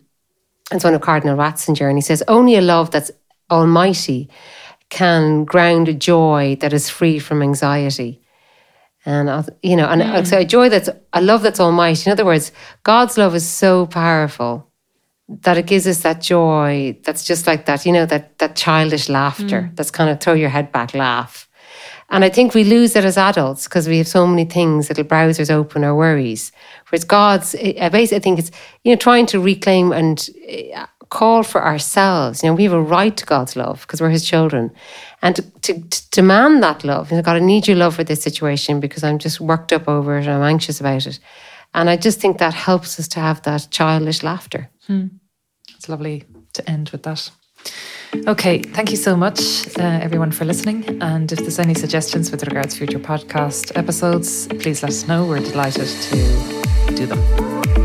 it's 0.72 0.84
one 0.84 0.94
of 0.94 1.02
Cardinal 1.02 1.38
Ratzinger, 1.38 1.90
and 1.90 1.98
he 1.98 2.02
says, 2.02 2.22
"Only 2.28 2.56
a 2.56 2.62
love 2.62 2.92
that's 2.92 3.10
almighty 3.50 4.30
can 4.90 5.44
ground 5.44 5.88
a 5.90 5.94
joy 5.94 6.58
that 6.60 6.74
is 6.74 6.90
free 6.90 7.18
from 7.18 7.42
anxiety." 7.42 8.22
And 9.04 9.50
you 9.64 9.76
know, 9.78 9.88
and 9.88 10.04
uh, 10.04 10.24
so 10.26 10.40
a 10.40 10.46
joy 10.46 10.70
that's 10.70 10.90
a 11.14 11.22
love 11.22 11.42
that's 11.42 11.60
almighty. 11.60 12.08
In 12.08 12.12
other 12.12 12.26
words, 12.26 12.52
God's 12.84 13.18
love 13.18 13.34
is 13.34 13.48
so 13.48 13.88
powerful 13.88 14.67
that 15.30 15.58
it 15.58 15.66
gives 15.66 15.88
us 15.88 16.02
that 16.02 16.22
joy 16.22 16.98
that's 17.04 17.26
just 17.26 17.48
like 17.48 17.66
that, 17.66 17.86
you 17.86 17.92
know, 17.92 18.06
that 18.06 18.38
that 18.40 18.56
childish 18.56 19.10
laughter 19.10 19.64
mm. 19.64 19.76
that's 19.76 19.92
kind 19.92 20.10
of 20.10 20.20
throw 20.20 20.34
your 20.34 20.50
head 20.50 20.72
back 20.72 20.94
laugh. 20.94 21.48
And 22.10 22.24
I 22.24 22.30
think 22.30 22.54
we 22.54 22.64
lose 22.64 22.96
it 22.96 23.04
as 23.04 23.18
adults 23.18 23.66
because 23.66 23.90
we 23.90 23.98
have 23.98 24.08
so 24.08 24.26
many 24.26 24.46
things, 24.46 24.88
little 24.88 25.04
browsers 25.04 25.52
open 25.52 25.84
or 25.84 25.94
worries. 25.94 26.54
Whereas 26.88 27.04
God's, 27.04 27.54
I 27.56 27.90
basically 27.90 28.18
I 28.18 28.20
think 28.22 28.40
it's, 28.40 28.52
you 28.86 28.94
know, 28.94 28.98
trying 28.98 29.26
to 29.28 29.42
reclaim 29.42 29.92
and 29.92 30.30
uh, 30.74 30.86
call 31.10 31.44
for 31.44 31.62
ourselves. 31.62 32.42
You 32.42 32.50
know, 32.50 32.56
we 32.56 32.64
have 32.64 32.72
a 32.72 32.82
right 32.82 33.16
to 33.18 33.26
God's 33.26 33.58
love 33.58 33.82
because 33.82 34.00
we're 34.00 34.10
his 34.10 34.26
children. 34.26 34.72
And 35.22 35.36
to, 35.36 35.42
to, 35.42 35.82
to 35.82 36.10
demand 36.12 36.64
that 36.64 36.86
love, 36.86 37.12
you 37.12 37.18
know, 37.18 37.24
God, 37.24 37.36
I 37.36 37.40
need 37.40 37.68
your 37.68 37.78
love 37.78 37.96
for 37.96 38.06
this 38.06 38.22
situation 38.22 38.80
because 38.80 39.04
I'm 39.04 39.18
just 39.18 39.42
worked 39.42 39.74
up 39.74 39.90
over 39.90 40.18
it, 40.18 40.28
and 40.28 40.32
I'm 40.32 40.44
anxious 40.44 40.80
about 40.80 41.06
it. 41.06 41.20
And 41.74 41.90
I 41.90 41.98
just 41.98 42.22
think 42.22 42.38
that 42.38 42.54
helps 42.54 43.00
us 43.00 43.10
to 43.10 43.20
have 43.20 43.42
that 43.42 43.68
childish 43.70 44.24
laughter. 44.24 44.70
It's 44.90 45.90
lovely 45.90 46.24
to 46.54 46.70
end 46.70 46.90
with 46.90 47.04
that. 47.04 47.30
Okay, 48.28 48.62
thank 48.62 48.90
you 48.90 48.98
so 48.98 49.16
much, 49.16 49.68
uh, 49.78 49.82
everyone, 50.02 50.32
for 50.32 50.46
listening. 50.46 51.02
And 51.02 51.32
if 51.32 51.40
there's 51.40 51.60
any 51.60 51.74
suggestions 51.74 52.32
with 52.32 52.44
regards 52.44 52.74
to 52.74 52.80
future 52.80 53.00
podcast 53.00 53.76
episodes, 53.76 54.48
please 54.48 54.82
let 54.82 54.90
us 54.90 55.08
know. 55.08 55.26
We're 55.26 55.40
delighted 55.40 55.88
to 55.88 56.94
do 56.96 57.06
them. 57.06 57.77